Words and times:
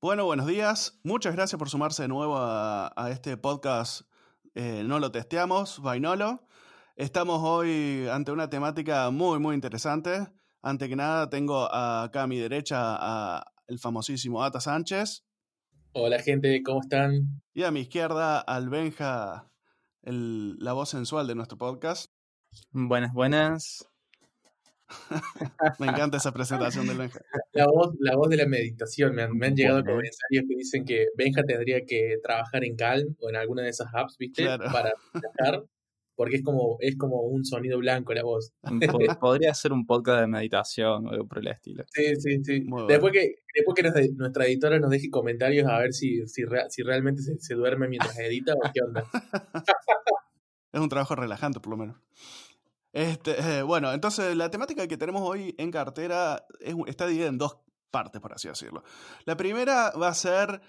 Bueno, 0.00 0.26
buenos 0.26 0.46
días. 0.46 1.00
Muchas 1.02 1.34
gracias 1.34 1.58
por 1.58 1.68
sumarse 1.68 2.02
de 2.02 2.08
nuevo 2.08 2.36
a, 2.38 3.08
este 3.10 3.36
podcast 3.36 4.02
eh, 4.54 4.84
No 4.84 5.00
lo 5.00 5.10
testeamos, 5.10 5.82
Vainolo. 5.82 6.46
Estamos 6.94 7.40
hoy 7.42 8.06
ante 8.08 8.30
una 8.30 8.48
temática 8.48 9.10
muy, 9.10 9.40
muy 9.40 9.56
interesante. 9.56 10.28
Ante 10.62 10.88
que 10.88 10.94
nada, 10.94 11.28
tengo 11.30 11.64
acá 11.74 12.22
a 12.22 12.26
mi 12.28 12.38
derecha 12.38 12.76
a 12.78 13.52
el 13.66 13.80
famosísimo 13.80 14.44
Ata 14.44 14.60
Sánchez. 14.60 15.24
Hola 15.94 16.20
gente, 16.20 16.62
¿cómo 16.62 16.80
están? 16.80 17.42
Y 17.52 17.64
a 17.64 17.72
mi 17.72 17.80
izquierda, 17.80 18.38
al 18.38 18.68
Benja, 18.68 19.50
la 20.02 20.72
voz 20.74 20.90
sensual 20.90 21.26
de 21.26 21.34
nuestro 21.34 21.58
podcast. 21.58 22.12
Buenas, 22.70 23.12
buenas. 23.12 23.88
me 25.78 25.86
encanta 25.86 26.16
esa 26.16 26.32
presentación 26.32 26.86
del 26.86 26.98
Benja. 26.98 27.20
La 27.52 27.66
voz, 27.66 27.94
la 28.00 28.16
voz 28.16 28.28
de 28.28 28.36
la 28.36 28.46
meditación. 28.46 29.14
Me 29.14 29.22
han, 29.22 29.54
llegado 29.54 29.84
comentarios 29.84 30.44
que 30.48 30.56
dicen 30.56 30.84
que 30.84 31.06
Benja 31.16 31.42
tendría 31.44 31.84
que 31.86 32.16
trabajar 32.22 32.64
en 32.64 32.76
Calm 32.76 33.16
o 33.20 33.28
en 33.28 33.36
alguna 33.36 33.62
de 33.62 33.70
esas 33.70 33.88
apps, 33.94 34.16
¿viste? 34.18 34.44
Para 34.44 34.92
trabajar 35.12 35.64
porque 36.18 36.34
es 36.34 36.42
como, 36.42 36.78
es 36.80 36.96
como 36.96 37.22
un 37.22 37.44
sonido 37.44 37.78
blanco 37.78 38.12
la 38.12 38.24
voz. 38.24 38.52
Podría 39.20 39.54
ser 39.54 39.72
un 39.72 39.86
podcast 39.86 40.22
de 40.22 40.26
meditación 40.26 41.06
o 41.06 41.10
algo 41.10 41.28
por 41.28 41.38
el 41.38 41.46
estilo. 41.46 41.84
Sí, 41.92 42.16
sí, 42.16 42.42
sí. 42.42 42.66
Después 42.88 43.12
que, 43.12 43.36
después 43.54 43.76
que 43.76 44.10
nuestra 44.16 44.46
editora 44.46 44.80
nos 44.80 44.90
deje 44.90 45.10
comentarios 45.10 45.68
a 45.68 45.78
ver 45.78 45.92
si, 45.92 46.26
si, 46.26 46.42
si 46.70 46.82
realmente 46.82 47.22
se, 47.22 47.54
duerme 47.54 47.86
mientras 47.86 48.18
edita 48.18 48.54
o 48.54 48.60
qué 48.74 48.80
onda. 48.84 49.04
es 50.72 50.80
un 50.80 50.88
trabajo 50.88 51.14
relajante, 51.14 51.60
por 51.60 51.70
lo 51.70 51.76
menos. 51.76 51.96
Este, 52.92 53.58
eh, 53.58 53.62
bueno, 53.62 53.92
entonces 53.92 54.34
la 54.36 54.50
temática 54.50 54.86
que 54.88 54.96
tenemos 54.96 55.22
hoy 55.22 55.54
en 55.58 55.70
cartera 55.70 56.46
está 56.86 57.06
dividida 57.06 57.28
en 57.28 57.38
dos 57.38 57.58
partes, 57.90 58.20
por 58.20 58.32
así 58.32 58.48
decirlo. 58.48 58.82
La 59.24 59.36
primera 59.36 59.90
va 59.90 60.08
a 60.08 60.14
ser 60.14 60.60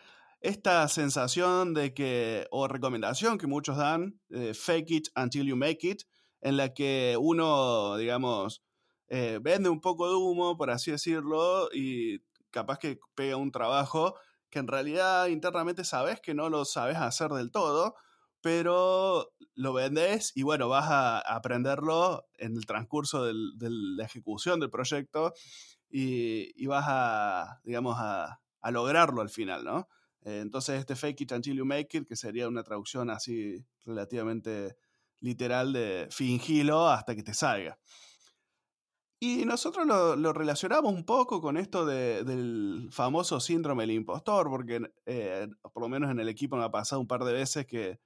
esta 0.42 0.88
sensación 0.88 1.74
de 1.74 1.94
que, 1.94 2.48
o 2.52 2.68
recomendación 2.68 3.38
que 3.38 3.48
muchos 3.48 3.78
dan, 3.78 4.20
eh, 4.30 4.54
fake 4.54 4.92
it 4.92 5.08
until 5.16 5.46
you 5.46 5.56
make 5.56 5.88
it, 5.88 6.04
en 6.42 6.58
la 6.58 6.74
que 6.74 7.18
uno, 7.20 7.98
digamos, 7.98 8.64
eh, 9.08 9.40
vende 9.42 9.70
un 9.70 9.82
poco 9.82 10.10
de 10.10 10.16
humo, 10.16 10.56
por 10.58 10.70
así 10.70 10.92
decirlo, 10.92 11.70
y 11.74 12.20
capaz 12.52 12.80
que 12.80 13.00
pega 13.16 13.36
un 13.36 13.52
trabajo 13.52 14.16
que 14.50 14.60
en 14.60 14.68
realidad 14.68 15.28
internamente 15.28 15.84
sabes 15.84 16.22
que 16.22 16.34
no 16.34 16.50
lo 16.50 16.66
sabes 16.66 16.98
hacer 16.98 17.32
del 17.32 17.52
todo, 17.52 17.96
pero 18.42 19.32
lo 19.56 19.74
vendes 19.74 20.32
y 20.36 20.44
bueno, 20.44 20.70
vas 20.70 20.90
a 20.90 21.20
aprenderlo 21.20 22.26
en 22.38 22.56
el 22.56 22.66
transcurso 22.66 23.26
de 23.26 23.34
la 23.70 24.06
ejecución 24.06 24.60
del 24.60 24.70
proyecto 24.70 25.34
y, 25.90 26.66
vas 26.68 26.86
a, 26.88 27.60
digamos, 27.64 27.98
a, 28.00 28.42
a 28.62 28.72
lograrlo 28.72 29.22
al 29.22 29.30
final, 29.30 29.64
¿no? 29.64 29.88
Eh, 30.24 30.40
entonces 30.42 30.80
este 30.80 30.96
fake 30.96 31.22
it 31.22 31.32
until 31.32 31.58
you 31.58 31.66
make 31.66 31.98
it, 31.98 32.08
que 32.08 32.16
sería 32.16 32.48
una 32.48 32.64
traducción 32.64 33.10
así 33.10 33.66
relativamente 33.86 34.76
literal 35.22 35.74
de 35.74 36.08
fingilo 36.12 36.88
hasta 36.88 37.16
que 37.16 37.24
te 37.24 37.34
salga. 37.34 37.80
Y 39.22 39.44
nosotros 39.44 39.86
lo, 39.86 40.32
relacionamos 40.32 40.94
un 40.94 41.04
poco 41.04 41.42
con 41.42 41.58
esto 41.58 41.86
del 41.86 42.88
famoso 42.90 43.42
síndrome 43.42 43.84
del 43.84 43.92
impostor, 43.92 44.50
porque 44.50 44.82
eh, 45.06 45.48
por 45.74 45.84
lo 45.84 45.90
menos 45.90 46.10
en 46.10 46.22
el 46.22 46.30
equipo 46.30 46.56
me 46.56 46.64
ha 46.64 46.72
pasado 46.72 47.02
un 47.02 47.08
par 47.08 47.26
de 47.26 47.34
veces 47.34 47.66
que 47.66 48.00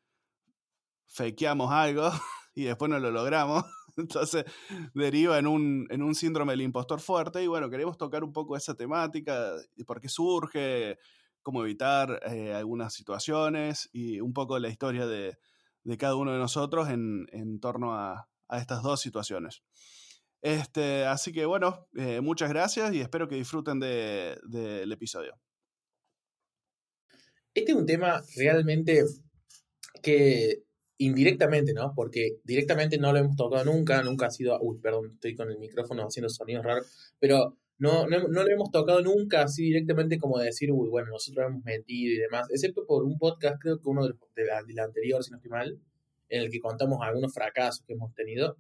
fakeamos 1.07 1.71
algo 1.71 2.11
y 2.55 2.63
después 2.63 2.89
no 2.89 2.99
lo 2.99 3.11
logramos. 3.11 3.63
Entonces 3.97 4.45
deriva 4.93 5.37
en 5.37 5.47
un, 5.47 5.87
en 5.89 6.01
un 6.01 6.15
síndrome 6.15 6.53
del 6.53 6.61
impostor 6.61 6.99
fuerte 6.99 7.43
y 7.43 7.47
bueno, 7.47 7.69
queremos 7.69 7.97
tocar 7.97 8.23
un 8.23 8.33
poco 8.33 8.57
esa 8.57 8.75
temática, 8.75 9.51
por 9.85 10.01
qué 10.01 10.09
surge, 10.09 10.97
cómo 11.43 11.63
evitar 11.63 12.21
eh, 12.25 12.53
algunas 12.53 12.93
situaciones 12.93 13.89
y 13.91 14.19
un 14.19 14.33
poco 14.33 14.57
la 14.57 14.69
historia 14.69 15.05
de, 15.05 15.37
cada 15.99 16.15
uno 16.15 16.31
de 16.31 16.39
nosotros 16.39 16.89
en, 16.89 17.59
torno 17.59 17.93
a, 17.93 18.27
estas 18.49 18.81
dos 18.81 19.01
situaciones. 19.01 19.61
Este, 20.41 21.05
así 21.05 21.31
que 21.31 21.45
bueno, 21.45 21.87
eh, 21.95 22.21
muchas 22.21 22.49
gracias 22.49 22.93
y 22.93 23.01
espero 23.01 23.27
que 23.27 23.35
disfruten 23.35 23.79
del 23.79 24.91
episodio. 24.91 25.39
Este 27.53 27.71
es 27.71 27.77
un 27.77 27.85
tema 27.85 28.21
realmente 28.35 29.05
que 30.01 30.63
indirectamente, 30.97 31.73
¿no? 31.73 31.93
Porque 31.95 32.37
directamente 32.43 32.97
no 32.97 33.11
lo 33.11 33.19
hemos 33.19 33.35
tocado 33.35 33.65
nunca, 33.65 34.01
nunca 34.03 34.27
ha 34.27 34.31
sido, 34.31 34.59
uy, 34.61 34.77
perdón, 34.79 35.11
estoy 35.13 35.35
con 35.35 35.49
el 35.49 35.57
micrófono 35.59 36.03
haciendo 36.03 36.29
sonidos 36.29 36.63
raros, 36.63 37.13
pero 37.19 37.57
no, 37.79 38.07
no, 38.07 38.27
no 38.27 38.43
lo 38.43 38.49
hemos 38.49 38.71
tocado 38.71 39.01
nunca 39.01 39.43
así 39.43 39.63
directamente 39.63 40.17
como 40.17 40.39
de 40.39 40.45
decir, 40.45 40.71
uy, 40.71 40.89
bueno, 40.89 41.09
nosotros 41.11 41.47
hemos 41.47 41.63
mentido 41.63 42.13
y 42.13 42.17
demás, 42.17 42.47
excepto 42.49 42.85
por 42.85 43.03
un 43.03 43.17
podcast, 43.17 43.61
creo 43.61 43.79
que 43.79 43.89
uno 43.89 44.07
de, 44.07 44.45
la, 44.45 44.83
anterior, 44.83 45.23
si 45.23 45.31
no 45.31 45.37
estoy 45.37 45.51
mal, 45.51 45.79
en 46.29 46.41
el 46.41 46.49
que 46.49 46.59
contamos 46.59 46.99
algunos 47.01 47.33
fracasos 47.33 47.83
que 47.85 47.93
hemos 47.93 48.13
tenido, 48.13 48.57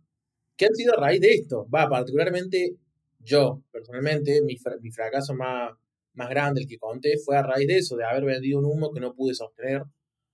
que 0.55 0.65
han 0.65 0.75
sido 0.75 0.97
a 0.97 1.01
raíz 1.01 1.21
de 1.21 1.33
esto. 1.33 1.67
Va, 1.73 1.87
particularmente 1.89 2.75
yo, 3.19 3.63
personalmente, 3.71 4.41
mi, 4.41 4.57
mi 4.81 4.91
fracaso 4.91 5.33
más, 5.33 5.71
más 6.13 6.29
grande, 6.29 6.61
el 6.61 6.67
que 6.67 6.77
conté, 6.77 7.17
fue 7.17 7.37
a 7.37 7.43
raíz 7.43 7.67
de 7.67 7.77
eso, 7.77 7.95
de 7.95 8.05
haber 8.05 8.25
vendido 8.25 8.59
un 8.59 8.65
humo 8.65 8.91
que 8.91 8.99
no 8.99 9.13
pude 9.15 9.33
sostener 9.33 9.83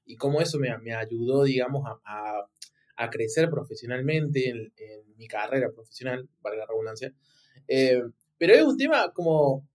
y 0.09 0.17
cómo 0.17 0.41
eso 0.41 0.57
me, 0.57 0.75
me 0.79 0.95
ayudó, 0.95 1.43
digamos, 1.43 1.83
a, 1.85 2.47
a, 2.97 3.09
crecer 3.11 3.47
profesionalmente 3.47 4.49
en, 4.49 4.73
en, 4.75 5.15
mi 5.17 5.27
carrera 5.27 5.69
profesional, 5.71 6.27
valga 6.41 6.61
la 6.61 6.65
redundancia. 6.65 7.13
Eh, 7.67 8.01
pero 8.37 8.53
es 8.55 8.63
un 8.63 8.75
tema 8.75 9.11
como. 9.13 9.67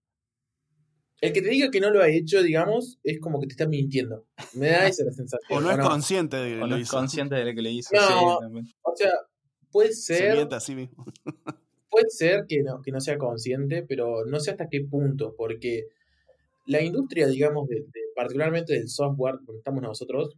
El 1.21 1.33
que 1.33 1.41
te 1.41 1.51
diga 1.51 1.71
que 1.71 1.81
no 1.81 1.91
lo 1.91 2.03
ha 2.03 2.09
hecho, 2.09 2.43
digamos, 2.43 2.99
es 3.05 3.21
como 3.21 3.41
que 3.41 3.47
te 3.47 3.53
está 3.53 3.69
mintiendo. 3.69 4.27
Me 4.55 4.71
da 4.71 4.89
esa 4.89 5.05
sensación. 5.13 5.57
o 5.57 5.61
no 5.61 5.71
es 5.71 5.79
consciente 5.79 6.37
de 6.37 6.59
que 6.59 6.67
lo 6.67 6.79
hizo. 6.79 6.97
consciente 6.97 7.37
de 7.37 7.45
lo 7.45 7.55
que 7.55 7.63
le 7.63 7.71
hizo. 7.71 7.91
No, 7.95 8.39
o 8.39 8.97
sea, 8.97 9.13
puede 9.71 9.93
ser. 9.93 10.49
Se 10.61 10.75
mismo. 10.75 11.07
puede 11.89 12.11
ser 12.11 12.47
que 12.49 12.65
no, 12.65 12.83
que 12.83 12.91
no 12.91 13.01
sea 13.01 13.17
consciente, 13.19 13.85
pero 13.85 14.25
no 14.27 14.41
sé 14.41 14.51
hasta 14.51 14.69
qué 14.69 14.81
punto, 14.81 15.37
porque 15.37 15.87
la 16.67 16.83
industria, 16.83 17.27
digamos, 17.27 17.69
de, 17.69 17.85
particularmente 18.15 18.75
del 18.75 18.89
software, 18.89 19.37
donde 19.43 19.59
estamos 19.59 19.83
nosotros, 19.83 20.37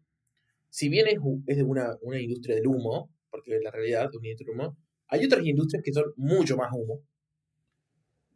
si 0.71 0.89
bien 0.89 1.07
es, 1.07 1.19
es 1.47 1.63
una, 1.63 1.97
una 2.03 2.21
industria 2.21 2.57
del 2.57 2.67
humo, 2.67 3.11
porque 3.31 3.57
es 3.57 3.63
la 3.63 3.71
realidad 3.71 4.11
de 4.11 4.19
una 4.19 4.29
industria 4.29 4.53
del 4.53 4.61
humo, 4.61 4.77
hay 5.09 5.25
otras 5.25 5.45
industrias 5.45 5.83
que 5.85 5.93
son 5.93 6.13
mucho 6.17 6.57
más 6.57 6.71
humo 6.73 7.03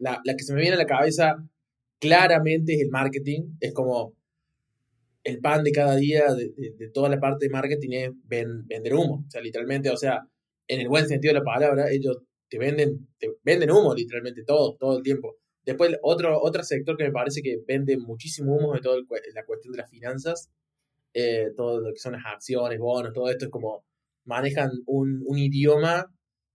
la, 0.00 0.20
que 0.36 0.42
se 0.42 0.54
me 0.54 0.60
viene 0.60 0.74
a 0.74 0.78
la 0.78 0.86
cabeza 0.86 1.36
claramente 1.98 2.74
es 2.74 2.80
el 2.80 2.90
marketing. 2.90 3.56
Es 3.60 3.72
como 3.72 4.14
el 5.22 5.38
pan 5.40 5.62
de 5.62 5.72
cada 5.72 5.96
día 5.96 6.34
de, 6.34 6.88
toda 6.92 7.08
la 7.08 7.20
parte 7.20 7.46
de 7.46 7.50
marketing 7.50 7.90
es 7.92 8.10
vender 8.24 8.94
humo. 8.94 9.24
O 9.26 9.30
sea, 9.30 9.42
literalmente, 9.42 9.90
o 9.90 9.96
sea, 9.96 10.26
en 10.66 10.80
el 10.80 10.88
buen 10.88 11.06
sentido 11.06 11.34
de 11.34 11.40
la 11.40 11.44
palabra, 11.44 11.90
ellos 11.90 12.18
te 12.48 12.58
venden, 12.58 13.08
te 13.18 13.28
venden 13.44 13.70
humo 13.70 13.94
literalmente 13.94 14.42
todo, 14.44 14.76
todo 14.76 14.98
el 14.98 15.04
tiempo. 15.04 15.36
Después, 15.64 15.96
otro, 16.02 16.40
otro 16.40 16.62
sector 16.62 16.96
que 16.96 17.04
me 17.04 17.12
parece 17.12 17.42
que 17.42 17.58
vende 17.66 17.98
muchísimo 17.98 18.56
humo 18.56 18.74
es 18.74 18.82
toda 18.82 18.98
la 19.34 19.44
cuestión 19.44 19.72
de 19.72 19.78
las 19.78 19.90
finanzas, 19.90 20.50
eh, 21.14 21.48
todo 21.56 21.80
lo 21.80 21.92
que 21.92 21.98
son 21.98 22.12
las 22.14 22.24
acciones, 22.26 22.78
bonos, 22.78 23.12
todo 23.12 23.30
esto 23.30 23.46
es 23.46 23.50
como 23.50 23.84
manejan 24.24 24.70
un, 24.86 25.22
un 25.26 25.38
idioma 25.38 26.06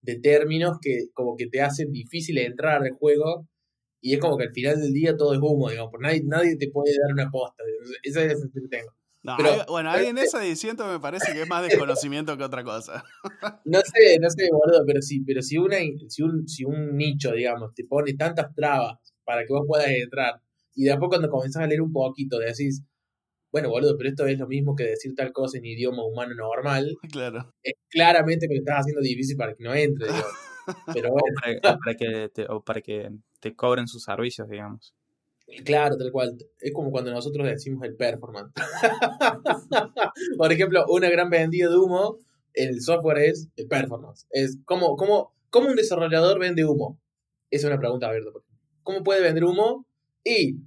de 0.02 0.20
términos 0.20 0.78
que 0.82 1.08
como 1.14 1.36
que 1.36 1.48
te 1.48 1.62
hacen 1.62 1.92
difícil 1.92 2.38
entrar 2.38 2.84
al 2.84 2.92
juego 2.92 3.48
y 4.02 4.14
es 4.14 4.20
como 4.20 4.38
que 4.38 4.46
al 4.46 4.54
final 4.54 4.80
del 4.82 4.94
día 4.94 5.18
todo 5.18 5.34
es 5.34 5.40
humo, 5.42 5.70
digamos, 5.70 5.92
por 5.92 6.02
nadie, 6.02 6.22
nadie 6.26 6.58
te 6.58 6.70
puede 6.70 6.94
dar 6.98 7.12
una 7.14 7.32
posta. 7.32 7.64
Esa 8.04 8.22
es 8.22 8.28
la 8.28 8.36
sensación 8.36 8.70
que 8.70 8.78
tengo. 8.78 8.92
Pero, 9.38 9.66
bueno, 9.68 9.92
ahí 9.92 10.08
en 10.08 10.18
esa 10.18 10.44
edición 10.46 10.78
me 10.78 11.00
parece 11.00 11.34
que 11.34 11.42
es 11.42 11.50
más 11.50 11.64
desconocimiento 11.64 12.38
que 12.38 12.44
otra 12.44 12.64
cosa. 12.64 13.04
No 13.66 13.80
sé, 13.80 14.20
no 14.20 14.30
sé, 14.30 14.50
boludo, 14.52 14.84
pero 14.86 15.02
si, 15.02 15.22
pero 15.22 15.42
si, 15.42 15.58
una, 15.58 15.78
si, 16.08 16.22
un, 16.22 16.48
si 16.48 16.64
un 16.64 16.96
nicho, 16.96 17.32
digamos, 17.32 17.74
te 17.74 17.84
pone 17.84 18.14
tantas 18.14 18.54
trabas 18.54 18.98
para 19.24 19.42
que 19.42 19.54
vos 19.54 19.64
puedas 19.68 19.88
entrar, 19.90 20.42
y 20.76 20.84
después 20.84 21.10
cuando 21.10 21.30
comenzás 21.30 21.64
a 21.64 21.68
leer 21.68 21.82
un 21.82 21.92
poquito, 21.92 22.38
decís, 22.38 22.84
bueno, 23.52 23.70
boludo, 23.70 23.96
pero 23.98 24.10
esto 24.10 24.26
es 24.26 24.38
lo 24.38 24.48
mismo 24.48 24.76
que 24.76 24.84
decir 24.84 25.16
tal 25.16 25.32
cosa 25.32 25.58
en 25.58 25.66
idioma 25.66 26.06
humano 26.06 26.36
normal. 26.36 26.94
Claro. 27.12 27.54
Es 27.64 27.76
claramente 27.90 28.48
me 28.50 28.56
lo 28.56 28.60
estás 28.60 28.82
haciendo 28.82 29.02
difícil 29.02 29.38
para 29.38 29.56
que 29.56 29.64
no 29.64 29.74
entre, 29.74 30.08
digo. 30.08 30.28
Pero 30.94 31.12
bueno. 31.12 31.60
o, 31.64 31.78
para, 31.80 31.96
que 31.96 32.30
te, 32.34 32.46
o 32.50 32.62
para 32.62 32.82
que 32.82 33.12
te 33.40 33.56
cobren 33.56 33.88
sus 33.88 34.04
servicios, 34.04 34.50
digamos. 34.50 34.94
Claro, 35.64 35.98
tal 35.98 36.12
cual. 36.12 36.38
Es 36.60 36.74
como 36.74 36.92
cuando 36.92 37.12
nosotros 37.12 37.48
decimos 37.48 37.84
el 37.84 37.96
performance. 37.96 38.52
Por 40.38 40.52
ejemplo, 40.52 40.86
una 40.90 41.10
gran 41.10 41.30
vendida 41.30 41.70
de 41.70 41.78
humo 41.78 42.18
en 42.54 42.70
el 42.70 42.82
software 42.82 43.20
es 43.20 43.48
el 43.56 43.68
performance. 43.68 44.26
Es 44.32 44.58
como, 44.66 44.96
como, 44.96 45.36
¿Cómo 45.56 45.70
un 45.70 45.78
desarrollador 45.78 46.38
vende 46.38 46.66
humo? 46.66 47.00
Esa 47.50 47.68
es 47.68 47.72
una 47.72 47.80
pregunta 47.80 48.08
abierta. 48.10 48.30
¿Cómo 48.84 49.04
puede 49.04 49.22
vender 49.22 49.46
humo? 49.46 49.88
Y 50.22 50.58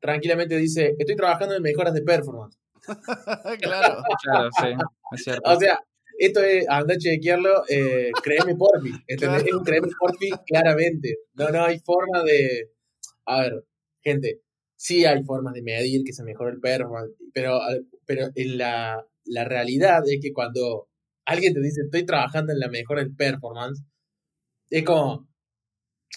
tranquilamente 0.00 0.56
dice, 0.56 0.94
estoy 0.98 1.16
trabajando 1.16 1.54
en 1.54 1.62
mejoras 1.62 1.92
de 1.92 2.00
performance. 2.00 2.56
claro. 3.60 4.02
claro, 4.22 4.48
sí, 4.58 4.68
es 5.12 5.22
cierto. 5.22 5.42
O 5.44 5.60
sea, 5.60 5.80
esto 6.18 6.40
es, 6.40 6.66
anda 6.70 6.94
a 6.94 6.96
chequearlo, 6.96 7.64
eh, 7.68 8.10
créeme 8.22 8.54
por 8.54 8.82
mí. 8.82 8.90
Es 9.06 9.22
un 9.22 9.64
créeme 9.64 9.88
por 9.98 10.18
mí 10.18 10.30
claramente. 10.46 11.18
No, 11.34 11.50
no 11.50 11.64
hay 11.64 11.78
forma 11.80 12.22
de... 12.22 12.70
A 13.26 13.42
ver, 13.42 13.64
gente, 14.02 14.40
sí 14.76 15.04
hay 15.04 15.22
formas 15.22 15.54
de 15.54 15.62
medir 15.62 16.02
que 16.04 16.12
se 16.12 16.24
mejore 16.24 16.52
el 16.52 16.60
performance, 16.60 17.12
pero, 17.32 17.60
pero 18.06 18.28
en 18.34 18.58
la, 18.58 19.04
la 19.24 19.44
realidad 19.44 20.02
es 20.06 20.20
que 20.22 20.32
cuando 20.32 20.88
alguien 21.26 21.54
te 21.54 21.60
dice 21.60 21.82
estoy 21.82 22.04
trabajando 22.04 22.52
en 22.52 22.60
la 22.60 22.68
mejora 22.68 23.02
del 23.02 23.14
performance, 23.14 23.82
es 24.70 24.84
como, 24.84 25.28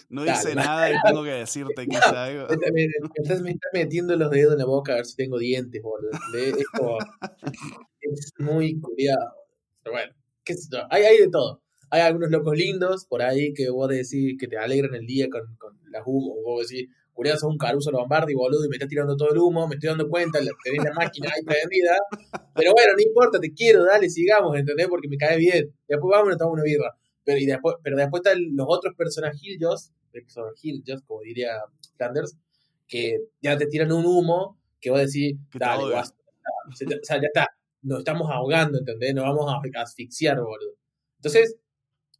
no 0.10 0.24
dice 0.24 0.56
nada 0.56 0.92
y 0.92 0.96
tengo 1.06 1.24
que 1.24 1.32
decirte 1.32 1.88
que 1.88 1.98
algo. 1.98 2.48
Me, 2.74 2.88
estás, 3.16 3.42
metiendo 3.74 4.16
los 4.16 4.32
dedos 4.32 4.54
en 4.54 4.60
la 4.60 4.66
boca 4.66 4.94
a 4.94 4.96
ver 4.98 5.06
si 5.06 5.16
tengo 5.16 5.38
dientes, 5.38 5.82
boludo. 5.82 6.12
Es, 6.36 6.68
como, 6.68 6.98
es 8.02 8.34
muy 8.40 8.80
cuidado. 8.80 9.34
Pero 9.84 9.94
bueno, 9.94 10.14
qué 10.44 10.56
sé 10.56 10.70
yo. 10.72 10.80
Hay, 10.90 11.04
hay 11.04 11.18
de 11.18 11.30
todo. 11.30 11.62
Hay 11.90 12.02
algunos 12.02 12.32
locos 12.32 12.58
lindos 12.58 13.06
por 13.06 13.22
ahí 13.22 13.54
que 13.54 13.70
vos 13.70 13.88
decís 13.88 14.36
que 14.40 14.48
te 14.48 14.58
alegran 14.58 14.96
el 14.96 15.06
día 15.06 15.28
con, 15.30 15.56
con 15.58 15.78
las 15.92 16.02
humo. 16.06 16.42
Vos 16.44 16.68
decís, 16.68 16.90
curioso, 17.13 17.39
sos 17.39 17.51
un 17.51 17.57
Caruso 17.57 17.92
Lombardi, 17.92 18.33
boludo, 18.33 18.65
y 18.65 18.69
me 18.69 18.75
está 18.75 18.88
tirando 18.88 19.15
todo 19.15 19.31
el 19.31 19.38
humo, 19.38 19.68
me 19.68 19.75
estoy 19.75 19.89
dando 19.89 20.10
cuenta, 20.10 20.39
tenés 20.63 20.83
la 20.83 20.94
máquina 20.94 21.30
ahí 21.33 21.44
prendida. 21.44 21.95
Pero 22.56 22.74
bueno, 22.74 22.94
no 22.95 23.01
importa, 23.01 23.39
te 23.39 23.54
quiero, 23.54 23.86
dale, 23.86 24.10
sigamos, 24.10 24.57
¿entendés? 24.57 24.88
Porque 24.88 25.07
me 25.07 25.18
cae 25.18 25.38
bien. 25.38 25.74
Después 25.88 26.10
vamos 26.12 26.27
y 26.27 26.30
nos 26.30 26.38
tomamos 26.38 26.56
una 26.56 26.63
birra. 26.63 26.95
Pero, 27.24 27.39
y 27.39 27.45
después, 27.45 27.75
pero 27.83 27.98
después 27.98 28.21
están 28.25 28.39
los 28.56 28.65
otros 28.69 28.95
personajillos, 28.95 29.92
personajillos, 30.12 31.01
como 31.04 31.21
diría 31.21 31.51
Flanders, 31.98 32.36
que 32.88 33.19
ya 33.42 33.57
te 33.57 33.68
tiran 33.68 33.92
un 33.92 34.06
humo 34.06 34.60
que 34.81 34.89
vos 34.89 35.00
decís, 35.00 35.38
dale, 35.54 35.83
o 35.95 36.74
sea, 36.74 37.21
ya 37.21 37.27
está, 37.27 37.48
nos 37.81 38.00
estamos 38.00 38.30
ahogando, 38.30 38.80
¿entendés? 38.80 39.13
Nos 39.13 39.24
vamos 39.24 39.50
a 39.50 39.81
asfixiar, 39.81 40.39
boludo. 40.42 40.75
Entonces, 41.18 41.56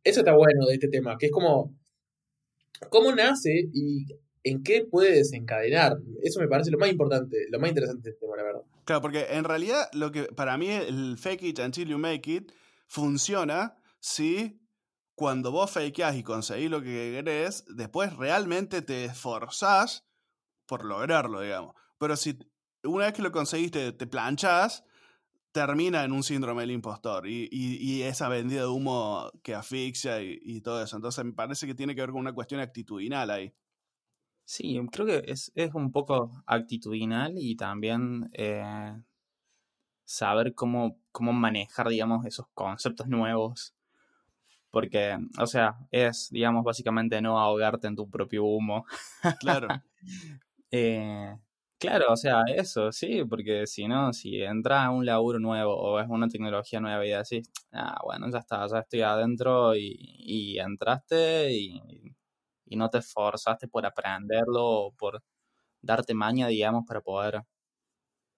eso 0.04 0.20
está 0.22 0.34
bueno 0.34 0.66
de 0.66 0.76
este 0.76 0.88
tema, 0.88 1.18
que 1.18 1.28
es 1.28 1.32
como, 1.32 1.76
¿cómo 2.90 3.14
nace 3.14 3.70
y 3.74 4.06
en 4.44 4.64
qué 4.64 4.86
puede 4.90 5.18
desencadenar? 5.18 5.98
Eso 6.22 6.40
me 6.40 6.48
parece 6.48 6.72
lo 6.72 6.78
más 6.78 6.90
importante, 6.90 7.46
lo 7.50 7.60
más 7.60 7.70
interesante 7.70 8.04
de 8.04 8.10
este 8.12 8.26
tema, 8.26 8.38
la 8.38 8.44
verdad. 8.44 8.62
Claro, 8.86 9.02
porque 9.02 9.28
en 9.30 9.44
realidad, 9.44 9.90
lo 9.94 10.12
que 10.12 10.24
para 10.24 10.58
mí 10.58 10.70
el 10.70 11.18
fake 11.18 11.44
it 11.44 11.60
until 11.60 11.88
you 11.88 11.98
make 11.98 12.30
it 12.32 12.52
funciona 12.88 13.78
si 14.00 14.60
cuando 15.16 15.52
vos 15.52 15.72
fakeás 15.72 16.16
y 16.16 16.24
conseguís 16.24 16.70
lo 16.70 16.82
que 16.82 17.12
querés, 17.14 17.64
después 17.68 18.16
realmente 18.18 18.82
te 18.82 19.06
esforzás 19.06 20.06
por 20.66 20.84
lograrlo, 20.86 21.42
digamos. 21.42 21.76
Pero 21.98 22.18
si 22.18 22.38
una 22.84 23.06
vez 23.06 23.14
que 23.14 23.22
lo 23.22 23.32
conseguiste 23.32 23.92
te 23.94 24.08
planchás, 24.08 24.84
termina 25.54 26.04
en 26.04 26.12
un 26.12 26.24
síndrome 26.24 26.64
del 26.64 26.72
impostor 26.72 27.28
y, 27.28 27.48
y, 27.52 28.02
esa 28.02 28.28
vendida 28.28 28.62
de 28.62 28.68
humo 28.68 29.32
que 29.44 29.54
asfixia 29.54 30.20
y, 30.22 30.62
todo 30.62 30.84
eso. 30.84 30.96
Entonces 30.96 31.24
me 31.24 31.32
parece 31.32 31.68
que 31.68 31.76
tiene 31.76 31.94
que 31.94 32.02
ver 32.02 32.10
con 32.10 32.22
una 32.22 32.34
cuestión 32.34 32.60
actitudinal 32.60 33.30
ahí. 33.30 33.54
Sí, 34.46 34.80
creo 34.92 35.06
que 35.06 35.24
es, 35.32 35.52
es 35.56 35.74
un 35.74 35.92
poco 35.92 36.44
actitudinal 36.46 37.34
y 37.38 37.56
también 37.56 38.30
eh, 38.34 38.94
saber 40.06 40.54
cómo, 40.56 40.98
cómo 41.12 41.34
manejar, 41.34 41.90
digamos, 41.90 42.26
esos 42.26 42.48
conceptos 42.54 43.08
nuevos 43.08 43.74
porque, 44.72 45.18
o 45.40 45.46
sea, 45.48 45.76
es, 45.92 46.30
digamos, 46.32 46.64
básicamente 46.64 47.22
no 47.22 47.40
ahogarte 47.40 47.88
en 47.88 47.96
tu 47.96 48.10
propio 48.10 48.44
humo. 48.44 48.86
Claro. 49.40 49.68
eh, 50.72 51.36
claro, 51.80 52.06
o 52.12 52.18
sea, 52.18 52.44
eso, 52.56 52.92
sí, 52.92 53.24
porque 53.30 53.68
si 53.68 53.88
no, 53.88 54.14
si 54.14 54.42
entras 54.44 54.86
a 54.86 54.92
un 54.92 55.06
laburo 55.06 55.40
nuevo 55.40 55.76
o 55.76 56.00
es 56.00 56.08
una 56.10 56.28
tecnología 56.28 56.80
nueva 56.80 57.06
y 57.06 57.12
decís, 57.12 57.50
ah, 57.74 58.00
bueno, 58.04 58.30
ya 58.32 58.40
está, 58.40 58.68
ya 58.68 58.80
estoy 58.80 59.02
adentro 59.02 59.76
y, 59.76 59.96
y 60.00 60.60
entraste 60.60 61.52
y, 61.54 61.82
y 62.66 62.76
no 62.76 62.90
te 62.90 63.00
esforzaste 63.00 63.68
por 63.68 63.86
aprenderlo 63.86 64.64
o 64.64 64.92
por 64.94 65.24
darte 65.82 66.14
maña, 66.14 66.48
digamos, 66.48 66.86
para 66.88 67.02
poder 67.02 67.44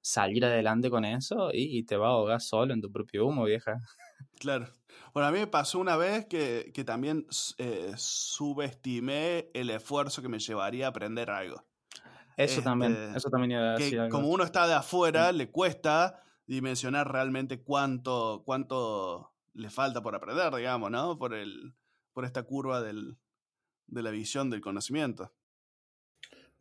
salir 0.01 0.45
adelante 0.45 0.89
con 0.91 1.03
eso 1.03 1.49
y 1.51 1.83
te 1.83 1.97
va 1.97 2.09
a 2.09 2.11
ahogar 2.11 2.39
solo 2.39 2.73
en 2.73 2.81
tu 2.81 2.91
propio 2.91 3.25
humo, 3.25 3.45
vieja. 3.45 3.81
Claro. 4.39 4.67
Bueno, 5.13 5.27
a 5.27 5.31
mí 5.31 5.39
me 5.39 5.47
pasó 5.47 5.79
una 5.79 5.95
vez 5.97 6.25
que, 6.25 6.71
que 6.73 6.83
también 6.83 7.25
eh, 7.57 7.93
subestimé 7.95 9.49
el 9.53 9.69
esfuerzo 9.69 10.21
que 10.21 10.29
me 10.29 10.39
llevaría 10.39 10.85
a 10.85 10.89
aprender 10.89 11.29
algo. 11.29 11.63
Eso 12.37 12.61
también, 12.61 12.91
este, 12.91 13.17
eso 13.17 13.29
también 13.29 13.51
iba 13.51 13.61
a 13.61 13.77
decir 13.77 13.97
que 13.97 14.09
Como 14.09 14.27
uno 14.27 14.43
está 14.43 14.67
de 14.67 14.73
afuera, 14.73 15.31
le 15.31 15.49
cuesta 15.49 16.21
dimensionar 16.47 17.11
realmente 17.11 17.63
cuánto, 17.63 18.43
cuánto 18.45 19.33
le 19.53 19.69
falta 19.69 20.01
por 20.01 20.15
aprender, 20.15 20.53
digamos, 20.53 20.91
¿no? 20.91 21.17
Por, 21.17 21.33
el, 21.33 21.73
por 22.11 22.25
esta 22.25 22.43
curva 22.43 22.81
del, 22.81 23.17
de 23.87 24.01
la 24.03 24.11
visión 24.11 24.49
del 24.49 24.61
conocimiento. 24.61 25.31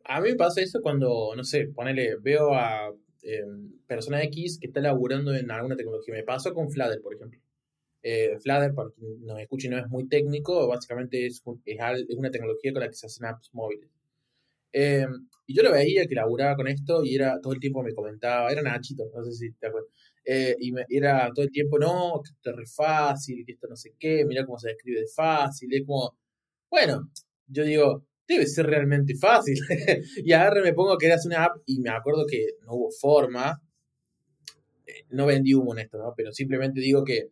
A 0.03 0.21
mí 0.21 0.29
me 0.29 0.35
pasa 0.35 0.61
eso 0.61 0.81
cuando, 0.81 1.33
no 1.35 1.43
sé, 1.43 1.67
ponele, 1.67 2.17
veo 2.17 2.53
a 2.53 2.93
eh, 3.23 3.43
persona 3.87 4.23
X 4.23 4.59
que 4.59 4.67
está 4.67 4.79
laburando 4.79 5.33
en 5.33 5.49
alguna 5.49 5.75
tecnología. 5.75 6.13
Me 6.13 6.23
pasó 6.23 6.53
con 6.53 6.69
Flutter, 6.69 7.01
por 7.01 7.15
ejemplo. 7.15 7.39
Eh, 8.03 8.37
Flutter, 8.39 8.73
para 8.75 8.91
quien 8.91 9.25
nos 9.25 9.39
escuche, 9.39 9.67
no 9.67 9.79
es 9.79 9.87
muy 9.87 10.07
técnico, 10.07 10.67
básicamente 10.67 11.25
es, 11.25 11.41
es, 11.65 12.15
una 12.15 12.29
tecnología 12.29 12.71
con 12.71 12.81
la 12.81 12.87
que 12.87 12.93
se 12.93 13.07
hacen 13.07 13.25
apps 13.25 13.49
móviles. 13.53 13.89
Eh, 14.71 15.07
y 15.47 15.55
yo 15.55 15.63
lo 15.63 15.71
veía 15.71 16.05
que 16.05 16.15
laburaba 16.15 16.55
con 16.55 16.67
esto 16.67 17.03
y 17.03 17.15
era 17.15 17.39
todo 17.41 17.53
el 17.53 17.59
tiempo 17.59 17.81
me 17.81 17.93
comentaba, 17.93 18.51
era 18.51 18.61
Nachito, 18.61 19.05
no 19.15 19.23
sé 19.23 19.31
si 19.31 19.51
te 19.53 19.67
acuerdas. 19.67 19.89
Eh, 20.25 20.55
y 20.59 20.71
me, 20.71 20.85
era 20.89 21.31
todo 21.33 21.45
el 21.45 21.51
tiempo, 21.51 21.79
no, 21.79 22.21
que 22.23 22.31
esto 22.31 22.49
es 22.51 22.55
re 22.55 22.65
fácil, 22.65 23.43
que 23.45 23.53
esto 23.53 23.67
no 23.67 23.75
sé 23.75 23.95
qué, 23.99 24.25
mira 24.25 24.45
cómo 24.45 24.59
se 24.59 24.69
describe 24.69 25.01
de 25.01 25.07
fácil. 25.07 25.73
Es 25.73 25.83
como, 25.85 26.17
bueno, 26.75 27.09
yo 27.47 27.63
digo, 27.63 28.05
debe 28.27 28.45
ser 28.47 28.65
realmente 28.65 29.15
fácil. 29.15 29.57
y 30.25 30.33
agarre, 30.33 30.61
me 30.61 30.73
pongo 30.73 30.97
que 30.97 31.05
eras 31.05 31.25
una 31.25 31.45
app 31.45 31.57
y 31.65 31.79
me 31.79 31.89
acuerdo 31.89 32.25
que 32.29 32.47
no 32.65 32.73
hubo 32.73 32.91
forma. 32.91 33.61
No 35.09 35.25
vendí 35.25 35.53
humo 35.53 35.73
en 35.73 35.79
esto, 35.79 35.97
¿no? 35.97 36.13
Pero 36.17 36.33
simplemente 36.33 36.81
digo 36.81 37.05
que 37.05 37.29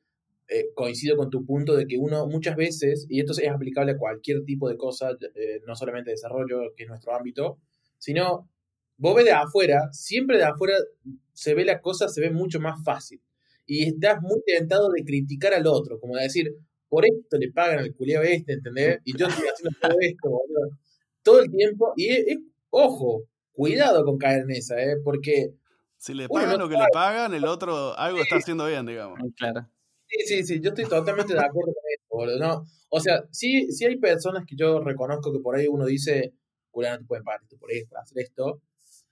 eh, 0.47 0.67
coincido 0.73 1.17
con 1.17 1.29
tu 1.29 1.45
punto 1.45 1.75
de 1.75 1.87
que 1.87 1.97
uno 1.97 2.25
muchas 2.25 2.55
veces, 2.55 3.05
y 3.09 3.19
esto 3.19 3.33
es 3.33 3.49
aplicable 3.49 3.91
a 3.91 3.97
cualquier 3.97 4.45
tipo 4.45 4.69
de 4.69 4.77
cosa, 4.77 5.09
eh, 5.35 5.59
no 5.67 5.75
solamente 5.75 6.11
desarrollo, 6.11 6.73
que 6.77 6.83
es 6.83 6.89
nuestro 6.89 7.13
ámbito, 7.13 7.59
sino 7.97 8.49
vos 8.95 9.13
ves 9.13 9.25
de 9.25 9.33
afuera, 9.33 9.89
siempre 9.91 10.37
de 10.37 10.45
afuera 10.45 10.75
se 11.33 11.53
ve 11.53 11.65
la 11.65 11.81
cosa, 11.81 12.07
se 12.07 12.21
ve 12.21 12.31
mucho 12.31 12.61
más 12.61 12.81
fácil. 12.85 13.21
Y 13.65 13.89
estás 13.89 14.21
muy 14.21 14.41
tentado 14.45 14.89
de 14.89 15.03
criticar 15.03 15.53
al 15.53 15.67
otro, 15.67 15.99
como 15.99 16.15
de 16.15 16.23
decir, 16.23 16.55
por 16.93 17.07
esto 17.07 17.37
le 17.39 17.51
pagan 17.51 17.79
al 17.79 17.91
culiao 17.95 18.21
este, 18.21 18.53
¿entendés? 18.53 18.99
Y 19.03 19.17
yo 19.17 19.25
estoy 19.25 19.47
haciendo 19.47 19.75
todo 19.81 19.97
esto, 19.99 20.29
boludo. 20.29 20.77
Todo 21.23 21.41
el 21.41 21.49
tiempo. 21.49 21.91
Y 21.97 22.07
ojo, 22.69 23.23
cuidado 23.51 24.05
con 24.05 24.19
caer 24.19 24.43
en 24.43 24.51
esa, 24.51 24.79
¿eh? 24.79 24.97
Porque. 25.03 25.55
Si 25.97 26.13
le 26.13 26.29
pagan 26.29 26.59
lo 26.59 26.69
que 26.69 26.75
le 26.75 26.85
pagan, 26.93 27.33
el 27.33 27.45
otro 27.45 27.97
algo 27.97 28.19
está 28.19 28.35
haciendo 28.35 28.67
bien, 28.67 28.85
digamos. 28.85 29.17
Claro. 29.35 29.67
Sí, 30.05 30.19
sí, 30.27 30.43
sí, 30.43 30.59
yo 30.61 30.69
estoy 30.69 30.85
totalmente 30.85 31.33
de 31.33 31.39
acuerdo 31.39 31.73
con 31.73 31.83
esto, 31.91 32.07
boludo. 32.09 32.37
No, 32.37 32.63
o 32.89 32.99
sea, 32.99 33.23
sí, 33.31 33.71
sí 33.71 33.85
hay 33.85 33.97
personas 33.97 34.43
que 34.45 34.55
yo 34.55 34.79
reconozco 34.79 35.33
que 35.33 35.39
por 35.39 35.55
ahí 35.55 35.65
uno 35.67 35.87
dice, 35.87 36.35
no 36.75 36.97
te 36.99 37.05
pueden 37.05 37.23
pagar 37.23 37.41
esto 37.41 37.57
por 37.57 37.71
esto, 37.71 37.97
hacer 37.97 38.19
esto. 38.19 38.61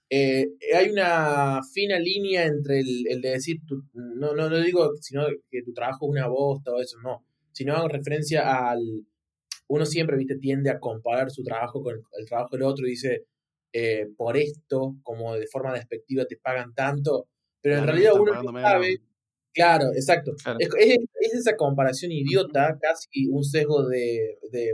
Eh, 0.08 0.46
hay 0.76 0.92
una 0.92 1.62
fina 1.74 1.98
línea 1.98 2.46
entre 2.46 2.82
el, 2.82 3.22
de 3.22 3.30
decir, 3.32 3.58
no, 3.94 4.36
no, 4.36 4.50
no 4.52 4.60
digo 4.60 4.92
sino 5.00 5.26
que 5.50 5.64
tu 5.64 5.74
trabajo 5.74 6.06
es 6.06 6.12
una 6.12 6.28
bosta 6.28 6.74
o 6.74 6.80
eso, 6.80 6.98
no, 7.02 7.26
sino 7.52 7.76
hago 7.76 7.88
referencia 7.88 8.70
al, 8.70 9.06
uno 9.68 9.86
siempre, 9.86 10.18
viste, 10.18 10.38
tiende 10.38 10.70
a 10.70 10.80
comparar 10.80 11.32
su 11.32 11.44
trabajo 11.44 11.82
con 11.82 11.96
el, 12.18 12.26
trabajo 12.26 12.56
del 12.56 12.64
otro 12.64 12.88
y 12.88 12.92
dice, 12.92 13.26
eh, 13.74 14.08
por 14.18 14.38
esto, 14.38 14.96
como 15.04 15.36
de 15.36 15.48
forma 15.48 15.74
despectiva 15.74 16.26
te 16.26 16.38
pagan 16.38 16.74
tanto, 16.74 17.28
pero 17.62 17.78
en 17.78 17.86
realidad 17.86 18.14
uno 18.20 18.42
no 18.44 18.62
sabe, 18.62 19.02
Claro, 19.54 19.92
exacto. 19.94 20.34
Es, 20.60 20.70
esa 21.34 21.56
comparación 21.58 22.12
idiota, 22.12 22.78
casi 22.82 23.28
un 23.30 23.44
sesgo 23.44 23.86
de, 23.88 24.38
de 24.52 24.74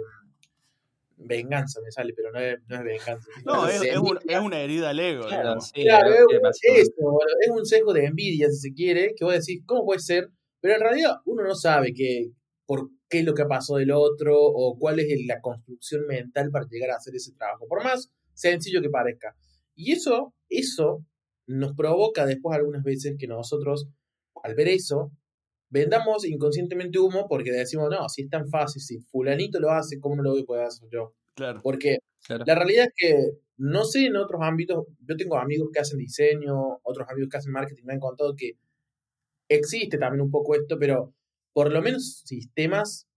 venganza 1.18 1.82
me 1.84 1.92
sale, 1.92 2.14
pero 2.16 2.32
no 2.32 2.40
es, 2.40 2.60
no 2.68 2.76
es 2.78 2.84
venganza. 2.84 3.28
No, 3.44 3.68
es, 3.68 3.82
es, 3.82 3.98
una 3.98 4.60
herida 4.60 4.92
al 4.92 5.00
ego. 5.00 5.28
Claro, 5.28 5.58
claro 5.74 6.10
es, 6.12 6.92
es, 6.92 7.50
un 7.50 7.66
sesgo 7.66 7.92
de 7.94 8.06
envidia, 8.06 8.50
si 8.50 8.70
se 8.70 8.74
quiere, 8.74 9.14
que 9.16 9.26
vos 9.26 9.34
decís, 9.34 9.64
¿cómo 9.66 9.84
puede 9.84 10.00
ser? 10.00 10.30
Pero 10.62 10.76
en 10.76 10.82
realidad 10.82 11.18
uno 11.26 11.44
no 11.44 11.56
sabe 11.56 11.94
que, 11.94 12.32
por 12.68 12.92
qué 13.10 13.20
es 13.20 13.26
lo 13.26 13.34
que 13.34 13.46
pasó 13.46 13.78
del 13.78 13.92
otro 13.92 14.38
o 14.40 14.78
cuál 14.78 15.00
es 15.00 15.08
la 15.26 15.42
construcción 15.42 16.06
mental 16.06 16.52
para 16.52 16.68
llegar 16.70 16.92
a 16.92 16.98
hacer 16.98 17.16
ese 17.16 17.34
trabajo, 17.34 17.68
por 17.68 17.84
más 17.84 18.12
sencillo 18.34 18.82
que 18.82 18.90
parezca. 18.90 19.36
Y 19.74 19.94
eso, 19.94 20.36
eso 20.50 21.04
nos 21.48 21.74
provoca 21.74 22.26
después 22.28 22.56
algunas 22.56 22.84
veces 22.84 23.16
que 23.18 23.26
nosotros 23.26 23.88
al 24.44 24.56
ver 24.56 24.68
eso, 24.70 25.12
vendamos 25.70 26.26
inconscientemente 26.26 27.00
humo 27.00 27.28
porque 27.28 27.52
decimos, 27.52 27.90
no, 27.90 28.08
si 28.10 28.24
es 28.24 28.30
tan 28.30 28.50
fácil, 28.50 28.82
si 28.82 29.00
fulanito 29.00 29.60
lo 29.60 29.72
hace, 29.72 30.00
¿cómo 30.00 30.16
no 30.16 30.24
lo 30.24 30.32
voy 30.32 30.42
a 30.42 30.46
poder 30.46 30.66
hacer 30.66 30.88
yo? 30.92 31.14
Claro. 31.36 31.62
Porque 31.62 32.00
la 32.30 32.56
realidad 32.56 32.86
es 32.86 32.94
que 32.96 33.16
no 33.58 33.86
sé 33.86 34.06
en 34.06 34.16
otros 34.16 34.42
ámbitos, 34.44 34.86
yo 35.06 35.16
tengo 35.18 35.38
amigos 35.38 35.70
que 35.74 35.80
hacen 35.80 35.98
diseño, 36.00 36.80
otros 36.84 37.08
amigos 37.10 37.30
que 37.30 37.38
hacen 37.38 37.52
marketing, 37.52 37.84
me 37.86 37.94
han 37.94 38.00
contado 38.00 38.36
que 38.36 38.54
existe 39.50 39.98
también 39.98 40.22
un 40.22 40.32
poco 40.32 40.56
esto, 40.56 40.78
pero 40.80 41.14
por 41.58 41.74
lo 41.74 41.82
menos 41.82 42.22
sistemas, 42.24 43.08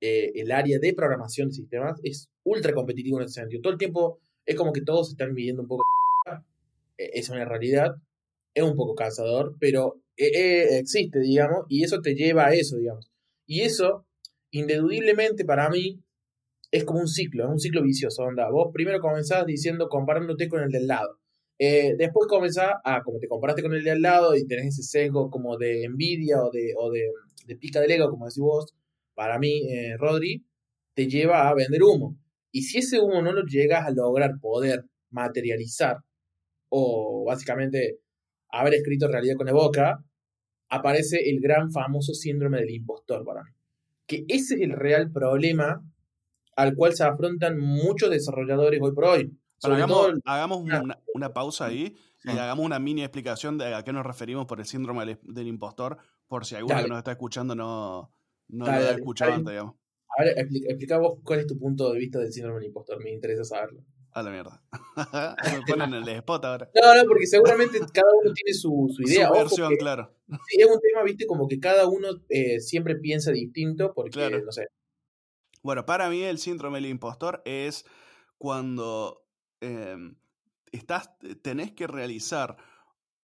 eh, 0.00 0.32
el 0.34 0.50
área 0.50 0.80
de 0.80 0.92
programación 0.92 1.50
de 1.50 1.54
sistemas 1.54 2.00
es 2.02 2.28
ultra 2.42 2.74
competitivo 2.74 3.20
en 3.20 3.26
ese 3.26 3.34
sentido. 3.34 3.62
Todo 3.62 3.74
el 3.74 3.78
tiempo 3.78 4.18
es 4.44 4.56
como 4.56 4.72
que 4.72 4.82
todos 4.82 5.10
están 5.10 5.34
midiendo 5.34 5.62
un 5.62 5.68
poco 5.68 5.84
e, 6.98 7.10
es 7.14 7.28
una 7.28 7.44
realidad, 7.44 7.94
es 8.54 8.64
un 8.64 8.74
poco 8.74 8.96
cansador, 8.96 9.54
pero 9.60 10.02
e, 10.16 10.26
e, 10.26 10.78
existe, 10.80 11.20
digamos, 11.20 11.64
y 11.68 11.84
eso 11.84 12.00
te 12.00 12.16
lleva 12.16 12.46
a 12.46 12.54
eso, 12.54 12.76
digamos. 12.76 13.08
Y 13.46 13.60
eso, 13.60 14.04
indudablemente 14.50 15.44
para 15.44 15.70
mí, 15.70 16.02
es 16.72 16.82
como 16.82 16.98
un 16.98 17.06
ciclo, 17.06 17.44
es 17.44 17.50
un 17.50 17.60
ciclo 17.60 17.84
vicioso, 17.84 18.24
onda. 18.24 18.50
Vos 18.50 18.70
primero 18.74 18.98
comenzás 18.98 19.46
diciendo, 19.46 19.88
comparándote 19.88 20.48
con 20.48 20.60
el 20.60 20.72
del 20.72 20.88
lado. 20.88 21.19
Eh, 21.62 21.94
después 21.98 22.26
comenzás 22.26 22.72
a, 22.84 23.02
como 23.02 23.18
te 23.18 23.28
comparaste 23.28 23.62
con 23.62 23.74
el 23.74 23.84
de 23.84 23.90
al 23.90 24.00
lado 24.00 24.34
y 24.34 24.46
tenés 24.46 24.78
ese 24.78 24.82
sesgo 24.82 25.28
como 25.28 25.58
de 25.58 25.84
envidia 25.84 26.42
o 26.42 26.50
de, 26.50 26.72
o 26.74 26.90
de, 26.90 27.04
pica 27.56 27.82
del 27.82 27.90
ego, 27.90 28.08
como 28.08 28.24
decís 28.24 28.40
vos, 28.40 28.74
para 29.14 29.38
mí, 29.38 29.68
eh, 29.70 29.94
Rodri, 29.98 30.42
te 30.94 31.06
lleva 31.06 31.50
a 31.50 31.54
vender 31.54 31.82
humo. 31.82 32.16
Y 32.50 32.62
si 32.62 32.78
ese 32.78 32.98
humo 32.98 33.20
no 33.20 33.32
lo 33.32 33.44
llegas 33.44 33.86
a 33.86 33.90
lograr 33.90 34.40
poder 34.40 34.86
materializar 35.10 35.98
o 36.70 37.24
básicamente 37.26 37.98
haber 38.48 38.72
escrito 38.72 39.06
realidad 39.08 39.36
con 39.36 39.46
la 39.46 39.52
boca, 39.52 40.02
aparece 40.70 41.28
el 41.28 41.40
gran 41.40 41.70
famoso 41.70 42.14
síndrome 42.14 42.60
del 42.60 42.70
impostor 42.70 43.22
para 43.22 43.42
mí. 43.42 43.50
Que 44.06 44.24
ese 44.28 44.54
es 44.54 44.62
el 44.62 44.72
real 44.72 45.12
problema 45.12 45.82
al 46.56 46.74
cual 46.74 46.94
se 46.94 47.04
afrontan 47.04 47.58
muchos 47.58 48.08
desarrolladores 48.08 48.80
hoy 48.82 48.94
por 48.94 49.04
hoy. 49.04 49.30
Hagamos, 49.62 50.64
una, 51.14 51.32
pausa 51.32 51.66
ahí 51.66 51.96
y 52.24 52.30
hagamos 52.30 52.64
una 52.64 52.78
mini 52.78 53.02
explicación 53.02 53.58
de 53.58 53.74
a 53.74 53.82
qué 53.82 53.92
nos 53.92 54.04
referimos 54.04 54.46
por 54.46 54.60
el 54.60 54.66
síndrome 54.66 55.18
del, 55.22 55.46
impostor, 55.46 55.98
por 56.28 56.44
si 56.44 56.54
alguno 56.54 56.82
que 56.82 56.88
nos 56.88 56.98
está 56.98 57.12
escuchando 57.12 57.54
no, 57.54 58.12
no 58.48 58.66
lo 58.66 58.72
ha 58.72 58.90
escuchado 58.90 59.32
antes, 59.32 59.52
digamos. 59.52 59.74
A 60.18 60.24
ver, 60.24 60.38
explica, 60.38 60.98
vos 60.98 61.20
cuál 61.22 61.40
es 61.40 61.46
tu 61.46 61.58
punto 61.58 61.92
de 61.92 61.98
vista 61.98 62.18
del 62.18 62.32
síndrome 62.32 62.58
del 62.60 62.68
impostor, 62.68 63.02
me 63.02 63.12
interesa 63.12 63.44
saberlo. 63.44 63.82
A 64.12 64.24
la 64.24 64.30
mierda. 64.30 64.60
me 65.54 65.62
ponen 65.68 65.94
el 65.94 66.08
spot 66.08 66.44
ahora. 66.44 66.70
No, 66.74 66.94
no, 66.96 67.04
porque 67.04 67.26
seguramente 67.26 67.78
cada 67.78 68.10
uno 68.20 68.32
tiene 68.32 68.52
su, 68.52 68.92
su 68.92 69.02
idea. 69.02 69.28
Su 69.28 69.34
versión, 69.34 69.76
claro. 69.76 70.12
Sí, 70.48 70.60
es 70.60 70.66
un 70.66 70.80
tema, 70.80 71.04
viste, 71.04 71.26
como 71.26 71.46
que 71.46 71.60
cada 71.60 71.86
uno 71.86 72.08
eh, 72.28 72.58
siempre 72.58 72.96
piensa 72.96 73.30
distinto 73.30 73.92
porque, 73.94 74.42
no 74.44 74.50
sé, 74.50 74.66
bueno, 75.62 75.84
para 75.84 76.08
mí 76.08 76.22
el 76.22 76.38
síndrome 76.38 76.78
del 76.78 76.90
impostor 76.90 77.42
es 77.44 77.84
cuando 78.38 79.22
em, 79.60 80.16
estás, 80.72 81.10
eh, 81.22 81.34
tenés 81.34 81.72
que 81.72 81.86
realizar 81.86 82.56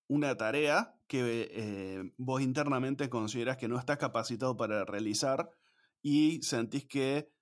una 0.08 0.36
tarea 0.36 0.94
que 1.06 1.48
eh, 1.50 2.12
vos 2.16 2.42
internamente 2.42 3.08
consideras 3.08 3.56
que 3.56 3.68
no 3.68 3.78
estás 3.78 3.98
capacitado 3.98 4.56
para 4.56 4.84
realizar 4.84 5.50
y 6.02 6.42
sentís 6.42 6.86
que 6.86 7.32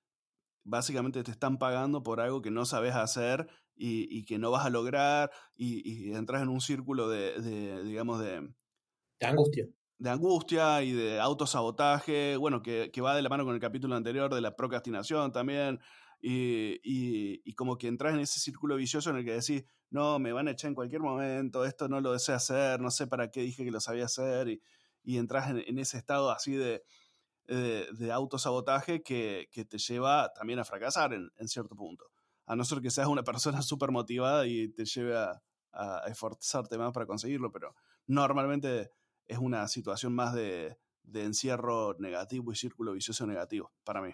básicamente 0.64 1.22
te 1.22 1.30
están 1.30 1.58
pagando 1.58 2.02
por 2.02 2.20
algo 2.20 2.42
que 2.42 2.50
no 2.50 2.64
sabes 2.64 2.94
hacer 2.94 3.46
y, 3.76 4.24
que 4.24 4.38
no 4.38 4.50
vas 4.50 4.64
a 4.64 4.70
lograr 4.70 5.30
y, 5.54 6.12
entras 6.12 6.42
en 6.42 6.48
un 6.48 6.60
círculo 6.60 7.08
de, 7.08 7.40
de 7.40 7.82
digamos, 7.84 8.20
de... 8.20 8.48
De 9.20 9.26
angustia. 9.26 9.66
de 9.98 10.10
angustia 10.10 10.82
y 10.82 10.92
de 10.92 11.20
autosabotaje, 11.20 12.36
bueno, 12.36 12.62
que, 12.62 12.90
va 13.00 13.16
de 13.16 13.22
la 13.22 13.28
mano 13.28 13.44
con 13.44 13.54
el 13.54 13.60
capítulo 13.60 13.96
anterior 13.96 14.32
de 14.32 14.40
la 14.40 14.56
procrastinación 14.56 15.32
también, 15.32 15.80
y, 16.26 17.54
como 17.54 17.76
que 17.76 17.88
entras 17.88 18.14
en 18.14 18.20
ese 18.20 18.40
círculo 18.40 18.76
vicioso 18.76 19.10
en 19.10 19.16
el 19.16 19.24
que 19.24 19.32
decís, 19.32 19.64
no, 19.90 20.18
me 20.18 20.32
van 20.32 20.48
a 20.48 20.52
echar 20.52 20.68
en 20.68 20.74
cualquier 20.74 21.02
momento, 21.02 21.64
esto 21.64 21.88
no 21.88 22.00
lo 22.00 22.12
deseo 22.12 22.34
hacer, 22.34 22.80
no 22.80 22.90
sé 22.90 23.06
para 23.06 23.30
qué 23.30 23.42
dije 23.42 23.64
que 23.64 23.70
lo 23.70 23.80
sabía 23.80 24.06
hacer, 24.06 24.48
y, 24.48 25.18
entras 25.18 25.50
en, 25.50 25.78
ese 25.78 25.98
estado 25.98 26.30
así 26.30 26.52
de, 26.54 26.82
de, 27.46 28.12
autosabotaje 28.12 29.02
que, 29.02 29.48
te 29.68 29.78
lleva 29.78 30.32
también 30.32 30.58
a 30.58 30.64
fracasar 30.64 31.12
en, 31.12 31.30
en, 31.36 31.48
cierto 31.48 31.76
punto. 31.76 32.06
A 32.46 32.56
no 32.56 32.64
ser 32.64 32.80
que 32.80 32.90
seas 32.90 33.08
una 33.08 33.22
persona 33.22 33.60
súper 33.62 33.90
motivada 33.90 34.46
y 34.46 34.68
te 34.68 34.84
lleve 34.86 35.16
a, 35.16 35.42
a 35.74 36.04
esforzarte 36.06 36.78
más 36.78 36.92
para 36.92 37.06
conseguirlo, 37.06 37.50
pero 37.52 37.74
normalmente 38.06 38.90
es 39.26 39.38
una 39.38 39.66
situación 39.68 40.14
más 40.14 40.34
de, 40.34 40.78
encierro 41.12 41.94
negativo 41.98 42.52
y 42.52 42.56
círculo 42.56 42.92
vicioso 42.92 43.26
negativo 43.26 43.72
para 43.84 44.00
mí. 44.00 44.10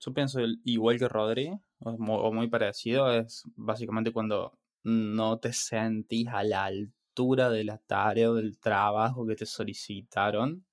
Yo 0.00 0.12
pienso 0.14 0.40
igual 0.64 0.98
que 0.98 1.08
Rodri, 1.08 1.50
o 1.80 2.32
muy 2.32 2.48
parecido, 2.48 3.12
es 3.12 3.42
básicamente 3.56 4.12
cuando 4.12 4.58
no 4.84 5.38
te 5.38 5.52
sentís 5.52 6.28
a 6.28 6.42
la 6.44 6.64
altura 6.64 7.50
de 7.50 7.64
la 7.64 7.78
tarea 7.78 8.30
o 8.30 8.34
del 8.34 8.58
trabajo 8.58 9.26
que 9.26 9.36
te 9.36 9.46
solicitaron. 9.46 10.64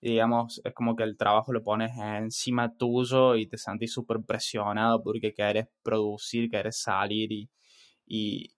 digamos, 0.00 0.60
es 0.64 0.74
como 0.74 0.96
que 0.96 1.04
el 1.04 1.16
trabajo 1.16 1.52
lo 1.52 1.62
pones 1.62 1.92
encima 1.96 2.76
tuyo 2.76 3.36
y 3.36 3.46
te 3.46 3.56
sentís 3.58 3.92
súper 3.92 4.18
presionado 4.26 5.02
porque 5.02 5.32
querés 5.34 5.68
producir, 5.82 6.50
querés 6.50 6.78
salir 6.80 7.32
y, 7.32 7.50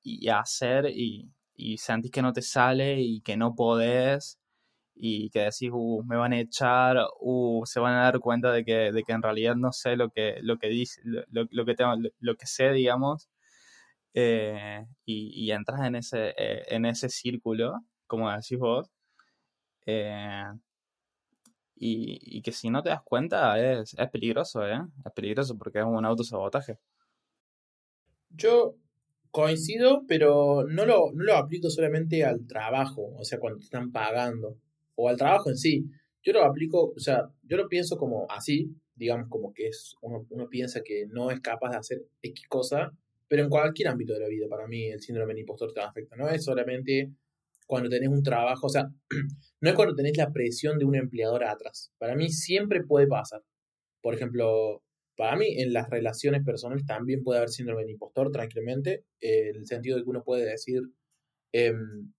y 0.03 0.29
hacer 0.29 0.87
y, 0.91 1.31
y 1.55 1.79
sentís 1.79 2.11
que 2.11 2.23
no 2.23 2.33
te 2.33 2.43
sale 2.43 3.01
y 3.03 3.21
que 3.21 3.37
no 3.37 3.55
podés 3.55 4.39
y 4.95 5.31
que 5.31 5.41
decís, 5.41 5.71
uh, 5.73 6.03
me 6.05 6.17
van 6.17 6.33
a 6.33 6.41
echar, 6.41 6.97
uh, 7.21 7.63
se 7.67 7.81
van 7.81 7.95
a 7.95 8.05
dar 8.05 8.21
cuenta 8.21 8.53
de 8.53 8.65
que, 8.65 8.93
de 8.93 9.03
que 9.05 9.13
en 9.13 9.23
realidad 9.23 9.57
no 9.57 9.73
sé 9.73 9.97
lo 9.97 10.11
que, 10.11 10.37
lo 10.43 10.59
que 10.59 10.69
dice, 10.69 11.01
lo, 11.05 11.25
lo 11.51 11.65
que 11.65 11.75
lo, 12.21 12.37
que 12.37 12.47
sé, 12.47 12.71
digamos, 12.73 13.29
eh, 14.15 14.87
y, 15.05 15.47
y, 15.47 15.53
entras 15.53 15.83
en 15.87 15.97
ese, 15.97 16.35
eh, 16.39 16.65
en 16.69 16.87
ese 16.87 17.09
círculo, 17.09 17.81
como 18.07 18.31
decís 18.31 18.59
vos, 18.59 18.91
eh, 19.87 20.45
y, 21.77 22.39
y, 22.39 22.43
que 22.43 22.53
si 22.53 22.71
no 22.71 22.83
te 22.83 22.91
das 22.91 23.03
cuenta 23.03 23.59
es, 23.61 23.95
es 23.99 24.11
peligroso, 24.11 24.67
¿eh? 24.67 24.81
Es 25.05 25.13
peligroso 25.13 25.59
porque 25.59 25.81
es 25.81 25.85
un 25.85 26.05
autosabotaje. 26.05 26.79
Yo 28.31 28.77
Coincido, 29.35 30.05
pero 30.07 30.63
no 30.69 30.87
lo, 30.87 31.11
no 31.13 31.25
lo 31.25 31.37
aplico 31.37 31.69
solamente 31.69 32.25
al 32.25 32.47
trabajo, 32.47 33.17
o 33.19 33.25
sea, 33.25 33.41
cuando 33.41 33.59
te 33.59 33.65
están 33.65 33.91
pagando, 33.91 34.59
o 34.97 35.09
al 35.09 35.17
trabajo 35.17 35.51
en 35.51 35.57
sí. 35.57 35.85
Yo 36.23 36.33
lo 36.33 36.45
aplico, 36.45 36.93
o 36.97 36.99
sea, 36.99 37.31
yo 37.43 37.57
lo 37.57 37.69
pienso 37.69 37.97
como 37.97 38.27
así, 38.31 38.75
digamos, 38.95 39.29
como 39.29 39.53
que 39.53 39.69
es, 39.69 39.95
uno, 40.01 40.27
piensa 40.49 40.83
que 40.83 41.07
no 41.07 41.31
es 41.31 41.41
capaz 41.41 41.71
de 41.71 41.77
hacer 41.77 42.07
X 42.23 42.47
cosa, 42.49 42.93
pero 43.29 43.43
en 43.43 43.51
cualquier 43.51 43.89
ámbito 43.89 44.15
de 44.15 44.21
la 44.21 44.29
vida, 44.29 44.47
para 44.49 44.67
mí 44.67 44.87
el 44.87 45.01
síndrome 45.01 45.33
del 45.33 45.41
impostor 45.41 45.73
te 45.73 45.81
afecta. 45.81 46.17
No 46.17 46.29
es 46.29 46.45
solamente 46.45 47.13
cuando 47.67 47.89
tenés 47.89 48.09
un 48.09 48.23
trabajo, 48.23 48.67
o 48.67 48.71
sea, 48.71 48.89
no 49.61 49.69
es 49.69 49.75
cuando 49.75 49.95
tenés 49.95 50.17
la 50.17 50.33
presión 50.33 50.79
de 50.79 50.85
un 50.85 50.95
empleador 50.95 51.45
atrás. 51.45 51.93
Para 51.99 52.15
mí 52.15 52.31
siempre 52.31 52.85
puede 52.85 53.07
pasar. 53.07 53.43
Por 54.01 54.15
ejemplo, 54.15 54.83
para 55.17 55.37
mí, 55.37 55.47
en 55.61 55.73
las 55.73 55.89
relaciones 55.91 56.45
personales 56.45 56.85
también 56.87 57.23
puede 57.23 57.39
haber 57.39 57.51
síndrome 57.51 57.83
del 57.83 57.93
impostor, 57.93 58.33
tranquilamente, 58.33 59.05
en 59.21 59.57
el 59.57 59.67
sentido 59.67 59.97
de 59.97 60.03
que 60.03 60.11
uno 60.11 60.25
puede 60.25 60.45
decir, 60.45 60.83
em, 61.53 62.13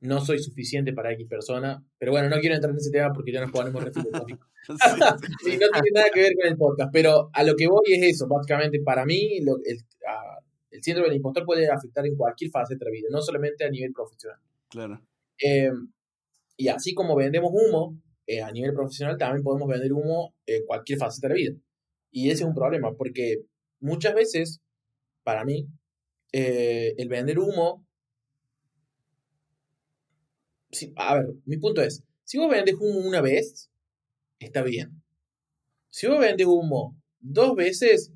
no 0.00 0.20
soy 0.20 0.38
suficiente 0.38 0.92
para 0.92 1.12
X 1.12 1.26
persona, 1.28 1.82
pero 1.98 2.12
bueno, 2.12 2.28
no 2.28 2.38
quiero 2.40 2.54
entrar 2.54 2.70
en 2.72 2.76
ese 2.76 2.90
tema 2.90 3.12
porque 3.12 3.32
ya 3.32 3.40
nos 3.40 3.50
ponemos 3.50 3.82
re 3.82 3.92
filosóficos. 3.92 4.48
y 4.68 4.72
no 5.58 5.68
tiene 5.72 5.90
nada 5.94 6.06
que 6.12 6.20
ver 6.20 6.32
con 6.40 6.50
el 6.50 6.56
podcast, 6.56 6.90
pero 6.92 7.30
a 7.32 7.42
lo 7.42 7.54
que 7.54 7.66
voy 7.66 7.94
es 7.94 8.02
eso, 8.14 8.26
básicamente, 8.28 8.80
para 8.80 9.04
mí, 9.04 9.38
el, 9.38 9.48
el, 9.64 10.82
síndrome 10.82 11.08
del 11.08 11.16
impostor 11.16 11.44
puede 11.44 11.70
afectar 11.70 12.04
en 12.06 12.16
cualquier 12.16 12.50
fase 12.50 12.76
de 12.76 12.84
la 12.84 12.90
vida, 12.90 13.08
no 13.10 13.22
solamente 13.22 13.64
a 13.64 13.70
nivel 13.70 13.92
profesional. 13.92 14.38
Claro. 14.68 15.00
Em, 15.38 15.90
y 16.56 16.68
así 16.68 16.94
como 16.94 17.16
vendemos 17.16 17.50
humo 17.52 17.98
eh, 18.26 18.42
a 18.42 18.50
nivel 18.50 18.74
profesional, 18.74 19.16
también 19.16 19.42
podemos 19.42 19.68
vender 19.68 19.92
humo 19.92 20.34
en 20.46 20.64
cualquier 20.66 20.98
fase 20.98 21.20
de 21.22 21.28
la 21.28 21.34
vida. 21.34 21.54
Y 22.10 22.30
ese 22.30 22.42
es 22.42 22.48
un 22.48 22.54
problema, 22.54 22.94
porque 22.96 23.42
muchas 23.80 24.14
veces, 24.14 24.60
para 25.22 25.44
mí, 25.44 25.66
eh, 26.32 26.94
el 26.98 27.08
vender 27.08 27.38
humo... 27.38 27.83
a 30.96 31.14
ver, 31.16 31.26
mi 31.44 31.56
punto 31.58 31.82
es, 31.82 32.02
si 32.24 32.38
vos 32.38 32.50
vendes 32.50 32.74
humo 32.78 33.00
una 33.00 33.20
vez, 33.20 33.70
está 34.38 34.62
bien. 34.62 35.02
Si 35.90 36.06
vos 36.06 36.18
vendes 36.18 36.46
humo 36.46 37.00
dos 37.20 37.54
veces, 37.54 38.12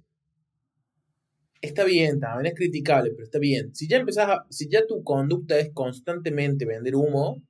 está 1.61 1.85
bien, 1.85 2.21
también 2.21 2.53
es 2.53 2.59
criticable, 2.59 3.11
pero 3.11 3.25
está 3.25 3.39
bien. 3.39 3.75
Si 3.75 3.89
ya 3.89 3.99
empezás 3.99 4.31
a, 4.31 4.47
si 4.51 4.69
ya 4.69 4.87
tu 4.87 5.03
conducta 5.03 5.59
es 5.59 5.71
constantemente 5.73 6.67
vender 6.67 6.97
humo, 6.97 7.43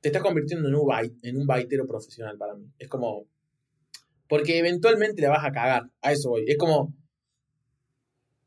te 0.00 0.08
estás 0.08 0.22
convirtiendo 0.22 0.68
en 0.68 0.74
un, 0.74 1.40
un 1.40 1.46
baitero 1.46 1.86
profesional 1.86 2.36
para 2.36 2.54
mí. 2.54 2.66
Es 2.78 2.88
como, 2.88 3.26
porque 4.28 4.58
eventualmente 4.58 5.20
le 5.20 5.28
vas 5.28 5.44
a 5.44 5.52
cagar. 5.52 5.90
A 6.00 6.12
eso 6.12 6.30
voy. 6.30 6.44
Es 6.46 6.56
como. 6.56 6.94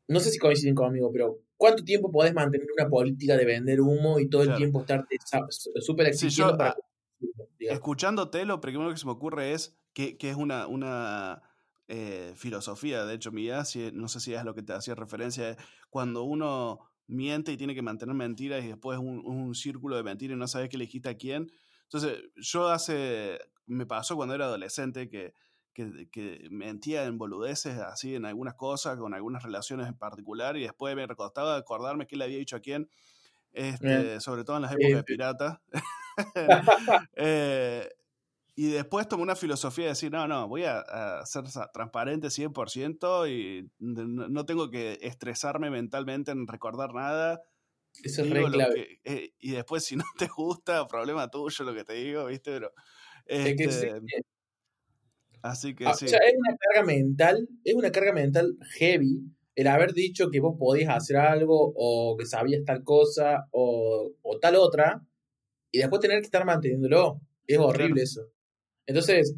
No 0.08 0.20
sé 0.20 0.30
si 0.30 0.38
coinciden 0.38 0.74
conmigo, 0.74 1.10
pero 1.12 1.38
¿cuánto 1.56 1.84
tiempo 1.84 2.10
podés 2.10 2.34
mantener 2.34 2.66
una 2.76 2.88
política 2.88 3.36
de 3.36 3.44
vender 3.44 3.80
humo 3.80 4.18
y 4.18 4.28
todo 4.28 4.42
el 4.42 4.54
tiempo 4.56 4.80
estar 4.80 5.04
súper 5.80 6.08
exigiendo 6.08 6.56
para. 6.56 6.76
escuchándote, 7.58 8.44
lo 8.44 8.60
primero 8.60 8.90
que 8.90 8.96
se 8.96 9.06
me 9.06 9.12
ocurre 9.12 9.52
es 9.52 9.76
que, 9.92 10.16
es 10.20 10.36
una, 10.36 10.66
una 10.66 11.42
eh, 11.88 12.32
filosofía, 12.36 13.04
de 13.04 13.14
hecho, 13.14 13.32
mía, 13.32 13.64
si, 13.64 13.90
no 13.92 14.08
sé 14.08 14.20
si 14.20 14.34
es 14.34 14.44
lo 14.44 14.54
que 14.54 14.62
te 14.62 14.74
hacía 14.74 14.94
referencia, 14.94 15.56
cuando 15.88 16.24
uno 16.24 16.80
miente 17.06 17.52
y 17.52 17.56
tiene 17.56 17.74
que 17.74 17.82
mantener 17.82 18.14
mentiras 18.14 18.64
y 18.64 18.68
después 18.68 18.98
un, 18.98 19.24
un 19.24 19.54
círculo 19.54 19.96
de 19.96 20.02
mentiras 20.02 20.36
y 20.36 20.38
no 20.38 20.48
sabes 20.48 20.68
qué 20.68 20.76
le 20.76 20.84
dijiste 20.84 21.08
a 21.08 21.16
quién. 21.16 21.50
Entonces, 21.84 22.18
yo 22.34 22.68
hace, 22.68 23.38
me 23.66 23.86
pasó 23.86 24.16
cuando 24.16 24.34
era 24.34 24.46
adolescente 24.46 25.08
que 25.08 25.34
que, 25.76 26.08
que 26.10 26.48
mentía 26.50 27.04
en 27.04 27.18
boludeces, 27.18 27.78
así 27.78 28.14
en 28.14 28.24
algunas 28.24 28.54
cosas, 28.54 28.96
con 28.96 29.12
algunas 29.12 29.42
relaciones 29.42 29.86
en 29.88 29.94
particular, 29.94 30.56
y 30.56 30.62
después 30.62 30.96
me 30.96 31.06
recostaba 31.06 31.56
acordarme 31.56 32.06
qué 32.06 32.16
le 32.16 32.24
había 32.24 32.38
dicho 32.38 32.56
a 32.56 32.60
quién, 32.60 32.88
este, 33.52 34.20
sobre 34.20 34.44
todo 34.44 34.56
en 34.56 34.62
las 34.62 34.72
épocas 34.72 34.96
de 34.96 35.04
pirata. 35.04 35.62
eh, 37.16 37.90
y 38.54 38.70
después 38.70 39.06
tomé 39.06 39.22
una 39.22 39.36
filosofía 39.36 39.84
de 39.84 39.90
decir, 39.90 40.10
no, 40.10 40.26
no, 40.26 40.48
voy 40.48 40.64
a, 40.64 40.78
a 40.78 41.26
ser 41.26 41.44
transparente 41.74 42.28
100% 42.28 43.30
y 43.30 43.70
no 43.78 44.46
tengo 44.46 44.70
que 44.70 44.98
estresarme 45.02 45.68
mentalmente 45.68 46.30
en 46.30 46.46
recordar 46.46 46.94
nada. 46.94 47.42
Eso 48.02 48.22
es 48.22 48.30
re 48.30 48.44
clave. 48.44 49.00
Que, 49.04 49.14
eh, 49.14 49.34
y 49.38 49.50
después, 49.50 49.84
si 49.84 49.96
no 49.96 50.04
te 50.18 50.26
gusta, 50.26 50.86
problema 50.86 51.28
tuyo 51.28 51.64
lo 51.64 51.74
que 51.74 51.84
te 51.84 51.94
digo, 51.94 52.26
¿viste? 52.26 52.52
Pero. 52.52 52.72
Este, 53.26 53.50
es 53.50 53.56
que 53.56 53.72
sí. 53.72 53.86
Así 55.50 55.74
que 55.74 55.86
ah, 55.86 55.94
sí. 55.94 56.06
O 56.06 56.08
sea, 56.08 56.18
es 56.18 56.34
una 56.36 56.56
carga 56.56 56.86
mental, 56.86 57.48
es 57.64 57.74
una 57.74 57.90
carga 57.90 58.12
mental 58.12 58.56
heavy 58.78 59.22
el 59.54 59.66
haber 59.68 59.94
dicho 59.94 60.30
que 60.30 60.40
vos 60.40 60.56
podías 60.58 60.94
hacer 60.94 61.16
algo 61.16 61.72
o 61.74 62.16
que 62.18 62.26
sabías 62.26 62.62
tal 62.64 62.84
cosa 62.84 63.46
o, 63.52 64.12
o 64.22 64.38
tal 64.38 64.56
otra 64.56 65.02
y 65.70 65.78
después 65.78 66.00
tener 66.00 66.20
que 66.20 66.26
estar 66.26 66.44
manteniéndolo. 66.44 67.20
Es 67.46 67.58
horrible 67.58 68.02
claro. 68.02 68.02
eso. 68.02 68.20
Entonces, 68.86 69.34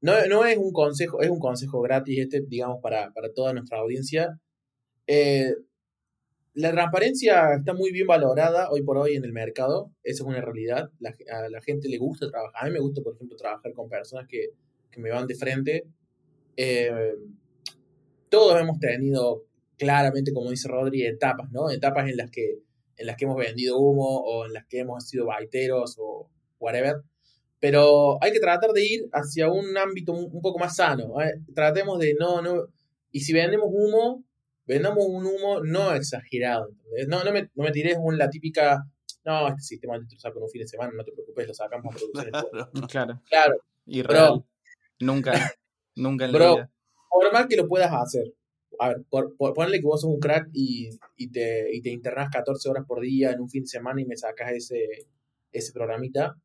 no, 0.00 0.14
no, 0.26 0.44
es 0.44 0.56
un 0.56 0.72
consejo, 0.72 1.20
es 1.20 1.30
un 1.30 1.38
consejo 1.38 1.80
gratis 1.82 2.18
este, 2.18 2.40
digamos, 2.40 2.80
para, 2.82 3.12
para 3.12 3.32
toda 3.32 3.52
nuestra 3.52 3.78
audiencia. 3.78 4.40
Eh, 5.06 5.54
la 6.54 6.70
transparencia 6.70 7.54
está 7.54 7.74
muy 7.74 7.92
bien 7.92 8.06
valorada 8.06 8.70
hoy 8.70 8.82
por 8.82 8.98
hoy 8.98 9.16
en 9.16 9.24
el 9.24 9.32
mercado, 9.32 9.92
eso 10.02 10.24
es 10.24 10.28
una 10.28 10.40
realidad. 10.40 10.90
La, 10.98 11.14
a 11.30 11.48
la 11.48 11.60
gente 11.62 11.88
le 11.88 11.98
gusta 11.98 12.28
trabajar, 12.30 12.62
a 12.62 12.66
mí 12.66 12.72
me 12.72 12.80
gusta, 12.80 13.02
por 13.02 13.14
ejemplo, 13.14 13.36
trabajar 13.36 13.72
con 13.72 13.88
personas 13.88 14.26
que, 14.28 14.50
que 14.92 15.00
me 15.00 15.10
van 15.10 15.26
de 15.26 15.34
frente. 15.34 15.84
Eh, 16.56 17.14
todos 18.28 18.60
hemos 18.60 18.78
tenido 18.78 19.44
claramente, 19.76 20.32
como 20.32 20.50
dice 20.50 20.68
Rodri, 20.68 21.04
etapas, 21.04 21.50
¿no? 21.50 21.70
Etapas 21.70 22.08
en 22.08 22.16
las 22.16 22.30
que, 22.30 22.60
en 22.96 23.06
las 23.06 23.16
que 23.16 23.24
hemos 23.24 23.36
vendido 23.36 23.78
humo 23.78 24.20
o 24.20 24.46
en 24.46 24.52
las 24.52 24.66
que 24.66 24.80
hemos 24.80 25.08
sido 25.08 25.26
baiteros 25.26 25.96
o 25.98 26.30
whatever 26.60 27.02
pero 27.62 28.18
hay 28.20 28.32
que 28.32 28.40
tratar 28.40 28.72
de 28.72 28.84
ir 28.84 29.08
hacia 29.12 29.48
un 29.48 29.78
ámbito 29.78 30.12
un, 30.12 30.42
poco 30.42 30.58
más 30.58 30.74
sano. 30.74 31.22
¿eh? 31.22 31.32
Tratemos 31.54 31.96
de 32.00 32.16
no, 32.18 32.42
no, 32.42 32.66
y 33.12 33.20
si 33.20 33.32
vendemos 33.32 33.68
humo, 33.70 34.24
vendamos 34.66 35.06
un 35.06 35.24
humo 35.24 35.60
no 35.62 35.94
exagerado. 35.94 36.70
¿entendés? 36.70 37.06
No, 37.06 37.22
no 37.22 37.30
me, 37.30 37.50
no 37.54 37.62
me 37.62 37.70
tires 37.70 37.98
un, 38.00 38.18
la 38.18 38.28
típica, 38.28 38.84
no, 39.24 39.46
este 39.46 39.62
sistema 39.62 39.96
lo 39.96 40.04
saco 40.18 40.38
en 40.40 40.42
un 40.42 40.50
fin 40.50 40.62
de 40.62 40.66
semana, 40.66 40.90
no 40.92 41.04
te 41.04 41.12
preocupes, 41.12 41.46
lo 41.46 41.54
sacamos 41.54 41.94
a 41.94 41.96
producción. 41.96 42.32
Claro, 42.32 42.88
claro. 42.88 43.22
claro. 43.28 43.54
Y 43.86 44.02
real. 44.02 44.30
Bro, 44.32 44.46
nunca, 45.02 45.32
nunca 45.96 46.24
en 46.24 46.32
la 46.32 46.38
bro, 46.38 46.54
vida. 46.56 46.70
por 47.10 47.32
más 47.32 47.46
que 47.46 47.56
lo 47.56 47.68
puedas 47.68 47.92
hacer, 47.92 48.32
a 48.78 48.88
ver, 48.88 49.02
por, 49.08 49.36
por, 49.36 49.52
ponle 49.54 49.80
que 49.80 49.86
vos 49.86 50.00
sos 50.00 50.10
un 50.10 50.20
crack 50.20 50.48
y, 50.52 50.90
y, 51.16 51.30
te, 51.30 51.74
y 51.74 51.82
te 51.82 51.90
internás 51.90 52.30
14 52.30 52.68
horas 52.68 52.84
por 52.86 53.00
día 53.00 53.32
en 53.32 53.40
un 53.40 53.50
fin 53.50 53.62
de 53.62 53.68
semana 53.68 54.00
y 54.00 54.06
me 54.06 54.16
sacas 54.16 54.52
ese, 54.52 55.06
ese 55.52 55.72
programita 55.72 56.36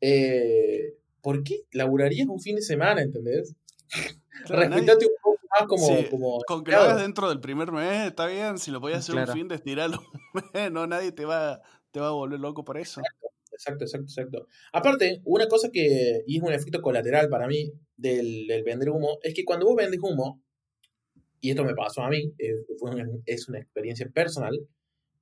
eh, 0.00 0.94
¿por 1.20 1.42
qué 1.42 1.64
laburarías 1.72 2.28
un 2.28 2.40
fin 2.40 2.56
de 2.56 2.62
semana, 2.62 3.02
entendés? 3.02 3.54
Claro, 4.46 4.68
Respetate 4.68 5.04
un 5.04 5.12
poco 5.20 5.40
más 5.50 5.68
como... 5.68 5.86
Sí, 5.88 6.06
como 6.08 6.38
con 6.46 6.62
que 6.62 6.70
lo 6.70 6.78
hagas 6.78 7.00
dentro 7.02 7.28
del 7.28 7.40
primer 7.40 7.72
mes, 7.72 8.06
está 8.06 8.26
bien, 8.26 8.56
si 8.58 8.70
lo 8.70 8.80
podías 8.80 9.00
hacer 9.00 9.16
claro. 9.16 9.32
un 9.32 9.36
fin 9.36 9.48
de 9.48 9.56
estirarlo 9.56 9.98
un 10.34 10.42
mes, 10.54 10.70
no, 10.70 10.86
nadie 10.86 11.10
te 11.10 11.24
va, 11.24 11.60
te 11.90 11.98
va 11.98 12.06
a 12.06 12.12
volver 12.12 12.38
loco 12.38 12.64
por 12.64 12.78
eso. 12.78 13.00
Exacto, 13.00 13.26
exacto, 13.58 13.84
exacto. 13.84 14.46
Aparte, 14.72 15.20
una 15.24 15.48
cosa 15.48 15.70
que, 15.70 16.22
y 16.26 16.36
es 16.36 16.42
un 16.42 16.52
efecto 16.52 16.80
colateral 16.80 17.28
para 17.28 17.46
mí 17.48 17.72
del, 17.96 18.46
vender 18.64 18.90
humo, 18.90 19.18
es 19.22 19.34
que 19.34 19.44
cuando 19.44 19.66
vos 19.66 19.76
vendes 19.76 20.00
humo, 20.02 20.42
y 21.40 21.50
esto 21.50 21.64
me 21.64 21.74
pasó 21.74 22.02
a 22.02 22.10
mí, 22.10 22.32
eh, 22.38 22.54
fue 22.78 22.90
es 23.26 23.48
una 23.48 23.58
experiencia 23.58 24.08
personal, 24.08 24.58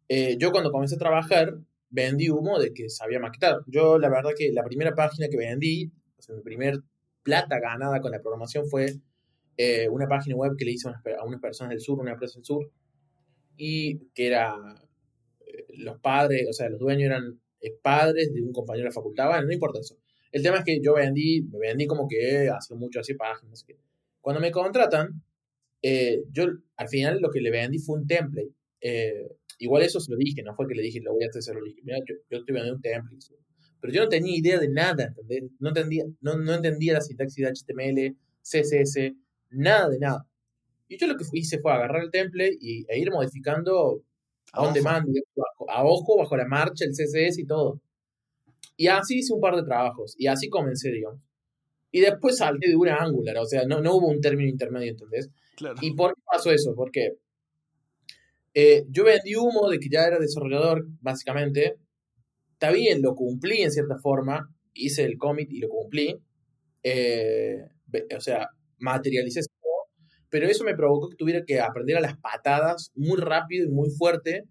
eh, 0.08 0.36
yo 0.38 0.52
cuando 0.52 0.70
comencé 0.70 0.96
a 0.96 0.98
trabajar, 0.98 1.58
vendí 1.88 2.28
humo 2.28 2.58
de 2.58 2.72
que 2.72 2.88
sabía 2.90 3.18
maquetar. 3.18 3.60
Yo, 3.66 3.98
la 3.98 4.08
verdad, 4.08 4.30
que 4.36 4.52
la 4.52 4.62
primera 4.62 4.94
página 4.94 5.28
que 5.28 5.36
vendí, 5.36 5.90
o 6.18 6.22
sea, 6.22 6.34
mi 6.34 6.42
primer 6.42 6.80
plata 7.22 7.58
ganada 7.58 8.00
con 8.00 8.12
la 8.12 8.20
programación 8.20 8.68
fue 8.68 9.00
eh, 9.56 9.88
una 9.88 10.06
página 10.06 10.36
web 10.36 10.52
que 10.56 10.64
le 10.64 10.72
hice 10.72 10.88
a 10.88 10.90
unas, 10.92 11.18
a 11.18 11.24
unas, 11.24 11.40
personas 11.40 11.70
del 11.70 11.80
sur, 11.80 11.98
una 11.98 12.12
empresa 12.12 12.34
del 12.38 12.44
sur, 12.44 12.70
y 13.56 13.98
que 14.14 14.26
era 14.26 14.54
los 15.78 15.98
padres, 16.00 16.46
o 16.48 16.52
sea, 16.52 16.68
los 16.68 16.78
dueños 16.78 17.06
eran 17.06 17.40
padres 17.82 18.32
de 18.32 18.42
un 18.42 18.52
compañero 18.52 18.84
de 18.84 18.90
la 18.90 18.94
facultad, 18.94 19.28
bueno, 19.28 19.46
no 19.46 19.52
importa 19.52 19.80
eso. 19.80 19.96
El 20.32 20.42
tema 20.42 20.58
es 20.58 20.64
que 20.64 20.80
yo 20.82 20.94
vendí, 20.94 21.42
me 21.42 21.58
vendí 21.58 21.86
como 21.86 22.06
que 22.08 22.48
hace 22.48 22.74
mucho, 22.74 23.00
así 23.00 23.14
páginas. 23.14 23.64
Que... 23.64 23.76
Cuando 24.20 24.40
me 24.40 24.50
contratan, 24.50 25.22
yo 26.32 26.44
al 26.76 26.88
final 26.88 27.20
lo 27.20 27.30
que 27.30 27.40
le 27.40 27.50
vendí 27.50 27.78
fue 27.78 27.98
un 27.98 28.06
template. 28.06 28.50
Igual 29.58 29.82
eso 29.82 30.00
se 30.00 30.10
lo 30.10 30.16
dije, 30.18 30.42
no 30.42 30.54
fue 30.54 30.66
que 30.66 30.74
le 30.74 30.82
dije, 30.82 31.00
lo 31.00 31.12
voy 31.14 31.24
a 31.24 31.28
hacer, 31.28 31.54
lo 31.54 31.64
dije. 31.64 31.80
Mira, 31.82 31.98
yo, 32.06 32.14
yo 32.30 32.38
estoy 32.38 32.54
vendiendo 32.54 32.76
un 32.76 32.82
template. 32.82 33.26
Pero 33.80 33.92
yo 33.92 34.02
no 34.02 34.08
tenía 34.08 34.36
idea 34.36 34.58
de 34.58 34.68
nada, 34.68 35.04
¿entendés? 35.04 35.44
No 35.58 35.68
entendía, 35.68 36.04
no, 36.20 36.36
no 36.36 36.54
entendía 36.54 36.94
la 36.94 37.00
sintaxis 37.00 37.44
de 37.44 37.52
HTML, 37.52 38.16
CSS, 38.42 39.12
nada 39.50 39.88
de 39.88 39.98
nada. 39.98 40.26
Y 40.88 40.98
yo 40.98 41.06
lo 41.06 41.16
que 41.16 41.24
hice 41.32 41.58
fue 41.58 41.72
agarrar 41.72 42.02
el 42.02 42.10
template 42.10 42.56
y, 42.60 42.84
e 42.88 42.98
ir 42.98 43.10
modificando 43.10 44.02
a 44.56 44.62
on 44.62 44.72
demand, 44.72 45.06
a 45.68 45.84
ojo, 45.84 46.18
bajo 46.18 46.36
la 46.36 46.46
marcha, 46.46 46.84
el 46.84 46.92
CSS 46.92 47.38
y 47.38 47.46
todo. 47.46 47.80
Y 48.76 48.88
así 48.88 49.18
hice 49.18 49.32
un 49.32 49.40
par 49.40 49.56
de 49.56 49.62
trabajos. 49.62 50.14
Y 50.18 50.26
así 50.26 50.48
comencé, 50.48 50.90
digamos. 50.90 51.20
Y 51.90 52.00
después 52.00 52.36
salté 52.36 52.68
de 52.68 52.76
una 52.76 52.96
Angular, 52.96 53.38
o 53.38 53.46
sea, 53.46 53.64
no, 53.66 53.80
no 53.80 53.94
hubo 53.96 54.08
un 54.08 54.20
término 54.20 54.50
intermedio, 54.50 54.90
¿entendés? 54.90 55.30
Claro. 55.56 55.76
¿Y 55.80 55.94
por 55.94 56.14
qué 56.14 56.20
pasó 56.30 56.50
eso? 56.50 56.74
Porque 56.74 57.16
eh, 58.52 58.84
yo 58.90 59.04
vendí 59.04 59.34
humo 59.36 59.68
de 59.68 59.78
que 59.78 59.88
ya 59.90 60.04
era 60.06 60.18
desarrollador, 60.18 60.86
básicamente. 61.00 61.76
Está 62.52 62.70
bien, 62.70 63.02
lo 63.02 63.14
cumplí 63.14 63.62
en 63.62 63.70
cierta 63.70 63.98
forma. 63.98 64.50
Hice 64.74 65.04
el 65.04 65.16
commit 65.18 65.50
y 65.52 65.58
lo 65.58 65.68
cumplí. 65.68 66.18
Eh, 66.82 67.58
o 68.16 68.20
sea, 68.20 68.48
materialicé. 68.78 69.40
Pero 70.30 70.46
eso 70.46 70.64
me 70.64 70.74
provocó 70.74 71.08
que 71.08 71.16
tuviera 71.16 71.44
que 71.44 71.60
aprender 71.60 71.96
a 71.96 72.00
las 72.00 72.16
patadas 72.18 72.92
muy 72.94 73.18
rápido 73.18 73.66
y 73.66 73.70
muy 73.70 73.90
fuerte. 73.90 74.44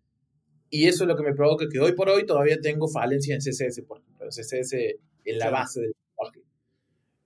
Y 0.69 0.87
eso 0.87 1.03
es 1.03 1.07
lo 1.07 1.15
que 1.15 1.23
me 1.23 1.33
provoca 1.33 1.65
que 1.71 1.79
hoy 1.79 1.93
por 1.93 2.09
hoy 2.09 2.25
todavía 2.25 2.57
tengo 2.61 2.87
falencia 2.87 3.35
en 3.35 3.41
CSS, 3.41 3.81
por 3.87 3.99
ejemplo. 3.99 4.27
CSS 4.29 4.73
en 5.25 5.37
la 5.37 5.49
base 5.49 5.81
del 5.81 5.93
lenguaje. 6.09 6.41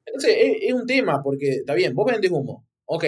Entonces, 0.06 0.36
es, 0.40 0.58
es 0.62 0.74
un 0.74 0.86
tema, 0.86 1.22
porque 1.24 1.50
está 1.50 1.74
bien, 1.74 1.94
vos 1.94 2.12
vendes 2.12 2.32
humo. 2.32 2.66
Ok, 2.86 3.06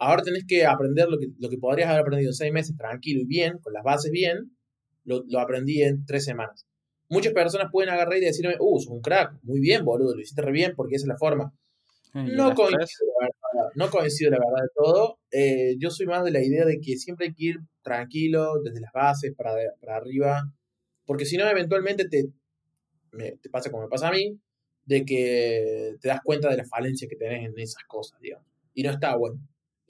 Ahora 0.00 0.22
tenés 0.22 0.46
que 0.46 0.64
aprender 0.64 1.08
lo 1.10 1.18
que, 1.18 1.26
lo 1.38 1.50
que 1.50 1.58
podrías 1.58 1.90
haber 1.90 2.00
aprendido 2.00 2.30
en 2.30 2.34
seis 2.34 2.50
meses 2.50 2.74
tranquilo 2.74 3.20
y 3.20 3.26
bien, 3.26 3.58
con 3.58 3.74
las 3.74 3.84
bases 3.84 4.10
bien, 4.10 4.56
lo, 5.04 5.22
lo 5.28 5.40
aprendí 5.40 5.82
en 5.82 6.06
tres 6.06 6.24
semanas. 6.24 6.66
Muchas 7.10 7.34
personas 7.34 7.68
pueden 7.70 7.90
agarrar 7.90 8.16
y 8.16 8.22
decirme, 8.22 8.56
uh, 8.58 8.80
sos 8.80 8.90
un 8.90 9.02
crack, 9.02 9.38
muy 9.42 9.60
bien, 9.60 9.84
boludo, 9.84 10.14
lo 10.14 10.20
hiciste 10.22 10.40
re 10.40 10.52
bien 10.52 10.72
porque 10.74 10.96
esa 10.96 11.04
es 11.04 11.08
la 11.08 11.18
forma. 11.18 11.52
No 12.12 12.54
coincido, 12.54 13.06
la 13.20 13.26
verdad, 13.26 13.72
no 13.74 13.90
coincido 13.90 14.30
la 14.30 14.38
verdad 14.38 14.62
de 14.62 14.70
todo. 14.74 15.18
Eh, 15.30 15.76
yo 15.78 15.90
soy 15.90 16.06
más 16.06 16.24
de 16.24 16.30
la 16.30 16.42
idea 16.42 16.64
de 16.64 16.80
que 16.80 16.96
siempre 16.96 17.28
hay 17.28 17.34
que 17.34 17.44
ir 17.44 17.56
tranquilo, 17.82 18.60
desde 18.62 18.80
las 18.80 18.92
bases 18.92 19.34
para, 19.34 19.52
para 19.80 19.96
arriba, 19.96 20.42
porque 21.06 21.24
si 21.24 21.36
no, 21.36 21.48
eventualmente 21.48 22.08
te, 22.08 22.30
me, 23.12 23.32
te 23.32 23.48
pasa 23.50 23.70
como 23.70 23.84
me 23.84 23.88
pasa 23.88 24.08
a 24.08 24.12
mí, 24.12 24.38
de 24.84 25.04
que 25.04 25.96
te 26.00 26.08
das 26.08 26.20
cuenta 26.24 26.48
de 26.48 26.56
la 26.56 26.64
falencia 26.64 27.08
que 27.08 27.16
tenés 27.16 27.48
en 27.48 27.58
esas 27.58 27.84
cosas, 27.84 28.20
digamos. 28.20 28.46
Y 28.74 28.82
no 28.82 28.90
está 28.90 29.16
bueno 29.16 29.40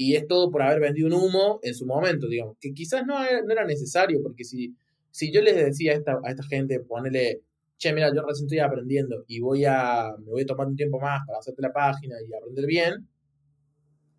y 0.03 0.17
es 0.17 0.27
todo 0.27 0.51
por 0.51 0.63
haber 0.63 0.81
vendido 0.81 1.09
un 1.09 1.13
humo 1.13 1.61
en 1.63 1.75
su 1.75 1.85
momento, 1.85 2.27
digamos, 2.27 2.57
que 2.59 2.73
quizás 2.73 3.05
no 3.05 3.23
era, 3.23 3.43
no 3.43 3.53
era 3.53 3.67
necesario, 3.67 4.23
porque 4.23 4.45
si, 4.45 4.75
si 5.11 5.31
yo 5.31 5.43
les 5.43 5.57
decía 5.57 5.93
a 5.93 5.97
esta, 5.97 6.19
a 6.25 6.31
esta 6.31 6.43
gente, 6.43 6.81
ponele, 6.81 7.43
che, 7.81 7.93
mira, 7.95 8.09
yo 8.15 8.23
recién 8.27 8.45
estoy 8.47 8.59
aprendiendo 8.59 9.25
y 9.27 9.41
voy 9.41 9.65
a, 9.65 10.13
me 10.19 10.31
voy 10.33 10.43
a 10.43 10.47
tomar 10.47 10.67
un 10.67 10.77
tiempo 10.77 11.01
más 11.01 11.23
para 11.27 11.39
hacerte 11.39 11.63
la 11.63 11.73
página 11.73 12.15
y 12.21 12.33
aprender 12.35 12.67
bien, 12.67 13.09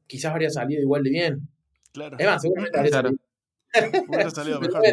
quizás 0.07 0.31
habría 0.31 0.49
salido 0.49 0.81
igual 0.81 1.03
de 1.03 1.09
bien. 1.11 1.47
Claro. 1.93 2.17
Es 2.17 2.25
más, 2.25 2.41
seguramente 2.41 2.77
habría 2.77 2.91
Claro. 2.91 3.09
salido. 4.31 4.59
Mejor. 4.61 4.83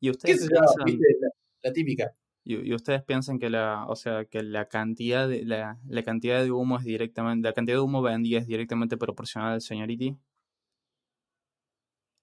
Y 0.00 0.06
¿Qué 0.06 0.10
ustedes 0.10 0.38
piensan, 0.48 0.84
¿Viste? 0.84 1.06
La, 1.20 1.28
la 1.62 1.72
típica. 1.72 2.12
y, 2.44 2.56
y 2.68 2.74
ustedes 2.74 3.02
piensan 3.02 3.38
que 3.38 3.48
la, 3.50 3.86
o 3.86 3.96
sea, 3.96 4.24
que 4.26 4.42
la 4.42 4.66
cantidad 4.68 5.26
de, 5.28 5.44
la, 5.44 5.78
la 5.88 6.02
cantidad 6.02 6.42
de 6.42 6.50
humo 6.52 6.78
es 6.78 6.84
directamente, 6.84 7.48
la 7.48 7.54
cantidad 7.54 7.76
de 7.78 7.80
humo 7.82 8.02
vendida 8.02 8.38
es 8.38 8.46
directamente 8.46 8.96
proporcional 8.98 9.54
al 9.54 9.60
seniority, 9.62 10.16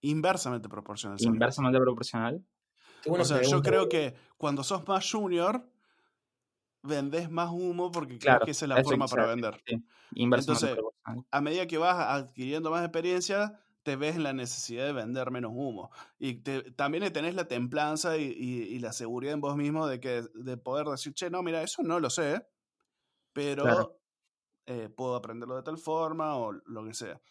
Inversamente 0.01 0.69
proporcional. 0.69 1.17
inversamente 1.21 1.79
proporcional. 1.79 2.43
O 3.07 3.23
sea, 3.25 3.41
yo 3.41 3.61
creo 3.61 3.89
que 3.89 4.13
cuando 4.37 4.63
sos 4.63 4.87
más 4.87 5.09
junior, 5.11 5.67
vendés 6.83 7.29
más 7.29 7.51
humo 7.51 7.91
porque 7.91 8.19
Claro, 8.19 8.19
crees 8.19 8.41
que 8.41 8.51
esa 8.51 8.65
es 8.65 8.69
la 8.69 8.79
forma 8.79 9.09
para 9.09 9.25
vender. 9.25 9.63
sí, 9.65 9.83
Entonces. 10.31 10.79
A 11.31 11.41
medida 11.41 11.67
que 11.67 11.77
vas 11.79 11.95
adquiriendo 11.97 12.71
más 12.71 12.83
experiencia, 12.83 13.59
te 13.83 13.95
ves 13.97 14.15
en 14.17 14.23
la 14.23 14.33
necesidad 14.33 14.85
de 14.85 14.93
vender 14.93 15.31
menos 15.31 15.51
humo. 15.55 15.91
Y 16.19 16.35
te- 16.43 16.71
también 16.73 17.11
tenés 17.13 17.35
la 17.35 17.47
templanza 17.47 18.17
y, 18.17 18.25
y- 18.25 18.63
y 18.75 18.79
la 18.79 18.93
seguridad 18.93 19.33
en 19.35 19.41
vos 19.41 19.57
mismo 19.57 19.87
de, 19.87 19.99
que, 20.01 20.23
de 20.35 20.57
poder 20.57 20.87
decir, 20.87 21.13
che, 21.13 21.29
no, 21.29 21.43
mira, 21.43 21.63
eso 21.63 21.83
no 21.83 21.99
lo 21.99 22.09
sé, 22.09 22.47
pero 23.33 23.61
Claro. 23.61 23.97
eh, 24.67 24.89
puedo 24.89 25.15
aprenderlo 25.15 25.55
de 25.57 25.63
tal 25.63 25.77
forma 25.77 26.37
o 26.37 26.51
lo 26.53 26.85
que 26.85 26.93
sea. 26.93 27.21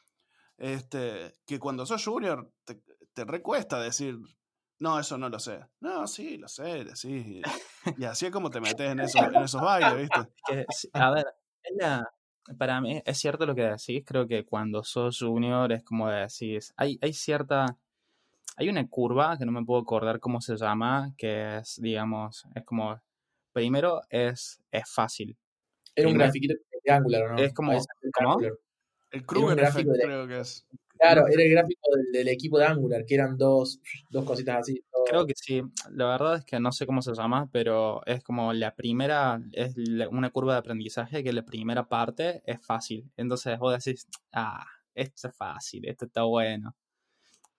Este, 0.58 1.34
que 1.46 1.58
cuando 1.60 1.86
sos 1.86 2.04
junior 2.04 2.52
te, 2.64 2.82
te 3.14 3.24
recuesta 3.24 3.80
decir, 3.80 4.18
no, 4.78 4.98
eso 4.98 5.16
no 5.18 5.28
lo 5.28 5.38
sé. 5.38 5.60
No, 5.80 6.06
sí, 6.06 6.36
lo 6.36 6.48
sé, 6.48 6.94
sí. 6.94 7.42
Y 7.96 8.04
así 8.04 8.26
es 8.26 8.32
como 8.32 8.50
te 8.50 8.60
metes 8.80 8.90
en 8.92 9.00
esos, 9.00 9.22
en 9.22 9.42
esos 9.42 9.60
bailes, 9.60 9.96
¿viste? 9.96 10.28
a 10.92 11.10
ver, 11.10 11.26
para 12.58 12.80
mí 12.80 13.02
es 13.04 13.18
cierto 13.18 13.46
lo 13.46 13.54
que 13.54 13.62
decís. 13.62 14.04
Creo 14.04 14.26
que 14.26 14.44
cuando 14.44 14.84
sos 14.84 15.18
junior 15.18 15.72
es 15.72 15.82
como 15.82 16.08
decís, 16.10 16.72
hay, 16.76 16.98
hay 17.00 17.12
cierta 17.12 17.78
hay 18.56 18.68
una 18.68 18.88
curva 18.88 19.36
que 19.38 19.44
no 19.44 19.52
me 19.52 19.64
puedo 19.64 19.80
acordar 19.80 20.18
cómo 20.18 20.40
se 20.40 20.56
llama, 20.56 21.12
que 21.18 21.58
es, 21.58 21.78
digamos, 21.80 22.46
es 22.54 22.64
como, 22.64 22.98
primero 23.52 24.00
es, 24.08 24.62
es 24.70 24.90
fácil. 24.90 25.36
Era 25.94 26.08
un 26.08 26.14
grafiquito 26.14 26.54
triangular, 26.82 27.32
¿no? 27.32 27.38
Es 27.38 27.52
como, 27.52 27.72
¿cómo? 28.14 28.38
El 29.10 29.26
Kruger 29.26 29.60
Effect, 29.60 29.90
creo 30.02 30.26
que 30.26 30.40
es. 30.40 30.66
Claro, 30.98 31.26
era 31.28 31.42
el 31.42 31.50
gráfico 31.50 31.80
del, 32.12 32.28
equipo 32.28 32.58
de 32.58 32.66
Angular, 32.66 33.04
que 33.06 33.14
eran 33.14 33.36
dos, 33.36 33.80
dos 34.10 34.24
cositas 34.24 34.58
así. 34.60 34.82
Creo 35.08 35.26
que 35.26 35.34
sí. 35.36 35.62
La 35.90 36.06
verdad 36.06 36.36
es 36.36 36.44
que 36.44 36.58
no 36.58 36.72
sé 36.72 36.86
cómo 36.86 37.02
se 37.02 37.14
llama, 37.14 37.48
pero 37.52 38.04
es 38.06 38.22
como 38.22 38.52
la 38.52 38.74
primera, 38.74 39.40
es 39.52 39.74
una 40.10 40.30
curva 40.30 40.54
de 40.54 40.58
aprendizaje 40.58 41.22
que 41.22 41.32
la 41.32 41.44
primera 41.44 41.88
parte 41.88 42.42
es 42.44 42.64
fácil. 42.64 43.10
Entonces 43.16 43.58
vos 43.58 43.84
decís, 43.84 44.06
ah, 44.32 44.64
esto 44.94 45.28
es 45.28 45.36
fácil, 45.36 45.86
esto 45.86 46.06
está 46.06 46.22
bueno 46.22 46.74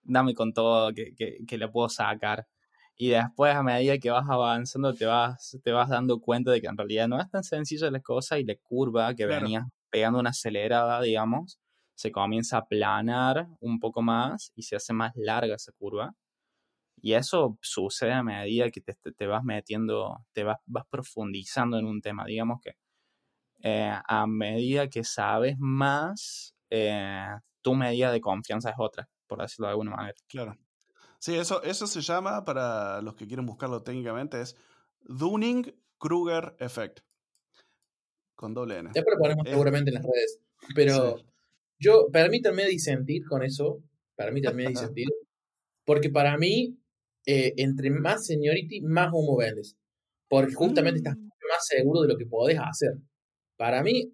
dame 0.08 0.34
con 0.34 0.52
todo 0.52 0.92
que, 0.92 1.14
que, 1.46 1.58
le 1.58 1.68
puedo 1.68 1.88
sacar. 1.88 2.46
Y 2.96 3.10
después, 3.10 3.54
a 3.54 3.62
medida 3.62 3.98
que 3.98 4.10
vas 4.10 4.28
avanzando, 4.28 4.92
te 4.94 5.06
vas, 5.06 5.58
te 5.62 5.70
vas 5.72 5.88
dando 5.88 6.20
cuenta 6.20 6.50
de 6.50 6.60
que 6.60 6.66
en 6.66 6.76
realidad 6.76 7.08
no 7.08 7.20
es 7.20 7.30
tan 7.30 7.44
sencilla 7.44 7.90
la 7.90 8.00
cosa 8.00 8.38
y 8.38 8.44
la 8.44 8.56
curva 8.56 9.14
que 9.14 9.26
venía 9.26 9.68
pegando 9.90 10.18
una 10.18 10.30
acelerada, 10.30 11.00
digamos, 11.00 11.60
se 11.98 12.12
comienza 12.12 12.56
a 12.56 12.60
aplanar 12.60 13.48
un 13.60 13.80
poco 13.80 14.02
más 14.02 14.52
y 14.54 14.62
se 14.62 14.76
hace 14.76 14.92
más 14.92 15.12
larga 15.16 15.56
esa 15.56 15.72
curva. 15.72 16.14
Y 17.00 17.14
eso 17.14 17.58
sucede 17.60 18.12
a 18.12 18.22
medida 18.22 18.70
que 18.70 18.80
te, 18.80 18.94
te 18.94 19.26
vas 19.26 19.44
metiendo, 19.44 20.24
te 20.32 20.44
vas, 20.44 20.58
vas, 20.66 20.84
profundizando 20.88 21.78
en 21.78 21.86
un 21.86 22.00
tema. 22.00 22.24
Digamos 22.24 22.60
que 22.60 22.76
eh, 23.62 23.92
a 24.06 24.26
medida 24.26 24.88
que 24.88 25.04
sabes 25.04 25.56
más, 25.58 26.54
eh, 26.70 27.28
tu 27.62 27.74
medida 27.74 28.12
de 28.12 28.20
confianza 28.20 28.70
es 28.70 28.76
otra 28.78 29.08
por 29.28 29.40
decirlo 29.40 29.66
de 29.66 29.72
alguna 29.72 29.92
manera. 29.92 30.14
Claro. 30.26 30.58
Sí, 31.20 31.36
eso, 31.36 31.62
eso 31.62 31.86
se 31.86 32.00
llama, 32.00 32.44
para 32.44 33.00
los 33.02 33.14
que 33.14 33.26
quieren 33.26 33.46
buscarlo 33.46 33.82
técnicamente, 33.82 34.40
es 34.40 34.56
Dunning-Kruger 35.02 36.56
Effect. 36.58 37.00
Con 38.34 38.54
doble 38.54 38.78
N. 38.78 38.90
Después 38.94 39.16
lo 39.16 39.20
ponemos 39.20 39.48
seguramente 39.48 39.90
en 39.90 39.94
las 39.94 40.04
redes. 40.04 40.40
Pero 40.74 41.16
yo, 41.78 42.08
permítanme 42.12 42.66
disentir 42.66 43.24
con 43.26 43.42
eso. 43.42 43.82
Permítanme 44.16 44.66
disentir. 44.68 45.08
Porque 45.84 46.10
para 46.10 46.36
mí, 46.36 46.76
eh, 47.26 47.54
entre 47.56 47.90
más 47.90 48.26
seniority, 48.26 48.80
más 48.80 49.10
humo 49.12 49.36
vendes. 49.36 49.76
Porque 50.28 50.54
justamente 50.54 50.98
estás 50.98 51.16
mm. 51.16 51.22
más 51.22 51.66
seguro 51.66 52.02
de 52.02 52.08
lo 52.08 52.16
que 52.16 52.26
podés 52.26 52.58
hacer. 52.58 52.94
Para 53.56 53.82
mí, 53.82 54.12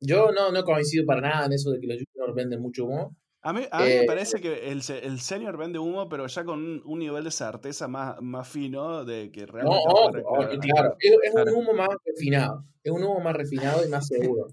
yo 0.00 0.30
no, 0.32 0.52
no 0.52 0.64
coincido 0.64 1.06
para 1.06 1.20
nada 1.20 1.46
en 1.46 1.52
eso 1.52 1.70
de 1.70 1.80
que 1.80 1.86
los 1.86 1.96
juniors 1.96 2.34
venden 2.34 2.60
mucho 2.60 2.84
humo. 2.84 3.16
A 3.42 3.52
mí, 3.52 3.62
a 3.70 3.78
mí 3.78 3.84
me 3.84 4.02
eh, 4.02 4.06
parece 4.06 4.40
que 4.40 4.70
el, 4.72 4.82
el 5.02 5.20
senior 5.20 5.56
vende 5.56 5.78
humo, 5.78 6.08
pero 6.08 6.26
ya 6.26 6.44
con 6.44 6.82
un, 6.84 6.98
nivel 6.98 7.22
de 7.22 7.30
certeza 7.30 7.86
más, 7.86 8.20
más 8.20 8.48
fino 8.48 9.04
de 9.04 9.30
que 9.30 9.46
realmente. 9.46 9.84
No, 9.86 10.10
claro, 10.10 10.96
es, 10.98 11.34
un 11.34 11.54
humo 11.54 11.72
más 11.72 11.88
refinado. 12.04 12.64
Es 12.82 12.90
un 12.90 13.04
humo 13.04 13.20
más 13.20 13.36
refinado 13.36 13.86
y 13.86 13.88
más 13.88 14.08
seguro. 14.08 14.48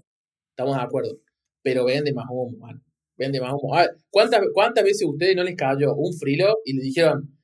Estamos 0.50 0.76
de 0.76 0.82
acuerdo. 0.82 1.18
Pero 1.64 1.86
vende 1.86 2.12
más 2.12 2.26
humo, 2.30 2.56
man. 2.58 2.80
Vende 3.16 3.40
más 3.40 3.52
humo. 3.54 3.74
¿cuántas, 4.10 4.42
¿cuántas 4.52 4.84
veces 4.84 5.02
a 5.02 5.10
ustedes 5.10 5.34
no 5.34 5.42
les 5.42 5.56
cayó 5.56 5.94
un 5.94 6.12
frilo 6.12 6.58
y 6.64 6.74
le 6.74 6.82
dijeron, 6.82 7.36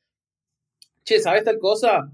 che, 1.04 1.18
¿sabes 1.20 1.42
tal 1.42 1.58
cosa? 1.58 2.12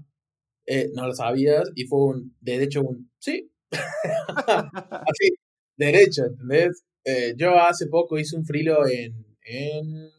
Eh, 0.65 0.89
no 0.93 1.07
lo 1.07 1.13
sabías 1.13 1.69
y 1.75 1.85
fue 1.85 1.99
un, 2.05 2.35
derecho, 2.39 2.81
un, 2.81 3.11
sí. 3.19 3.51
Así, 3.71 5.35
derecho, 5.75 6.25
¿entendés? 6.25 6.83
Eh, 7.03 7.33
yo 7.37 7.55
hace 7.55 7.87
poco 7.87 8.17
hice 8.17 8.37
un 8.37 8.45
frilo 8.45 8.87
en, 8.87 9.25
en, 9.43 10.09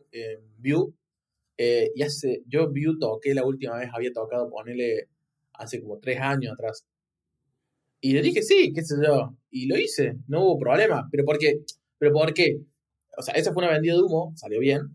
Vue. 0.59 0.93
Eh, 1.57 1.91
y 1.95 2.03
hace, 2.03 2.43
yo 2.47 2.69
Vue 2.69 2.99
toqué 3.01 3.35
la 3.35 3.45
última 3.45 3.79
vez, 3.79 3.89
había 3.95 4.13
tocado 4.13 4.51
ponerle 4.51 5.09
hace 5.55 5.81
como 5.81 5.99
tres 5.99 6.21
años 6.21 6.53
atrás. 6.53 6.85
Y 8.01 8.13
le 8.13 8.23
dije, 8.23 8.43
sí, 8.43 8.73
qué 8.75 8.83
sé 8.83 8.95
yo. 9.05 9.35
Y 9.51 9.67
lo 9.67 9.77
hice, 9.77 10.17
no 10.29 10.45
hubo 10.45 10.59
problema. 10.59 11.09
¿Pero 11.11 11.25
por 11.25 11.39
qué? 11.39 11.61
¿Pero 11.99 12.13
por 12.13 12.33
qué? 12.33 12.61
O 13.17 13.23
sea, 13.23 13.35
esa 13.35 13.53
fue 13.53 13.65
una 13.65 13.73
vendida 13.73 13.95
de 13.95 14.03
humo, 14.03 14.33
salió 14.37 14.61
bien. 14.61 14.95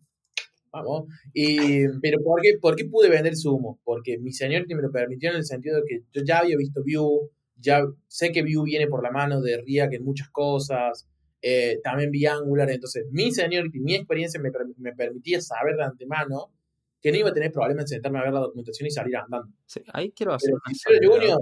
Vamos. 0.72 1.06
Y, 1.34 1.88
pero 2.02 2.20
¿por 2.24 2.42
qué, 2.42 2.58
¿por 2.60 2.76
qué 2.76 2.86
pude 2.86 3.10
vender 3.10 3.36
su 3.36 3.54
humo? 3.54 3.80
Porque 3.84 4.18
mi 4.18 4.32
señor 4.32 4.66
me 4.68 4.82
lo 4.82 4.92
permitió 4.92 5.30
en 5.30 5.36
el 5.36 5.46
sentido 5.46 5.78
de 5.78 5.84
que 5.88 6.00
yo 6.12 6.24
ya 6.26 6.40
había 6.40 6.58
visto 6.58 6.82
Vue, 6.82 7.30
ya 7.58 7.84
sé 8.08 8.32
que 8.32 8.42
Vue 8.42 8.64
viene 8.66 8.88
por 8.88 9.04
la 9.04 9.12
mano 9.12 9.40
de 9.40 9.62
React 9.62 9.94
en 9.94 10.04
muchas 10.04 10.30
cosas, 10.30 11.08
eh, 11.46 11.80
también 11.84 12.10
vi 12.10 12.26
Angular, 12.26 12.70
entonces 12.72 13.06
mi 13.12 13.32
seniority, 13.32 13.82
mi 13.82 13.96
experiencia 13.96 14.40
me, 14.42 14.50
me, 14.78 14.94
permitía 14.94 15.42
saber 15.42 15.76
de 15.76 15.84
antemano 15.84 16.54
que 17.02 17.12
no 17.12 17.18
iba 17.18 17.30
a 17.30 17.34
tener 17.34 17.52
problemas 17.52 17.84
en 17.84 17.88
sentarme 17.90 18.20
a 18.20 18.24
ver 18.24 18.34
la 18.34 18.40
documentación 18.40 18.88
y 18.88 18.92
salir 18.92 19.18
andando. 19.18 19.54
Sí, 19.66 19.82
ahí 19.92 20.12
quiero 20.12 20.34
hacer 20.34 20.54
una 20.54 21.08
junior, 21.08 21.40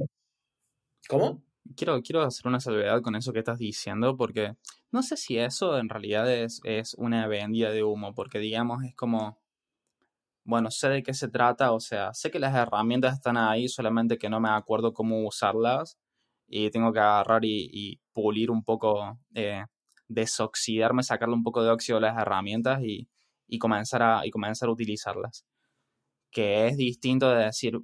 ¿Cómo? 1.07 1.43
Quiero, 1.75 2.01
quiero 2.01 2.21
hacer 2.23 2.47
una 2.47 2.59
salvedad 2.59 3.01
con 3.01 3.15
eso 3.15 3.33
que 3.33 3.39
estás 3.39 3.59
diciendo, 3.59 4.17
porque 4.17 4.55
no 4.91 5.03
sé 5.03 5.17
si 5.17 5.37
eso 5.37 5.77
en 5.77 5.89
realidad 5.89 6.31
es, 6.31 6.59
es 6.63 6.95
una 6.95 7.27
vendida 7.27 7.71
de 7.71 7.83
humo, 7.83 8.13
porque 8.13 8.39
digamos 8.39 8.83
es 8.83 8.95
como, 8.95 9.39
bueno, 10.43 10.71
sé 10.71 10.89
de 10.89 11.03
qué 11.03 11.13
se 11.13 11.29
trata, 11.29 11.71
o 11.71 11.79
sea, 11.79 12.13
sé 12.13 12.31
que 12.31 12.39
las 12.39 12.55
herramientas 12.55 13.13
están 13.13 13.37
ahí, 13.37 13.67
solamente 13.67 14.17
que 14.17 14.29
no 14.29 14.39
me 14.39 14.49
acuerdo 14.49 14.93
cómo 14.93 15.25
usarlas 15.25 15.97
y 16.47 16.69
tengo 16.71 16.91
que 16.93 16.99
agarrar 16.99 17.45
y, 17.45 17.99
pulir 18.13 18.51
un 18.51 18.63
poco 18.63 19.19
eh, 19.35 19.63
desoxidarme, 20.09 21.03
sacarle 21.03 21.35
un 21.35 21.43
poco 21.43 21.63
de 21.63 21.69
óxido 21.71 21.97
a 21.97 22.01
las 22.01 22.17
herramientas 22.17 22.81
y, 22.83 23.07
comenzar 23.59 24.03
a, 24.03 24.25
y 24.25 24.31
comenzar 24.31 24.69
a 24.69 24.73
utilizarlas. 24.73 25.45
Que 26.31 26.67
es 26.67 26.77
distinto 26.77 27.29
de 27.29 27.45
decir, 27.45 27.79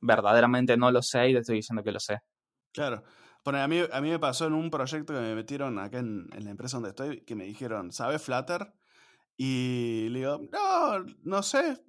verdaderamente 0.00 0.76
no 0.76 0.90
lo 0.90 1.02
sé 1.02 1.30
y 1.30 1.32
te 1.34 1.40
estoy 1.40 1.56
diciendo 1.56 1.82
que 1.84 1.92
lo 1.92 2.00
sé. 2.00 2.18
Claro. 2.72 3.02
Bueno, 3.44 3.60
a, 3.60 3.68
mí, 3.68 3.80
a 3.90 4.00
mí 4.00 4.10
me 4.10 4.18
pasó 4.18 4.46
en 4.46 4.54
un 4.54 4.70
proyecto 4.70 5.12
que 5.12 5.20
me 5.20 5.34
metieron 5.34 5.78
acá 5.78 5.98
en, 5.98 6.28
la 6.32 6.50
empresa 6.50 6.76
donde 6.76 6.90
estoy, 6.90 7.22
que 7.22 7.34
me 7.34 7.44
dijeron, 7.44 7.92
¿sabes 7.92 8.22
Flutter? 8.22 8.72
Y 9.36 10.08
le 10.10 10.20
digo, 10.20 10.40
no, 10.52 11.04
no 11.24 11.42
sé, 11.42 11.82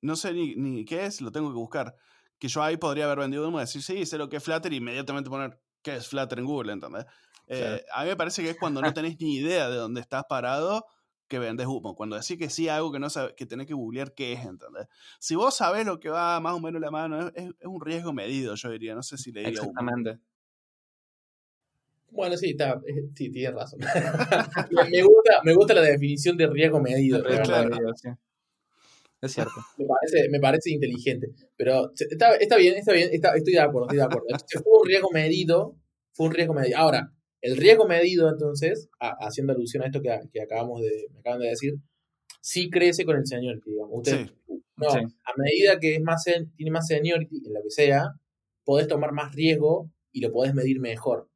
no 0.00 0.14
sé 0.14 0.32
ni, 0.32 0.54
ni, 0.54 0.84
qué 0.84 1.06
es, 1.06 1.20
lo 1.20 1.32
tengo 1.32 1.48
que 1.48 1.56
buscar. 1.56 1.96
Que 2.38 2.48
yo 2.48 2.62
ahí 2.62 2.76
podría 2.76 3.06
haber 3.06 3.18
vendido 3.18 3.48
uno 3.48 3.58
y 3.58 3.62
decir, 3.62 3.82
sí, 3.82 4.06
sé 4.06 4.18
lo 4.18 4.28
que 4.28 4.36
es 4.36 4.44
Flutter 4.44 4.72
y 4.72 4.76
inmediatamente 4.76 5.28
poner 5.28 5.60
qué 5.82 5.96
es 5.96 6.06
Flutter 6.06 6.38
en 6.38 6.44
Google, 6.44 6.72
¿entendés? 6.72 7.06
Eh, 7.48 7.84
a 7.92 8.04
mí 8.04 8.10
me 8.10 8.16
parece 8.16 8.42
que 8.42 8.50
es 8.50 8.56
cuando 8.56 8.80
no 8.80 8.92
tenés 8.94 9.20
ni 9.20 9.36
idea 9.36 9.68
de 9.68 9.76
dónde 9.76 10.00
estás 10.00 10.24
parado 10.28 10.86
que 11.32 11.38
vendes 11.38 11.66
humo. 11.66 11.94
Cuando 11.94 12.14
decís 12.14 12.36
que 12.36 12.50
sí 12.50 12.68
algo 12.68 12.92
que 12.92 12.98
no 12.98 13.08
sabes, 13.08 13.32
que 13.32 13.46
tenés 13.46 13.66
que 13.66 13.72
googlear 13.72 14.12
qué 14.12 14.34
es, 14.34 14.44
¿entendés? 14.44 14.86
Si 15.18 15.34
vos 15.34 15.56
sabés 15.56 15.86
lo 15.86 15.98
que 15.98 16.10
va 16.10 16.38
más 16.40 16.52
o 16.52 16.60
menos 16.60 16.78
la 16.78 16.90
mano, 16.90 17.28
es, 17.34 17.50
un 17.64 17.80
riesgo 17.80 18.12
medido, 18.12 18.54
yo 18.54 18.70
diría. 18.70 18.94
No 18.94 19.02
sé 19.02 19.16
si 19.16 19.32
le 19.32 19.40
diría 19.40 19.60
Exactamente. 19.60 20.18
Bueno, 22.10 22.36
sí, 22.36 22.50
está, 22.50 22.72
eh, 22.86 23.08
sí, 23.16 23.30
tienes 23.30 23.54
razón. 23.54 23.80
me, 24.90 25.02
gusta, 25.02 25.40
me 25.42 25.54
gusta 25.54 25.72
la 25.72 25.80
definición 25.80 26.36
de 26.36 26.48
riesgo 26.48 26.80
medido. 26.80 27.26
Es 29.22 29.32
cierto. 29.32 29.54
Me 29.78 29.86
parece, 29.86 30.28
me 30.28 30.38
parece 30.38 30.70
inteligente. 30.70 31.28
Pero 31.56 31.92
está, 31.96 32.36
está 32.36 32.58
bien, 32.58 32.74
está 32.74 32.92
bien, 32.92 33.08
está, 33.10 33.34
estoy 33.34 33.54
de 33.54 33.60
acuerdo, 33.60 33.86
estoy 33.86 33.98
de 33.98 34.04
acuerdo. 34.04 34.26
fue 34.62 34.80
un 34.82 34.86
riesgo 34.86 35.10
medido, 35.10 35.76
fue 36.12 36.26
un 36.26 36.34
riesgo 36.34 36.52
medido. 36.52 36.76
Ahora, 36.76 37.10
el 37.42 37.56
riesgo 37.56 37.86
medido, 37.86 38.30
entonces, 38.30 38.88
haciendo 38.98 39.52
alusión 39.52 39.82
a 39.82 39.86
esto 39.86 40.00
que, 40.00 40.40
acabamos 40.40 40.80
de, 40.80 41.08
me 41.12 41.18
acaban 41.18 41.40
de 41.40 41.48
decir, 41.48 41.74
sí 42.40 42.70
crece 42.70 43.04
con 43.04 43.16
el 43.16 43.26
seniority, 43.26 43.70
digamos. 43.70 43.98
Usted, 43.98 44.30
no, 44.76 44.88
a 44.88 45.32
medida 45.36 45.78
que 45.80 45.96
es 45.96 46.02
más 46.02 46.24
tiene 46.24 46.70
más 46.70 46.86
seniority 46.86 47.42
en 47.44 47.52
lo 47.52 47.62
que 47.62 47.70
sea, 47.70 48.12
podés 48.64 48.86
tomar 48.86 49.12
más 49.12 49.34
riesgo 49.34 49.90
y 50.12 50.20
lo 50.20 50.30
podés 50.30 50.54
medir 50.54 50.80
mejor. 50.80 51.28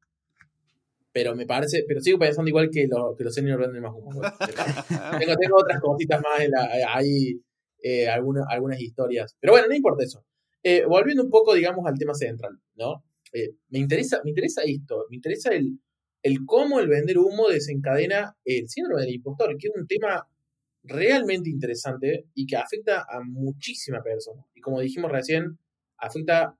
Pero 1.11 1.35
me 1.35 1.45
parece, 1.45 1.83
pero 1.85 1.99
sigo 1.99 2.19
pensando 2.19 2.47
igual 2.47 2.69
que, 2.71 2.87
que 3.17 3.23
los 3.23 3.33
seniors 3.33 3.59
venden 3.59 3.81
más 3.81 3.93
humo. 3.93 4.21
tengo, 5.19 5.35
tengo, 5.35 5.57
otras 5.57 5.81
cositas 5.81 6.21
más 6.21 6.39
en 6.39 6.51
la, 6.51 6.69
hay 6.93 7.41
eh, 7.83 8.07
algunas, 8.07 8.45
algunas 8.49 8.79
historias. 8.79 9.35
Pero 9.41 9.53
bueno, 9.53 9.67
no 9.67 9.75
importa 9.75 10.03
eso. 10.05 10.23
Eh, 10.63 10.85
volviendo 10.85 11.23
un 11.23 11.29
poco, 11.29 11.53
digamos, 11.53 11.85
al 11.85 11.97
tema 11.97 12.13
central, 12.13 12.59
¿no? 12.75 13.03
Eh, 13.33 13.55
me, 13.69 13.79
interesa, 13.79 14.21
me 14.23 14.31
interesa 14.31 14.61
esto, 14.63 15.05
me 15.09 15.17
interesa 15.17 15.49
el, 15.51 15.79
el 16.23 16.45
cómo 16.45 16.79
el 16.79 16.87
vender 16.87 17.17
humo 17.17 17.47
desencadena 17.49 18.35
el 18.43 18.67
síndrome 18.69 19.01
del 19.03 19.15
impostor, 19.15 19.57
que 19.57 19.67
es 19.67 19.73
un 19.75 19.87
tema 19.87 20.27
realmente 20.83 21.49
interesante 21.49 22.27
y 22.33 22.45
que 22.45 22.57
afecta 22.57 23.05
a 23.09 23.21
muchísimas 23.23 24.03
personas. 24.03 24.45
Y 24.53 24.61
como 24.61 24.79
dijimos 24.79 25.11
recién, 25.11 25.57
afecta 25.97 26.57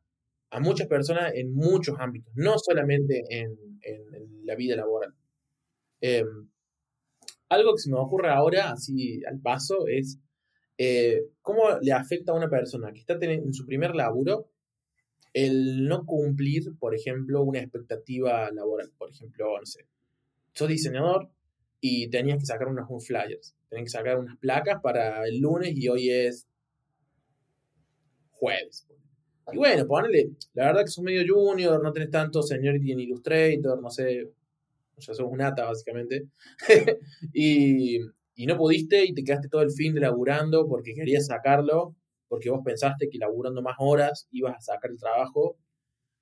a 0.49 0.59
muchas 0.59 0.87
personas 0.87 1.33
en 1.35 1.53
muchos 1.53 1.95
ámbitos, 1.99 2.31
no 2.35 2.57
solamente 2.57 3.23
en, 3.29 3.57
la 4.43 4.55
vida 4.55 4.77
laboral. 4.77 5.13
Em, 6.01 6.49
algo 7.49 7.73
que 7.73 7.81
se 7.81 7.91
me 7.91 7.97
ocurre 7.97 8.29
ahora, 8.29 8.71
así 8.71 9.21
al 9.25 9.41
paso, 9.41 9.87
es 9.87 10.19
eh, 10.77 11.21
cómo 11.41 11.63
le 11.81 11.91
afecta 11.91 12.31
a 12.31 12.35
una 12.35 12.49
persona 12.49 12.91
que 12.93 12.99
está 12.99 13.17
en 13.19 13.53
su 13.53 13.65
primer 13.65 13.95
laburo 13.95 14.49
el 15.45 15.87
no 15.87 16.03
cumplir, 16.05 16.75
por 16.79 16.95
ejemplo, 16.95 17.43
una 17.43 17.59
expectativa 17.59 18.49
laboral. 18.51 18.91
Por 18.97 19.11
ejemplo, 19.11 19.59
no 19.59 19.65
sé, 19.65 19.85
sos 20.53 20.67
diseñador 20.67 21.29
y 21.79 22.09
tenías 22.09 22.39
que 22.39 22.45
sacar 22.47 22.67
unos 22.67 22.87
flyers, 23.05 23.55
tenías 23.69 23.85
que 23.85 23.97
sacar 23.97 24.17
unas 24.17 24.37
placas 24.37 24.81
para 24.81 25.27
el 25.27 25.39
lunes 25.39 25.73
y 25.75 25.87
hoy 25.89 26.09
es 26.09 26.47
jueves. 28.31 28.87
Y 29.53 29.57
bueno, 29.57 29.85
ponele, 29.85 30.31
la 30.55 30.65
verdad 30.65 30.81
que 30.81 30.91
sos 30.91 31.03
medio 31.03 31.23
junior, 31.31 31.81
no 31.83 31.93
tenés 31.93 32.09
tanto 32.09 32.41
seniority 32.41 32.91
en 32.93 32.99
Illustrator, 33.01 33.79
no 33.79 33.91
sé, 33.91 34.31
ya 34.97 35.13
sos 35.13 35.27
un 35.29 35.41
ata 35.41 35.65
básicamente. 35.65 36.29
y, 37.31 37.99
y 38.33 38.45
no 38.47 38.57
pudiste 38.57 39.05
y 39.05 39.13
te 39.13 39.23
quedaste 39.23 39.49
todo 39.49 39.61
el 39.61 39.71
fin 39.71 39.93
de 39.93 40.01
laburando 40.01 40.67
porque 40.67 40.95
querías 40.95 41.27
sacarlo, 41.27 41.95
porque 42.27 42.49
vos 42.49 42.61
pensaste 42.63 43.09
que 43.09 43.17
laburando 43.17 43.61
más 43.61 43.75
horas 43.79 44.27
ibas 44.31 44.55
a 44.57 44.61
sacar 44.61 44.91
el 44.91 44.99
trabajo. 44.99 45.57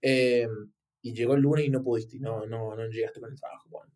Eh, 0.02 0.48
y 1.02 1.14
llegó 1.14 1.36
el 1.36 1.42
lunes 1.42 1.66
y 1.66 1.70
no 1.70 1.84
pudiste, 1.84 2.20
no, 2.20 2.46
no, 2.48 2.76
no 2.76 2.88
llegaste 2.88 3.20
con 3.20 3.32
el 3.32 3.40
trabajo. 3.40 3.68
Bueno, 3.70 3.94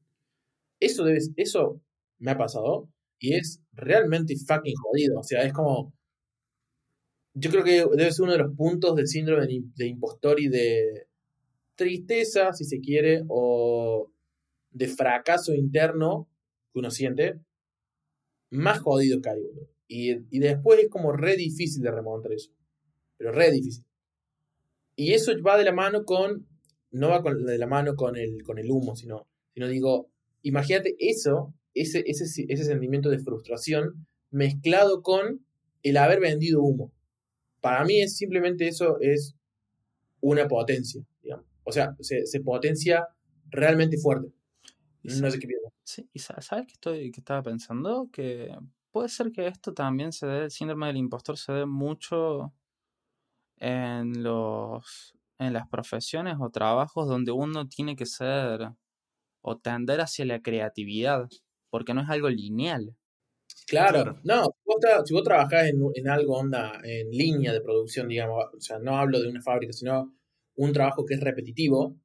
eso, 0.79 1.05
eso 1.37 1.81
me 2.19 2.31
ha 2.31 2.37
pasado 2.37 2.87
y 3.19 3.33
es 3.35 3.61
realmente 3.73 4.35
fucking 4.35 4.75
jodido. 4.75 5.19
O 5.19 5.23
sea, 5.23 5.43
es 5.43 5.53
como. 5.53 5.93
Yo 7.33 7.51
creo 7.51 7.63
que 7.63 7.85
debe 7.95 8.11
ser 8.11 8.23
uno 8.23 8.33
de 8.33 8.39
los 8.39 8.55
puntos 8.55 8.95
del 8.95 9.07
síndrome 9.07 9.47
de, 9.47 9.87
impostor 9.87 10.39
y 10.39 10.49
de 10.49 11.07
tristeza, 11.75 12.53
si 12.53 12.65
se 12.65 12.79
quiere, 12.79 13.23
o 13.27 14.11
de 14.71 14.87
fracaso 14.87 15.53
interno 15.53 16.27
que 16.73 16.79
uno 16.79 16.91
siente, 16.91 17.39
más 18.49 18.79
jodido 18.79 19.21
que 19.21 19.29
hay, 19.29 19.41
Y, 19.89 20.11
y 20.29 20.39
después 20.39 20.79
es 20.79 20.89
como 20.89 21.11
re 21.11 21.35
difícil 21.35 21.81
de 21.81 21.91
remontar 21.91 22.31
eso. 22.31 22.51
Pero 23.17 23.31
re 23.31 23.51
difícil. 23.51 23.83
Y 24.95 25.13
eso 25.13 25.33
va 25.45 25.57
de 25.57 25.65
la 25.65 25.73
mano 25.73 26.05
con. 26.05 26.47
No 26.91 27.09
va 27.09 27.21
con, 27.21 27.45
de 27.45 27.57
la 27.57 27.67
mano 27.67 27.95
con 27.95 28.15
el, 28.15 28.43
con 28.43 28.59
el 28.59 28.69
humo, 28.71 28.95
sino, 28.95 29.27
sino 29.53 29.67
digo, 29.67 30.09
imagínate 30.41 30.95
eso, 30.97 31.53
ese, 31.73 32.03
ese, 32.07 32.45
ese 32.47 32.63
sentimiento 32.63 33.09
de 33.09 33.19
frustración 33.19 34.07
mezclado 34.31 35.01
con 35.03 35.45
el 35.83 35.97
haber 35.97 36.19
vendido 36.19 36.61
humo. 36.61 36.91
Para 37.61 37.83
mí 37.83 38.01
es 38.01 38.15
simplemente 38.15 38.67
eso, 38.67 38.99
es 39.01 39.35
una 40.21 40.47
potencia, 40.47 41.03
digamos. 41.21 41.45
O 41.63 41.71
sea, 41.71 41.95
se, 41.99 42.25
se 42.25 42.39
potencia 42.41 43.07
realmente 43.49 43.97
fuerte. 43.97 44.31
No 45.03 45.31
sé 45.31 45.39
qué 45.39 45.47
piensas. 45.47 45.73
Sí, 45.83 46.09
y 46.13 46.19
sabes 46.19 46.67
que 46.67 46.73
estoy, 46.73 47.11
que 47.11 47.21
estaba 47.21 47.41
pensando 47.41 48.09
que 48.11 48.51
puede 48.91 49.09
ser 49.09 49.31
que 49.31 49.47
esto 49.47 49.73
también 49.73 50.11
se 50.11 50.27
dé, 50.27 50.43
el 50.45 50.51
síndrome 50.51 50.87
del 50.87 50.97
impostor 50.97 51.37
se 51.37 51.53
dé 51.53 51.65
mucho 51.65 52.53
en 53.57 54.23
los 54.23 55.15
en 55.39 55.53
las 55.53 55.67
profesiones 55.69 56.35
o 56.39 56.49
trabajos 56.49 57.07
donde 57.07 57.31
uno 57.31 57.67
tiene 57.67 57.95
que 57.95 58.05
ser 58.05 58.71
o 59.41 59.57
tender 59.57 60.01
hacia 60.01 60.25
la 60.25 60.41
creatividad, 60.41 61.29
porque 61.69 61.93
no 61.93 62.01
es 62.01 62.09
algo 62.09 62.29
lineal. 62.29 62.95
Claro, 63.65 64.19
no, 64.23 64.43
si 65.05 65.13
vos, 65.13 65.23
trabajás 65.23 65.67
en, 65.67 65.79
en, 65.95 66.09
algo 66.09 66.37
onda, 66.37 66.79
en 66.83 67.09
línea 67.09 67.53
de 67.53 67.61
producción, 67.61 68.07
digamos, 68.07 68.43
o 68.55 68.59
sea, 68.59 68.79
no 68.79 68.97
hablo 68.97 69.21
de 69.21 69.29
una 69.29 69.41
fábrica, 69.41 69.71
sino 69.71 70.13
un 70.55 70.73
trabajo 70.73 71.05
que 71.05 71.13
es 71.13 71.21
repetitivo, 71.21 71.95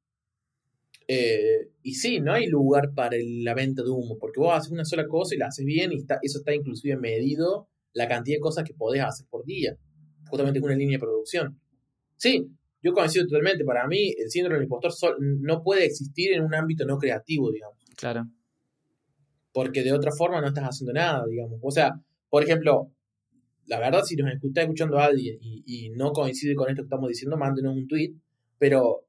eh, 1.07 1.71
y 1.83 1.95
sí, 1.95 2.21
no 2.21 2.33
hay 2.33 2.47
lugar 2.47 2.93
para 2.95 3.17
la 3.21 3.55
venta 3.55 3.83
de 3.83 3.91
humo, 3.91 4.17
porque 4.19 4.41
vos 4.41 4.55
haces 4.55 4.73
una 4.73 4.85
sola 4.85 5.07
cosa 5.07 5.35
y 5.35 5.39
la 5.39 5.47
haces 5.49 5.65
bien 5.65 5.93
y 5.93 5.97
está, 5.97 6.19
eso 6.23 6.39
está 6.39 6.55
inclusive 6.55 6.97
medido 6.97 7.69
la 7.93 8.09
cantidad 8.09 8.37
de 8.37 8.41
cosas 8.41 8.65
que 8.65 8.75
podés 8.75 9.03
hacer 9.03 9.27
por 9.31 9.45
día, 9.45 9.77
justamente 10.29 10.61
con 10.61 10.71
una 10.71 10.79
línea 10.79 10.97
de 10.97 11.01
producción. 11.01 11.61
Sí, 12.17 12.49
yo 12.83 12.93
coincido 12.93 13.27
totalmente. 13.27 13.65
Para 13.65 13.87
mí, 13.87 14.13
el 14.19 14.31
síndrome 14.31 14.57
del 14.57 14.65
impostor 14.65 15.17
no 15.21 15.63
puede 15.63 15.87
existir 15.87 16.33
en 16.33 16.43
un 16.43 16.55
ámbito 16.55 16.85
no 16.85 16.99
creativo, 16.99 17.51
digamos. 17.51 17.79
Claro. 17.97 18.25
Porque 19.53 19.83
de 19.83 19.93
otra 19.93 20.11
forma 20.11 20.41
no 20.41 20.49
estás 20.49 20.65
haciendo 20.65 20.93
nada, 20.93 21.25
digamos. 21.27 21.61
O 21.63 21.71
sea, 21.71 21.93
por 22.29 22.43
ejemplo, 22.43 22.91
la 23.67 23.79
verdad, 23.79 24.03
si 24.03 24.17
nos 24.17 24.33
está 24.33 24.63
escuchando 24.63 24.99
a 24.99 25.07
alguien 25.07 25.39
y, 25.41 25.91
no 25.97 26.13
coincide 26.13 26.55
con 26.55 26.69
esto 26.69 26.83
que 26.83 26.87
estamos 26.87 27.09
diciendo, 27.09 27.37
mándenos 27.37 27.75
un 27.75 27.87
tweet. 27.87 28.15
Pero 28.59 29.07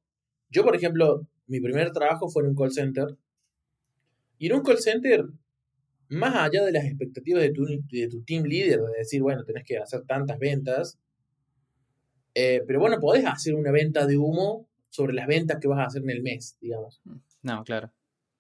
yo, 0.50 0.64
por 0.64 0.76
ejemplo, 0.76 1.28
mi 1.48 1.60
primer 1.60 1.92
trabajo 1.92 2.30
fue 2.30 2.44
en 2.44 2.50
un 2.50 2.56
call 2.56 2.72
center. 2.72 3.18
Y 4.38 4.48
en 4.48 4.54
un 4.54 4.64
call 4.64 4.80
center, 4.80 5.26
más 6.10 6.36
allá 6.36 6.64
de 6.64 6.72
las 6.72 6.86
expectativas 6.86 7.42
de 7.42 7.52
tu, 7.52 7.66
de 7.66 8.08
tu 8.10 8.24
team 8.24 8.44
leader, 8.44 8.82
de 8.82 8.98
decir, 8.98 9.22
bueno, 9.22 9.44
tenés 9.44 9.64
que 9.64 9.78
hacer 9.78 10.04
tantas 10.04 10.38
ventas, 10.40 11.00
eh, 12.34 12.62
pero 12.68 12.80
bueno, 12.80 13.00
podés 13.00 13.26
hacer 13.26 13.56
una 13.56 13.72
venta 13.72 14.06
de 14.06 14.18
humo 14.18 14.68
sobre 14.90 15.14
las 15.14 15.28
ventas 15.28 15.58
que 15.60 15.68
vas 15.68 15.80
a 15.80 15.86
hacer 15.86 16.04
en 16.04 16.10
el 16.10 16.22
mes, 16.22 16.58
digamos. 16.60 17.02
No, 17.42 17.64
claro. 17.64 17.92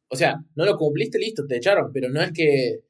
O 0.10 0.16
sea, 0.16 0.44
no 0.56 0.66
lo 0.66 0.78
cumpliste, 0.78 1.18
listo, 1.18 1.46
te 1.48 1.58
echaron, 1.58 1.92
pero 1.94 2.10
no 2.10 2.22
es 2.22 2.32
que. 2.32 2.82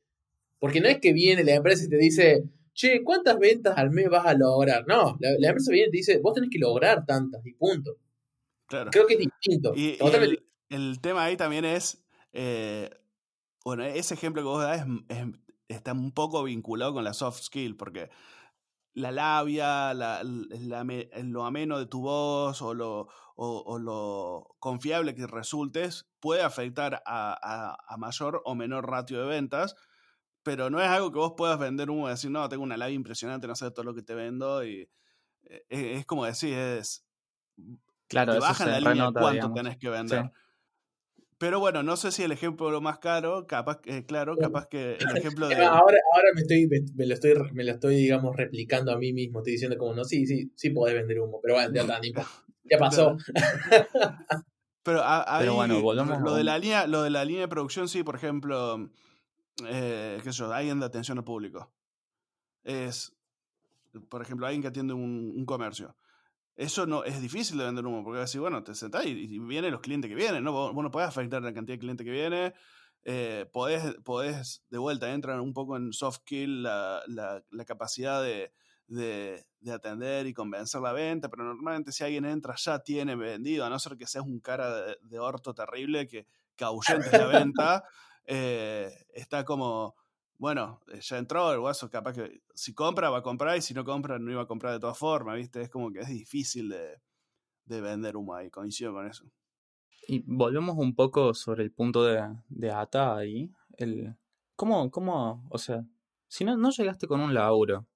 Porque 0.60 0.82
no 0.82 0.88
es 0.88 1.00
que 1.00 1.14
viene 1.14 1.44
la 1.44 1.56
empresa 1.56 1.86
y 1.86 1.90
te 1.90 1.98
dice, 1.98 2.44
che, 2.74 3.04
¿cuántas 3.04 3.38
ventas 3.38 3.78
al 3.78 3.92
mes 3.92 4.10
vas 4.10 4.26
a 4.26 4.34
lograr? 4.34 4.86
No, 4.88 5.18
la, 5.20 5.48
empresa 5.48 5.72
viene 5.72 5.88
y 5.90 5.92
te 5.92 5.98
dice, 5.98 6.20
vos 6.20 6.34
tenés 6.34 6.50
que 6.50 6.60
lograr 6.60 7.06
tantas 7.06 7.46
y 7.46 7.54
punto. 7.54 7.98
Claro. 8.68 8.92
Creo 8.92 9.06
que 9.06 9.14
es 9.14 9.20
distinto. 9.20 9.74
Y, 9.76 9.98
el, 10.70 11.02
tema 11.02 11.24
ahí 11.24 11.38
también 11.38 11.66
es. 11.66 12.04
Eh, 12.34 12.90
bueno, 13.64 13.84
ese 13.84 14.14
ejemplo 14.14 14.42
que 14.42 14.48
vos 14.48 14.64
das 14.64 14.86
está 15.68 15.94
un 15.94 16.12
poco 16.12 16.44
vinculado 16.44 16.94
con 16.94 17.04
la 17.04 17.14
soft 17.14 17.42
skill, 17.42 17.76
porque 17.76 18.10
la 18.94 19.12
labia, 19.12 19.94
la, 19.94 20.22
lo 20.24 21.46
ameno 21.46 21.78
de 21.78 21.86
tu 21.86 22.02
voz 22.02 22.62
o 22.62 22.74
lo, 22.74 23.08
o, 23.36 23.78
lo 23.78 24.56
confiable 24.60 25.16
que 25.16 25.28
resultes 25.28 26.08
puede 26.20 26.42
afectar 26.42 27.04
a, 27.06 27.78
a, 27.88 27.98
mayor 27.98 28.42
o 28.46 28.56
menor 28.56 28.90
ratio 28.90 29.22
de 29.22 29.28
ventas, 29.28 29.76
pero 30.44 30.70
no 30.70 30.82
es 30.82 30.88
algo 30.88 31.12
que 31.12 31.20
vos 31.20 31.34
puedas 31.36 31.60
vender 31.60 31.90
uno 31.90 32.08
y 32.08 32.12
decir, 32.12 32.32
no, 32.32 32.48
tengo 32.48 32.64
una 32.64 32.78
labia 32.78 32.96
impresionante, 32.96 33.48
no 33.48 33.56
sé 33.56 33.72
todo 33.72 33.84
lo 33.84 33.94
que 33.94 34.04
te 34.04 34.16
vendo. 34.16 34.64
Y 34.64 34.90
eh, 35.44 35.66
es, 35.70 36.06
como 36.06 36.26
decir, 36.26 36.54
es... 36.54 37.06
Claro, 38.08 38.34
te 38.34 38.40
bajan 38.40 38.70
la 38.70 38.80
línea 38.80 39.12
cuánto 39.12 39.54
tenés 39.54 39.78
que 39.78 39.90
vender. 39.90 40.32
Pero 41.38 41.60
bueno, 41.60 41.84
no 41.84 41.98
sé 41.98 42.12
si 42.12 42.24
el 42.24 42.32
ejemplo 42.32 42.72
lo 42.72 42.80
más 42.80 43.00
caro, 43.00 43.46
capaz, 43.46 43.82
eh, 43.86 44.06
claro, 44.06 44.38
capaz 44.38 44.68
que 44.68 44.94
el 44.94 44.98
ejemplo 45.18 45.48
de... 45.50 45.56
Ahora, 45.56 45.98
ahora 46.14 46.30
me, 46.34 46.42
estoy, 46.42 46.68
me, 46.68 47.06
lo 47.06 47.14
estoy, 47.14 47.34
me 47.52 47.64
lo 47.66 47.72
estoy, 47.74 47.96
digamos, 47.96 48.36
replicando 48.36 48.94
a 48.94 48.98
mí 48.98 49.12
mismo. 49.12 49.40
Estoy 49.40 49.54
diciendo 49.54 49.78
como, 49.78 49.94
no, 49.94 50.06
sí, 50.06 50.26
sí, 50.26 50.52
sí 50.56 50.70
podés 50.70 50.96
vender 50.96 51.20
humo, 51.20 51.40
pero 51.42 51.56
bueno, 51.56 51.74
ya, 51.74 51.84
ya 52.64 52.78
pasó. 52.78 53.18
pero, 54.82 55.02
ahí, 55.04 55.50
bueno, 55.50 55.82
volvemos 55.82 56.22
lo, 56.22 56.36
de 56.36 56.46
la 56.46 56.58
línea, 56.58 56.88
lo 56.88 57.04
de 57.04 57.10
la 57.10 57.26
línea 57.26 57.42
de 57.42 57.48
producción, 57.50 57.90
sí, 57.90 58.02
por 58.04 58.16
ejemplo, 58.16 58.90
eh, 59.68 60.20
qué 60.24 60.32
sé 60.32 60.40
yo, 60.40 60.54
alguien 60.54 60.80
de 60.80 60.86
atención 60.86 61.18
al 61.18 61.26
público. 61.26 61.70
Es, 62.64 63.14
por 64.08 64.22
ejemplo, 64.22 64.46
alguien 64.46 64.62
que 64.62 64.70
atiende 64.70 64.94
un, 64.94 65.34
un 65.36 65.46
comercio 65.46 65.98
eso 66.56 66.86
no 66.86 67.04
es 67.04 67.22
difícil 67.22 67.58
de 67.58 67.66
vender 67.66 67.86
humo, 67.86 68.04
porque 68.04 68.22
así, 68.22 68.38
bueno, 68.40 68.64
te 68.64 68.76
sentás 68.76 69.06
y, 69.06 69.40
vienen 69.40 69.72
los 69.72 69.82
clientes 69.82 70.10
que 70.10 70.16
vienen, 70.16 70.44
¿no? 70.44 70.52
Vos, 70.52 70.74
no 70.74 70.92
podés 70.92 71.10
afectar 71.10 71.42
la 71.42 71.54
cantidad 71.54 71.76
de 71.76 71.80
clientes 71.80 72.06
que 72.06 72.12
viene, 72.12 72.54
eh, 73.04 73.46
podés, 73.52 74.64
de 74.70 74.78
vuelta, 74.78 75.14
entran 75.14 75.40
un 75.40 75.54
poco 75.54 75.76
en 75.76 75.92
soft 75.92 76.20
kill 76.26 76.64
la, 76.64 77.02
la, 77.08 77.44
la 77.52 77.66
capacidad 77.66 78.24
de, 78.24 78.52
de, 78.88 79.46
de, 79.60 79.72
atender 79.72 80.28
y 80.28 80.34
convencer 80.34 80.82
la 80.82 80.94
venta, 80.94 81.30
pero 81.30 81.44
normalmente 81.44 81.92
si 81.92 82.04
alguien 82.04 82.26
entra 82.26 82.56
ya 82.58 82.80
tiene 82.80 83.16
vendido, 83.16 83.66
a 83.66 83.70
no 83.70 83.78
ser 83.78 83.98
que 83.98 84.08
seas 84.08 84.26
un 84.26 84.40
cara 84.40 84.74
de, 84.74 84.98
de 85.02 85.20
orto 85.20 85.54
terrible 85.54 86.08
que, 86.08 86.26
que 86.56 86.64
ahuyentes 86.64 87.12
la 87.12 87.28
venta, 87.28 87.84
eh, 88.26 88.92
está 89.14 89.44
como 89.44 89.96
bueno, 90.38 90.82
eh, 90.92 91.00
ya 91.02 91.18
entró 91.18 91.52
el 91.54 91.60
guaso, 91.60 91.90
capaz 91.90 92.14
que 92.14 92.42
si 92.54 92.74
compra 92.74 93.10
va 93.10 93.20
a 93.20 93.24
comprar 93.24 93.58
y 93.58 93.62
si 93.62 93.74
no 93.74 93.84
compra 93.86 94.20
no 94.20 94.32
iba 94.32 94.42
a 94.42 94.48
comprar 94.48 94.74
de 94.74 94.80
todas 94.80 94.98
formas, 94.98 95.38
¿viste? 95.38 95.62
Es 95.62 95.70
como 95.70 95.92
que 95.92 96.00
es 96.00 96.10
difícil 96.10 96.70
de, 96.70 97.02
de 97.66 97.82
vender 97.82 98.18
humo 98.18 98.36
ahí, 98.36 98.50
coincido 98.50 98.94
con 98.94 99.08
eso. 99.08 99.26
Y 100.08 100.24
volvemos 100.26 100.76
un 100.78 100.94
poco 100.94 101.34
sobre 101.34 101.64
el 101.64 101.72
punto 101.72 102.04
de, 102.04 102.22
de 102.50 102.72
ATA 102.72 103.18
ahí. 103.18 103.50
El, 103.78 104.16
¿cómo, 104.56 104.92
¿Cómo, 104.92 105.48
o 105.50 105.58
sea, 105.58 105.84
si 106.28 106.44
no, 106.44 106.58
no 106.58 106.70
llegaste 106.70 107.08
con 107.08 107.22
un 107.22 107.34
laburo? 107.34 107.88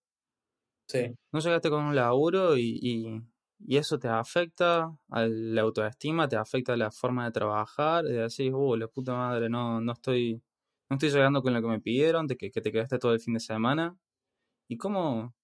Sí. 0.88 1.15
No 1.32 1.39
llegaste 1.39 1.69
con 1.69 1.84
un 1.84 1.95
laburo 1.95 2.58
y, 2.58 2.80
y, 2.82 3.21
y 3.60 3.78
eso 3.78 3.99
te 3.99 4.08
afecta 4.08 4.91
a 5.10 5.28
la 5.28 5.62
autoestima, 5.62 6.28
te 6.28 6.36
afecta 6.36 6.73
a 6.73 6.78
la 6.78 6.89
forma 6.89 7.25
de 7.25 7.32
trabajar, 7.32 8.06
de 8.06 8.13
decir, 8.13 8.56
uh, 8.56 8.75
la 8.75 8.88
puta 8.88 9.13
madre, 9.13 9.49
no, 9.49 9.80
no 9.82 9.91
estoy 9.91 10.41
no 10.89 10.95
estoy 10.95 11.10
llegando 11.10 11.41
con 11.41 11.54
lo 11.54 11.62
que 11.62 11.67
me 11.67 11.80
pidieron, 11.80 12.28
de 12.28 12.36
que, 12.36 12.49
te 12.49 12.71
quedaste 12.71 12.97
todo 12.97 13.13
el 13.13 13.19
fin 13.19 13.36
de 13.36 13.39
semana. 13.39 13.95
¿Y 14.67 14.78
cómo, 14.78 15.36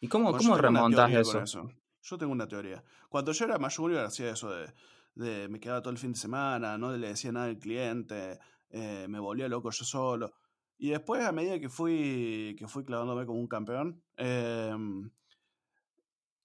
y 0.00 0.08
cómo, 0.08 0.36
cómo 0.36 0.56
remontas 0.56 1.10
eso? 1.12 1.68
Yo 2.02 2.16
tengo 2.16 2.32
una 2.32 2.48
teoría. 2.48 2.82
Cuando 3.08 3.32
yo 3.32 3.44
era 3.44 3.58
más 3.58 3.76
junior 3.76 4.04
hacía 4.04 4.30
eso 4.30 4.50
de, 4.50 4.72
de, 5.14 5.48
me 5.48 5.60
quedaba 5.60 5.82
todo 5.82 5.90
el 5.90 5.98
fin 5.98 6.12
de 6.12 6.18
semana, 6.18 6.78
no 6.78 6.96
le 6.96 7.08
decía 7.08 7.32
nada 7.32 7.46
al 7.46 7.58
cliente, 7.58 8.38
eh, 8.70 9.06
me 9.08 9.18
volvía 9.18 9.48
loco 9.48 9.70
yo 9.70 9.84
solo. 9.84 10.32
Y 10.78 10.90
después, 10.90 11.24
a 11.24 11.32
medida 11.32 11.58
que 11.58 11.68
fui, 11.68 12.54
que 12.58 12.68
fui 12.68 12.84
clavándome 12.84 13.26
como 13.26 13.40
un 13.40 13.48
campeón, 13.48 14.02
em, 14.16 15.10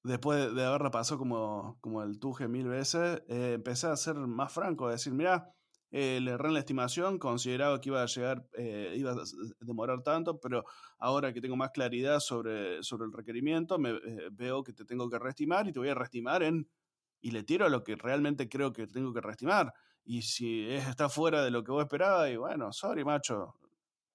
después 0.04 0.54
de 0.54 0.66
haber 0.66 0.82
repasado 0.82 1.20
como, 1.20 1.78
como 1.82 2.02
el 2.02 2.20
tuje 2.20 2.48
mil 2.48 2.68
veces, 2.68 3.22
eh, 3.28 3.54
empecé 3.56 3.88
a 3.88 3.96
ser 3.96 4.16
más 4.16 4.52
franco, 4.52 4.88
a 4.88 4.92
decir, 4.92 5.14
mira, 5.14 5.54
eh, 5.96 6.20
le 6.20 6.32
erré 6.32 6.48
en 6.48 6.56
la 6.56 6.60
estimación, 6.60 7.20
consideraba 7.20 7.80
que 7.80 7.90
iba 7.90 8.02
a 8.02 8.08
llegar, 8.08 8.44
eh, 8.58 8.96
iba 8.98 9.12
a 9.12 9.16
demorar 9.60 10.02
tanto, 10.02 10.40
pero 10.40 10.66
ahora 10.98 11.32
que 11.32 11.40
tengo 11.40 11.56
más 11.56 11.70
claridad 11.70 12.20
sobre, 12.20 12.82
sobre 12.82 13.06
el 13.06 13.14
requerimiento, 13.14 13.78
me, 13.78 13.94
veo 14.32 14.64
que 14.64 14.74
te 14.74 14.86
tengo 14.86 15.08
que 15.08 15.20
reestimar 15.20 15.68
y 15.68 15.72
te 15.72 15.78
voy 15.78 15.90
a 15.90 15.94
reestimar 15.94 16.42
en, 16.42 16.68
y 17.22 17.30
le 17.30 17.44
tiro 17.44 17.68
a 17.68 17.70
lo 17.70 17.84
que 17.84 17.96
realmente 17.96 18.50
creo 18.50 18.74
que 18.74 18.88
tengo 18.88 19.14
que 19.14 19.22
reestimar. 19.22 19.72
Y 20.04 20.24
si 20.24 20.68
está 20.68 21.10
fuera 21.10 21.44
de 21.44 21.52
lo 21.52 21.64
que 21.64 21.72
vos 21.72 21.84
esperabas, 21.84 22.32
y 22.32 22.38
bueno, 22.38 22.74
sorry, 22.74 23.06
macho, 23.06 23.54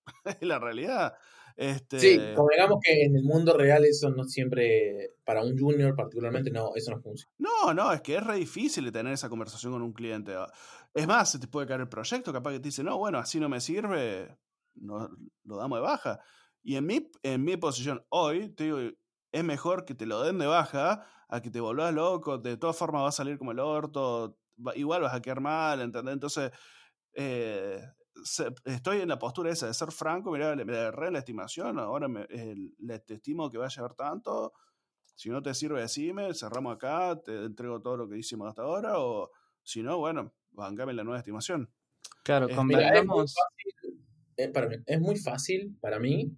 es 0.25 0.43
la 0.43 0.59
realidad. 0.59 1.15
Este... 1.59 1.99
Sí, 1.99 2.21
como 2.37 2.51
digamos 2.51 2.79
que 2.81 3.03
en 3.03 3.17
el 3.17 3.25
mundo 3.25 3.53
real 3.53 3.85
eso 3.85 4.11
no 4.11 4.23
siempre, 4.23 5.15
para 5.25 5.43
un 5.43 5.59
junior 5.59 5.97
particularmente, 5.97 6.53
no, 6.53 6.71
eso 6.77 6.93
no 6.93 7.01
funciona. 7.01 7.35
No, 7.37 7.75
no, 7.75 7.93
es 7.93 8.01
que 8.01 8.15
es 8.15 8.25
re 8.25 8.37
difícil 8.37 8.93
tener 8.93 9.13
esa 9.13 9.29
conversación 9.29 9.73
con 9.73 9.83
un 9.83 9.93
cliente. 9.93 10.37
Es 10.95 11.09
más, 11.09 11.33
se 11.33 11.41
te 11.41 11.49
puede 11.49 11.67
caer 11.67 11.81
el 11.81 11.89
proyecto, 11.89 12.33
capaz 12.33 12.53
que 12.53 12.61
te 12.61 12.69
dice, 12.69 12.85
no, 12.85 12.97
bueno, 12.97 13.19
así 13.19 13.41
no 13.41 13.49
me 13.49 13.61
sirve, 13.61 14.39
no, 14.77 15.11
lo 15.43 15.57
damos 15.57 15.79
de 15.79 15.83
baja. 15.83 16.21
Y 16.63 16.77
en 16.77 16.87
mi, 16.87 17.11
en 17.25 17.43
mi 17.43 17.57
posición 17.57 18.07
hoy, 18.09 18.51
te 18.51 18.63
digo, 18.63 18.79
es 19.33 19.43
mejor 19.43 19.85
que 19.85 19.97
te 19.97 20.07
lo 20.07 20.23
den 20.23 20.39
de 20.39 20.47
baja 20.47 21.09
a 21.29 21.43
que 21.43 21.51
te 21.51 21.59
volvás 21.59 21.93
loco, 21.93 22.39
de 22.39 22.57
todas 22.57 22.77
formas 22.77 23.03
va 23.03 23.09
a 23.09 23.13
salir 23.13 23.37
como 23.37 23.51
el 23.51 23.59
orto, 23.59 24.39
igual 24.77 25.03
vas 25.03 25.15
a 25.15 25.21
quedar 25.21 25.41
mal, 25.41 25.81
¿entendés? 25.81 26.15
Entonces, 26.15 26.53
eh, 27.15 27.81
estoy 28.65 29.01
en 29.01 29.09
la 29.09 29.19
postura 29.19 29.51
esa 29.51 29.67
de 29.67 29.75
ser 29.75 29.93
franco, 29.93 30.31
mira, 30.31 30.55
me 30.57 30.77
agarré 30.77 31.11
la 31.11 31.21
estimación, 31.21 31.79
ahora 31.79 32.09
me, 32.09 32.27
le, 32.29 32.99
te 33.01 33.15
estimo 33.15 33.51
que 33.51 33.59
va 33.59 33.67
a 33.67 33.71
llevar 33.71 33.95
tanto, 33.95 34.53
si 35.15 35.31
no 35.31 35.43
te 35.43 35.55
sirve 35.55 35.81
decime, 35.81 36.35
cerramos 36.35 36.77
acá, 36.77 37.21
te 37.21 37.45
entrego 37.45 37.81
todo 37.81 37.97
lo 37.97 38.09
que 38.09 38.19
hicimos 38.19 38.49
hasta 38.49 38.63
ahora, 38.63 38.99
o 38.99 39.31
si 39.63 39.83
no, 39.83 39.99
bueno, 39.99 40.33
bancame 40.53 40.93
la 40.93 41.05
nueva 41.05 41.19
estimación. 41.19 41.71
Claro, 42.23 42.47
es, 42.49 42.57
es, 42.57 43.05
muy 43.07 43.27
fácil, 43.27 44.03
eh, 44.37 44.49
para 44.49 44.69
mí, 44.69 44.77
es 44.87 45.01
muy 45.01 45.17
fácil 45.17 45.77
para 45.81 45.99
mí, 45.99 46.31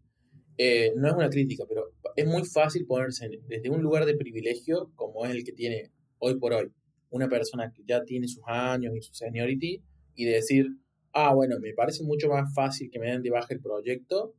eh, 0.56 0.92
no 0.96 1.08
es 1.08 1.14
una 1.14 1.28
crítica, 1.28 1.64
pero 1.68 1.92
es 2.16 2.26
muy 2.26 2.44
fácil 2.44 2.86
ponerse 2.86 3.28
desde 3.46 3.70
un 3.70 3.82
lugar 3.82 4.04
de 4.04 4.14
privilegio 4.14 4.90
como 4.94 5.24
es 5.24 5.32
el 5.32 5.44
que 5.44 5.52
tiene 5.52 5.90
hoy 6.18 6.38
por 6.38 6.52
hoy 6.52 6.72
una 7.10 7.28
persona 7.28 7.72
que 7.72 7.82
ya 7.84 8.04
tiene 8.04 8.28
sus 8.28 8.42
años 8.46 8.94
y 8.96 9.02
su 9.02 9.12
seniority 9.12 9.82
y 10.14 10.24
decir, 10.24 10.66
ah, 11.12 11.34
bueno, 11.34 11.56
me 11.60 11.72
parece 11.74 12.02
mucho 12.04 12.28
más 12.28 12.52
fácil 12.54 12.90
que 12.90 12.98
me 12.98 13.10
den 13.10 13.22
de 13.22 13.30
baja 13.30 13.54
el 13.54 13.60
proyecto. 13.60 14.34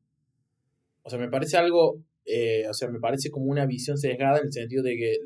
O 1.03 1.09
sea, 1.09 1.19
me 1.19 1.29
parece 1.29 1.57
algo, 1.57 2.01
eh, 2.25 2.67
o 2.69 2.73
sea, 2.73 2.89
me 2.89 2.99
parece 2.99 3.31
como 3.31 3.47
una 3.47 3.65
visión 3.65 3.97
sesgada 3.97 4.39
en 4.39 4.47
el 4.47 4.53
sentido 4.53 4.83
de 4.83 4.95
que 4.95 5.17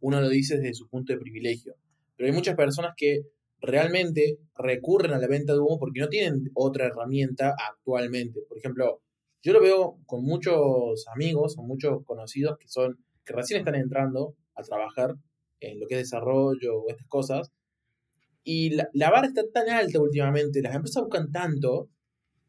uno 0.00 0.20
lo 0.20 0.28
dice 0.28 0.56
desde 0.56 0.74
su 0.74 0.88
punto 0.88 1.12
de 1.12 1.18
privilegio. 1.18 1.74
Pero 2.16 2.28
hay 2.28 2.34
muchas 2.34 2.56
personas 2.56 2.94
que 2.96 3.22
realmente 3.60 4.38
recurren 4.56 5.12
a 5.12 5.18
la 5.18 5.26
venta 5.26 5.52
de 5.52 5.58
humo 5.58 5.78
porque 5.78 6.00
no 6.00 6.08
tienen 6.08 6.50
otra 6.54 6.86
herramienta 6.86 7.54
actualmente. 7.70 8.40
Por 8.48 8.58
ejemplo, 8.58 9.02
yo 9.42 9.52
lo 9.52 9.60
veo 9.60 9.98
con 10.06 10.24
muchos 10.24 11.06
amigos 11.14 11.56
o 11.58 11.62
muchos 11.62 12.04
conocidos 12.04 12.58
que 12.58 12.68
son 12.68 12.98
que 13.24 13.34
recién 13.34 13.60
están 13.60 13.74
entrando 13.74 14.34
a 14.54 14.62
trabajar 14.62 15.16
en 15.60 15.80
lo 15.80 15.86
que 15.86 15.96
es 15.96 16.00
desarrollo 16.02 16.78
o 16.78 16.88
estas 16.88 17.06
cosas 17.08 17.52
y 18.44 18.70
la, 18.70 18.88
la, 18.92 19.10
barra 19.10 19.26
está 19.26 19.42
tan 19.52 19.68
alta 19.68 20.00
últimamente, 20.00 20.62
las 20.62 20.74
empresas 20.74 21.02
buscan 21.02 21.30
tanto, 21.30 21.90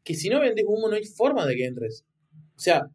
que 0.04 0.14
si 0.14 0.28
no 0.28 0.40
vendes 0.40 0.64
humo 0.66 0.88
no 0.88 0.96
hay 0.96 1.04
forma 1.04 1.46
de 1.46 1.56
que 1.56 1.66
entres. 1.66 2.04
O 2.56 2.60
sea, 2.60 2.90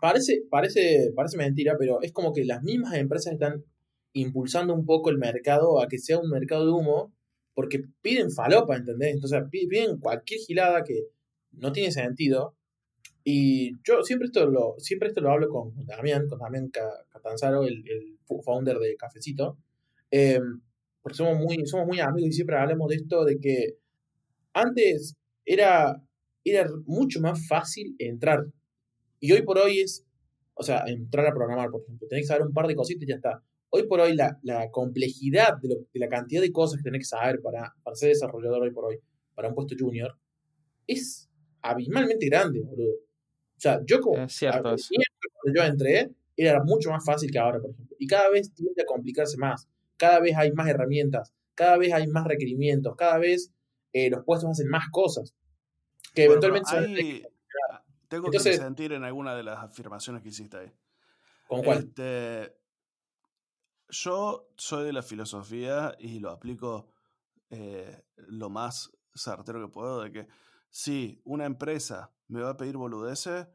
parece, 0.00 0.42
parece, 0.50 1.12
parece 1.14 1.36
mentira, 1.36 1.76
pero 1.78 2.02
es 2.02 2.12
como 2.12 2.32
que 2.32 2.44
las 2.44 2.62
mismas 2.62 2.94
empresas 2.94 3.34
están 3.34 3.64
impulsando 4.12 4.74
un 4.74 4.84
poco 4.84 5.10
el 5.10 5.18
mercado 5.18 5.80
a 5.80 5.88
que 5.88 5.98
sea 5.98 6.18
un 6.18 6.30
mercado 6.30 6.66
de 6.66 6.72
humo, 6.72 7.12
porque 7.54 7.82
piden 8.02 8.30
falopa, 8.30 8.76
¿entendés? 8.76 9.14
Entonces 9.14 9.42
piden 9.50 9.98
cualquier 9.98 10.40
gilada 10.40 10.82
que 10.84 11.04
no 11.52 11.72
tiene 11.72 11.92
sentido. 11.92 12.56
Y 13.22 13.72
yo 13.84 14.02
siempre 14.02 14.26
esto 14.26 14.46
lo, 14.48 14.76
siempre 14.78 15.08
esto 15.08 15.20
lo 15.20 15.30
hablo 15.30 15.48
con, 15.48 15.74
Damián, 15.86 16.26
con 16.28 16.38
Damián 16.38 16.70
Catanzaro, 17.10 17.64
el, 17.64 17.84
el 17.86 18.18
founder 18.44 18.78
de 18.78 18.96
Cafecito. 18.96 19.58
Eh, 20.10 20.40
porque 21.02 21.16
somos 21.16 21.38
muy, 21.38 21.66
somos 21.66 21.86
muy 21.86 22.00
amigos 22.00 22.30
y 22.30 22.32
siempre 22.32 22.56
hablamos 22.56 22.88
de 22.88 22.96
esto, 22.96 23.24
de 23.24 23.38
que 23.38 23.76
antes 24.52 25.14
era, 25.44 26.02
era 26.44 26.66
mucho 26.86 27.20
más 27.20 27.46
fácil 27.46 27.94
entrar. 27.98 28.46
Y 29.18 29.32
hoy 29.32 29.42
por 29.42 29.58
hoy 29.58 29.80
es, 29.80 30.04
o 30.54 30.62
sea, 30.62 30.84
entrar 30.86 31.26
a 31.26 31.34
programar, 31.34 31.70
por 31.70 31.82
ejemplo. 31.82 32.06
Tenés 32.08 32.24
que 32.24 32.28
saber 32.28 32.46
un 32.46 32.52
par 32.52 32.66
de 32.66 32.74
cositas 32.74 33.02
y 33.02 33.06
ya 33.06 33.16
está. 33.16 33.42
Hoy 33.70 33.86
por 33.86 34.00
hoy 34.00 34.14
la, 34.14 34.38
la 34.42 34.70
complejidad 34.70 35.58
de, 35.62 35.68
de, 35.92 36.00
la 36.00 36.08
cantidad 36.08 36.42
de 36.42 36.50
cosas 36.50 36.78
que 36.78 36.84
tenés 36.84 37.00
que 37.00 37.16
saber 37.16 37.40
para, 37.40 37.72
para 37.82 37.94
ser 37.94 38.08
desarrollador 38.08 38.62
hoy 38.62 38.72
por 38.72 38.86
hoy, 38.86 38.98
para 39.34 39.48
un 39.48 39.54
puesto 39.54 39.76
junior, 39.78 40.18
es 40.86 41.30
abismalmente 41.62 42.26
grande, 42.26 42.60
boludo. 42.60 42.92
O 42.92 43.60
sea, 43.60 43.80
yo 43.86 44.00
como... 44.00 44.24
Es 44.24 44.32
cierto 44.32 44.74
cuando 45.42 45.60
yo 45.60 45.64
entré, 45.64 46.10
era 46.36 46.62
mucho 46.64 46.90
más 46.90 47.04
fácil 47.04 47.30
que 47.30 47.38
ahora, 47.38 47.60
por 47.60 47.70
ejemplo. 47.70 47.96
Y 47.98 48.06
cada 48.06 48.28
vez 48.30 48.52
tiende 48.52 48.82
a 48.82 48.86
complicarse 48.86 49.36
más 49.36 49.68
cada 50.00 50.18
vez 50.18 50.34
hay 50.34 50.50
más 50.52 50.66
herramientas, 50.66 51.34
cada 51.54 51.76
vez 51.76 51.92
hay 51.92 52.06
más 52.06 52.26
requerimientos, 52.26 52.96
cada 52.96 53.18
vez 53.18 53.52
eh, 53.92 54.08
los 54.08 54.24
puestos 54.24 54.50
hacen 54.50 54.68
más 54.68 54.88
cosas. 54.90 55.34
Que 56.14 56.24
eventualmente 56.24 56.74
hay, 56.74 57.22
Tengo 58.08 58.30
que 58.30 58.40
sentir 58.40 58.94
en 58.94 59.04
alguna 59.04 59.34
de 59.36 59.42
las 59.42 59.58
afirmaciones 59.58 60.22
que 60.22 60.30
hiciste 60.30 60.56
ahí. 60.56 60.72
¿Con 61.46 61.62
cuál? 61.62 61.78
Este, 61.80 62.56
yo 63.90 64.48
soy 64.56 64.86
de 64.86 64.94
la 64.94 65.02
filosofía 65.02 65.94
y 65.98 66.18
lo 66.18 66.30
aplico 66.30 66.88
eh, 67.50 68.02
lo 68.16 68.48
más 68.48 68.90
certero 69.14 69.60
que 69.60 69.70
puedo 69.70 70.00
de 70.00 70.12
que 70.12 70.28
si 70.70 71.20
una 71.24 71.44
empresa 71.44 72.10
me 72.28 72.40
va 72.40 72.50
a 72.50 72.56
pedir 72.56 72.78
boludeces, 72.78 73.48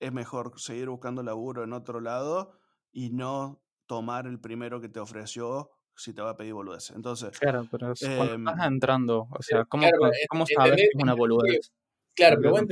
es 0.00 0.12
mejor 0.12 0.58
seguir 0.58 0.88
buscando 0.88 1.22
laburo 1.22 1.64
en 1.64 1.74
otro 1.74 2.00
lado 2.00 2.52
y 2.92 3.10
no 3.10 3.60
tomar 3.88 4.28
el 4.28 4.38
primero 4.38 4.80
que 4.80 4.88
te 4.88 5.00
ofreció 5.00 5.72
si 5.96 6.14
te 6.14 6.22
va 6.22 6.30
a 6.30 6.36
pedir 6.36 6.54
boludez. 6.54 6.90
Entonces, 6.90 7.36
claro, 7.40 7.66
pero 7.68 7.92
cuando 7.98 8.34
em, 8.34 8.48
estás 8.48 8.66
entrando, 8.68 9.26
o 9.30 9.42
sea, 9.42 9.64
¿cómo, 9.64 9.88
¿cómo 10.28 10.46
sabes 10.46 10.76
que 10.76 10.82
es 10.82 11.02
una 11.02 11.14
boludez? 11.14 11.72
Claro, 12.14 12.36
pero 12.40 12.50
bueno, 12.52 12.68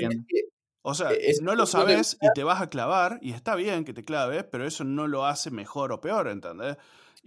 o 0.82 0.94
sea, 0.94 1.10
e, 1.12 1.34
no 1.42 1.56
lo 1.56 1.66
sabes 1.66 2.16
y 2.20 2.28
te 2.32 2.44
vas 2.44 2.62
a 2.62 2.70
clavar, 2.70 3.18
y 3.20 3.32
está 3.32 3.56
bien 3.56 3.84
que 3.84 3.92
te 3.92 4.04
claves, 4.04 4.44
pero 4.44 4.64
eso 4.64 4.84
no 4.84 5.08
lo 5.08 5.26
hace 5.26 5.50
mejor 5.50 5.90
o 5.90 6.00
peor, 6.00 6.28
¿entendés? 6.28 6.76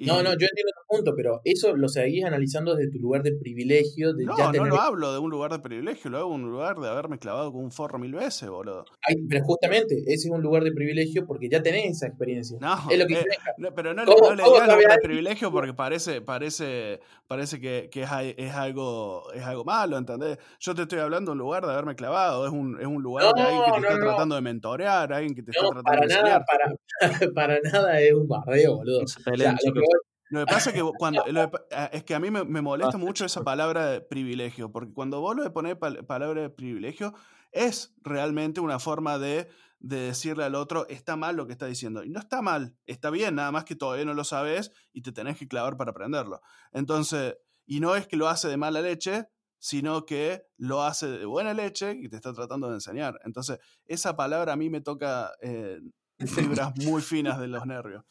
No, 0.05 0.23
no, 0.23 0.29
yo 0.29 0.47
entiendo 0.49 0.71
tu 0.75 0.95
punto, 0.95 1.13
pero 1.15 1.41
eso 1.43 1.75
lo 1.75 1.89
seguís 1.89 2.23
analizando 2.23 2.75
desde 2.75 2.91
tu 2.91 2.99
lugar 2.99 3.23
de 3.23 3.33
privilegio. 3.33 4.13
De 4.13 4.25
no, 4.25 4.37
ya 4.37 4.51
no 4.51 4.65
lo 4.65 4.79
hablo 4.79 5.13
de 5.13 5.19
un 5.19 5.29
lugar 5.29 5.51
de 5.51 5.59
privilegio, 5.59 6.09
lo 6.09 6.17
hago 6.19 6.35
en 6.35 6.43
un 6.43 6.51
lugar 6.51 6.77
de 6.77 6.87
haberme 6.87 7.19
clavado 7.19 7.51
con 7.51 7.63
un 7.63 7.71
forro 7.71 7.99
mil 7.99 8.13
veces, 8.13 8.49
boludo. 8.49 8.85
Ay, 9.07 9.15
pero 9.27 9.43
justamente, 9.43 9.95
ese 10.07 10.27
es 10.27 10.29
un 10.29 10.41
lugar 10.41 10.63
de 10.63 10.71
privilegio 10.71 11.25
porque 11.25 11.49
ya 11.49 11.61
tenés 11.61 11.97
esa 11.97 12.07
experiencia. 12.07 12.57
No, 12.61 12.75
es 12.89 12.97
lo 12.97 13.07
que 13.07 13.15
eh, 13.15 13.25
no 13.57 13.73
pero 13.75 13.93
no, 13.93 14.05
no 14.05 14.35
le 14.35 14.43
digas 14.43 14.67
lugar 14.67 14.91
de 14.91 15.01
privilegio 15.03 15.51
porque 15.51 15.73
parece, 15.73 16.21
parece, 16.21 16.99
parece 17.27 17.59
que, 17.59 17.89
que 17.91 18.03
es, 18.03 18.09
es, 18.37 18.51
algo, 18.53 19.31
es 19.33 19.43
algo 19.43 19.63
malo, 19.65 19.97
¿entendés? 19.97 20.37
Yo 20.59 20.73
te 20.75 20.83
estoy 20.83 20.99
hablando 20.99 21.31
de 21.31 21.33
un 21.33 21.39
lugar 21.39 21.65
de 21.65 21.73
haberme 21.73 21.95
clavado, 21.95 22.45
es 22.45 22.53
un, 22.53 22.79
es 22.79 22.87
un 22.87 23.01
lugar 23.01 23.25
no, 23.25 23.33
de 23.33 23.41
alguien 23.41 23.63
que 23.65 23.81
te 23.81 23.87
está 23.87 23.99
tratando 23.99 24.35
de 24.35 24.41
mentorear, 24.41 25.13
alguien 25.13 25.35
que 25.35 25.43
te 25.43 25.51
está 25.51 25.63
tratando 25.63 25.83
para 25.83 26.01
de 26.01 26.07
nada, 26.07 26.45
para, 26.45 26.75
para, 27.33 27.59
nada 27.61 27.99
es 27.99 28.13
un 28.13 28.27
barreo, 28.27 28.77
boludo. 28.77 29.03
O 29.03 29.07
sea, 29.07 29.33
lo 29.35 29.73
que 29.73 29.81
lo 30.29 30.39
que 30.41 30.45
pasa 30.45 30.69
es 30.69 30.75
que 30.75 30.81
cuando 30.97 31.23
ah, 31.71 31.89
es 31.91 32.03
que 32.03 32.15
a 32.15 32.19
mí 32.19 32.31
me, 32.31 32.43
me 32.43 32.61
molesta 32.61 32.97
mucho 32.97 33.25
esa 33.25 33.43
palabra 33.43 33.85
de 33.87 34.01
privilegio, 34.01 34.71
porque 34.71 34.93
cuando 34.93 35.21
vos 35.21 35.35
lo 35.35 35.51
poner 35.53 35.77
palabra 35.79 36.41
de 36.41 36.49
privilegio, 36.49 37.13
es 37.51 37.95
realmente 38.03 38.61
una 38.61 38.79
forma 38.79 39.17
de, 39.17 39.49
de, 39.79 39.97
decirle 39.97 40.43
al 40.43 40.55
otro, 40.55 40.87
está 40.87 41.15
mal 41.15 41.35
lo 41.35 41.47
que 41.47 41.53
está 41.53 41.65
diciendo. 41.65 42.03
Y 42.03 42.09
no 42.09 42.19
está 42.19 42.41
mal, 42.41 42.75
está 42.85 43.09
bien, 43.09 43.35
nada 43.35 43.51
más 43.51 43.65
que 43.65 43.75
todavía 43.75 44.05
no 44.05 44.13
lo 44.13 44.23
sabes 44.23 44.71
y 44.93 45.01
te 45.01 45.11
tenés 45.11 45.37
que 45.37 45.47
clavar 45.47 45.77
para 45.77 45.91
aprenderlo. 45.91 46.41
Entonces, 46.71 47.37
y 47.65 47.79
no 47.79 47.95
es 47.95 48.07
que 48.07 48.17
lo 48.17 48.27
hace 48.27 48.47
de 48.47 48.57
mala 48.57 48.81
leche, 48.81 49.27
sino 49.57 50.05
que 50.05 50.43
lo 50.57 50.83
hace 50.83 51.07
de 51.07 51.25
buena 51.25 51.53
leche 51.53 51.97
y 51.99 52.07
te 52.07 52.15
está 52.15 52.33
tratando 52.33 52.69
de 52.69 52.75
enseñar. 52.75 53.19
Entonces, 53.25 53.59
esa 53.85 54.15
palabra 54.15 54.53
a 54.53 54.55
mí 54.55 54.69
me 54.69 54.81
toca 54.81 55.31
eh, 55.41 55.79
fibras 56.19 56.73
muy 56.77 57.01
finas 57.01 57.39
de 57.39 57.47
los 57.47 57.65
nervios. 57.65 58.03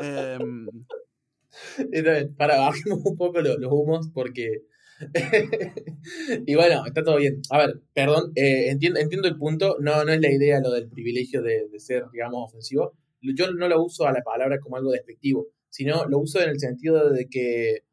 Eh, 0.00 0.38
para, 2.36 2.58
bajemos 2.60 3.00
un 3.04 3.16
poco 3.16 3.40
los, 3.40 3.58
humos 3.70 4.10
porque... 4.12 4.62
y 6.46 6.54
bueno, 6.56 6.84
está 6.84 7.04
todo 7.04 7.18
bien. 7.18 7.40
A 7.50 7.58
ver, 7.58 7.80
perdón, 7.94 8.32
eh, 8.34 8.68
entiendo, 8.70 8.98
entiendo 8.98 9.28
el 9.28 9.36
punto. 9.36 9.76
No, 9.80 10.04
no 10.04 10.12
es 10.12 10.20
la 10.20 10.32
idea 10.32 10.60
lo 10.60 10.72
del 10.72 10.88
privilegio 10.88 11.40
de, 11.40 11.68
ser, 11.78 12.04
digamos, 12.12 12.48
ofensivo. 12.48 12.94
Yo 13.20 13.52
no 13.52 13.68
lo 13.68 13.82
uso 13.84 14.06
a 14.06 14.12
la 14.12 14.22
palabra 14.22 14.58
como 14.58 14.76
algo 14.76 14.90
despectivo, 14.90 15.46
sino 15.68 16.04
lo 16.06 16.18
uso 16.18 16.42
en 16.42 16.50
el 16.50 16.58
sentido 16.58 17.10
de 17.10 17.28
que 17.28 17.84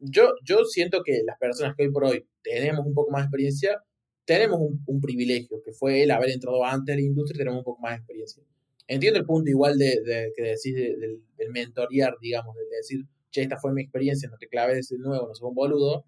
yo, 0.00 0.34
yo 0.44 0.64
siento 0.64 1.02
que 1.04 1.22
las 1.24 1.38
personas 1.38 1.74
que 1.76 1.84
hoy 1.84 1.92
por 1.92 2.04
hoy 2.04 2.26
tenemos 2.42 2.84
un 2.84 2.94
poco 2.94 3.10
más 3.10 3.22
de 3.22 3.26
experiencia, 3.26 3.82
tenemos 4.24 4.60
un, 4.86 5.00
privilegio, 5.00 5.62
que 5.64 5.72
fue 5.72 6.02
el 6.02 6.10
haber 6.10 6.30
entrado 6.30 6.64
antes 6.64 6.94
a 6.94 6.96
la 6.96 7.02
industria 7.02 7.36
y 7.36 7.38
tenemos 7.38 7.58
un 7.58 7.64
poco 7.64 7.80
más 7.82 7.92
de 7.92 7.96
experiencia. 7.98 8.42
Entiendo 8.86 9.18
el 9.18 9.24
punto 9.24 9.50
igual 9.50 9.78
de, 9.78 10.32
que 10.36 10.42
decís 10.42 10.74
del, 10.74 11.22
mentorear, 11.50 12.16
digamos, 12.20 12.54
de 12.56 12.76
decir, 12.76 13.06
che, 13.30 13.42
esta 13.42 13.58
fue 13.58 13.72
mi 13.72 13.82
experiencia, 13.82 14.28
no 14.28 14.36
te 14.36 14.48
claves 14.48 14.88
de 14.88 14.98
nuevo, 14.98 15.28
no 15.28 15.34
soy 15.34 15.48
un 15.48 15.54
boludo. 15.54 16.04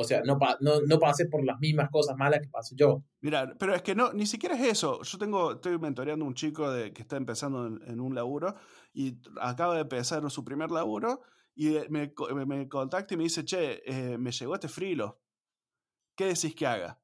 O 0.00 0.04
sea, 0.04 0.22
no, 0.24 0.38
no, 0.60 0.80
no 0.82 0.98
pases 1.00 1.26
por 1.28 1.44
las 1.44 1.58
mismas 1.58 1.90
cosas 1.90 2.16
malas 2.16 2.40
que 2.40 2.48
pasé 2.48 2.76
yo. 2.76 3.02
Mira, 3.20 3.52
pero 3.58 3.74
es 3.74 3.82
que 3.82 3.96
no, 3.96 4.12
ni 4.12 4.26
siquiera 4.26 4.54
es 4.54 4.62
eso. 4.62 5.02
Yo 5.02 5.18
tengo, 5.18 5.54
estoy 5.54 5.76
mentoreando 5.76 6.24
a 6.24 6.28
un 6.28 6.34
chico 6.34 6.70
de, 6.70 6.92
que 6.92 7.02
está 7.02 7.16
empezando 7.16 7.66
en, 7.66 8.00
un 8.00 8.14
laburo 8.14 8.54
y 8.94 9.18
acaba 9.40 9.74
de 9.74 9.80
empezar 9.80 10.30
su 10.30 10.44
primer 10.44 10.70
laburo 10.70 11.22
y 11.56 11.70
me, 11.88 12.12
me 12.46 12.68
contacta 12.68 13.14
y 13.14 13.16
me 13.16 13.24
dice, 13.24 13.44
che, 13.44 13.82
eh, 13.84 14.16
me 14.18 14.30
llegó 14.30 14.54
este 14.54 14.68
frilo. 14.68 15.20
¿Qué 16.14 16.26
decís 16.26 16.54
que 16.54 16.66
haga? 16.66 17.00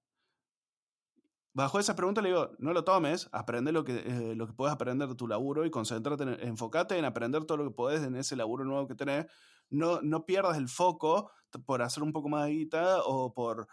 Bajo 1.55 1.79
esa 1.79 1.95
pregunta 1.95 2.21
le 2.21 2.31
digo, 2.31 2.51
no 2.59 2.73
lo 2.73 2.83
tomes, 2.83 3.29
aprende 3.31 3.71
lo 3.71 3.85
que, 3.85 3.97
eh, 3.99 4.35
lo 4.35 4.49
que 4.49 4.53
puedes 4.53 4.75
aprender 4.75 5.09
de 5.09 5.15
tu 5.15 5.29
laburo 5.29 5.65
y 5.65 5.71
concéntrate, 5.71 6.25
en, 6.25 6.49
enfocate 6.49 6.99
en 6.99 7.05
aprender 7.05 7.45
todo 7.45 7.59
lo 7.59 7.65
que 7.65 7.71
podés 7.71 8.03
en 8.03 8.17
ese 8.17 8.35
laburo 8.35 8.65
nuevo 8.65 8.89
que 8.89 8.97
tenés. 8.97 9.27
No, 9.71 10.03
no 10.03 10.27
pierdas 10.27 10.59
el 10.59 10.69
foco 10.69 11.31
por 11.65 11.81
hacer 11.83 12.03
un 12.03 12.13
poco 12.13 12.29
más 12.29 12.47
de 12.47 12.53
guita 12.53 13.03
o 13.05 13.33
por 13.33 13.69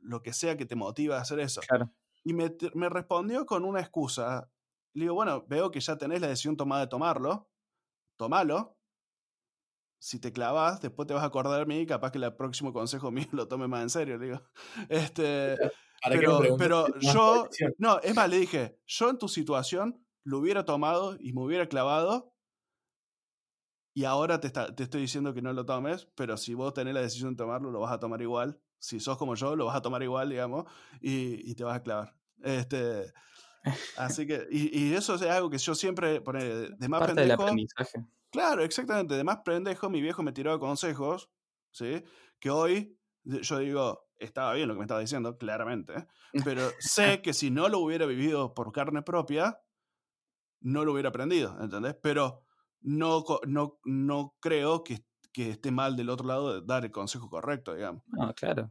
lo 0.00 0.22
que 0.22 0.32
sea 0.32 0.56
que 0.56 0.64
te 0.64 0.76
motiva 0.76 1.18
a 1.18 1.22
hacer 1.22 1.40
eso. 1.40 1.60
Y 2.22 2.34
me, 2.34 2.54
me 2.74 2.88
respondió 2.88 3.46
con 3.46 3.64
una 3.64 3.80
excusa. 3.80 4.48
Le 4.94 5.04
digo, 5.04 5.14
bueno, 5.14 5.44
veo 5.48 5.72
que 5.72 5.80
ya 5.80 5.98
tenés 5.98 6.20
la 6.20 6.28
decisión 6.28 6.56
tomada 6.56 6.82
de 6.82 6.88
tomarlo, 6.88 7.50
tomalo, 8.16 8.78
si 9.98 10.20
te 10.20 10.32
clavas, 10.32 10.80
después 10.80 11.08
te 11.08 11.14
vas 11.14 11.24
a 11.24 11.26
acordar 11.26 11.58
de 11.58 11.66
mí 11.66 11.80
y 11.80 11.86
capaz 11.86 12.12
que 12.12 12.18
el 12.18 12.34
próximo 12.36 12.72
consejo 12.72 13.10
mío 13.10 13.26
lo 13.32 13.48
tome 13.48 13.66
más 13.66 13.82
en 13.82 13.90
serio. 13.90 14.18
Digo. 14.18 14.40
Este, 14.88 15.56
pero, 16.08 16.56
pero 16.56 16.86
yo, 17.00 17.48
no, 17.78 17.98
es 18.00 18.14
más, 18.14 18.28
le 18.28 18.38
dije, 18.38 18.78
yo 18.86 19.10
en 19.10 19.18
tu 19.18 19.28
situación 19.28 20.04
lo 20.24 20.38
hubiera 20.38 20.64
tomado 20.64 21.16
y 21.18 21.32
me 21.32 21.42
hubiera 21.42 21.68
clavado 21.68 22.32
y 23.94 24.04
ahora 24.04 24.40
te, 24.40 24.50
te 24.50 24.82
estoy 24.82 25.00
diciendo 25.00 25.34
que 25.34 25.42
no 25.42 25.52
lo 25.52 25.66
tomes, 25.66 26.08
pero 26.14 26.36
si 26.36 26.54
vos 26.54 26.72
tenés 26.72 26.94
la 26.94 27.00
decisión 27.00 27.30
de 27.32 27.36
tomarlo, 27.38 27.70
lo 27.70 27.80
vas 27.80 27.92
a 27.92 27.98
tomar 27.98 28.22
igual. 28.22 28.60
Si 28.78 29.00
sos 29.00 29.18
como 29.18 29.34
yo, 29.34 29.56
lo 29.56 29.66
vas 29.66 29.76
a 29.76 29.82
tomar 29.82 30.02
igual, 30.04 30.28
digamos, 30.28 30.66
y, 31.00 31.50
y 31.50 31.54
te 31.56 31.64
vas 31.64 31.76
a 31.76 31.82
clavar. 31.82 32.14
Este, 32.44 33.12
así 33.96 34.24
que, 34.24 34.46
y, 34.50 34.78
y, 34.78 34.94
eso 34.94 35.16
es 35.16 35.22
algo 35.22 35.50
que 35.50 35.58
yo 35.58 35.74
siempre, 35.74 36.20
pone, 36.20 36.44
de 36.44 36.88
más 36.88 37.00
Parte 37.00 37.20
del 37.22 37.32
aprendizaje 37.32 38.06
Claro, 38.30 38.62
exactamente. 38.62 39.14
De 39.14 39.24
más 39.24 39.38
pendejo, 39.38 39.88
mi 39.88 40.00
viejo 40.00 40.22
me 40.22 40.32
tiró 40.32 40.58
consejos, 40.60 41.30
¿sí? 41.72 42.04
Que 42.38 42.50
hoy 42.50 42.98
yo 43.24 43.58
digo, 43.58 44.07
estaba 44.18 44.54
bien 44.54 44.68
lo 44.68 44.74
que 44.74 44.78
me 44.78 44.84
estaba 44.84 45.00
diciendo, 45.00 45.38
claramente, 45.38 45.94
pero 46.44 46.62
sé 46.78 47.22
que 47.22 47.32
si 47.32 47.50
no 47.50 47.68
lo 47.68 47.80
hubiera 47.80 48.06
vivido 48.06 48.54
por 48.54 48.72
carne 48.72 49.02
propia, 49.02 49.60
no 50.60 50.84
lo 50.84 50.92
hubiera 50.92 51.10
aprendido, 51.10 51.56
¿entendés? 51.60 51.94
Pero 52.02 52.42
no, 52.80 53.24
no, 53.46 53.78
no 53.84 54.36
creo 54.40 54.84
que, 54.84 55.04
que 55.32 55.50
esté 55.50 55.70
mal 55.70 55.96
del 55.96 56.10
otro 56.10 56.26
lado 56.26 56.54
de 56.60 56.66
dar 56.66 56.84
el 56.84 56.90
consejo 56.90 57.28
correcto, 57.28 57.74
digamos. 57.74 58.02
No, 58.08 58.34
claro. 58.34 58.70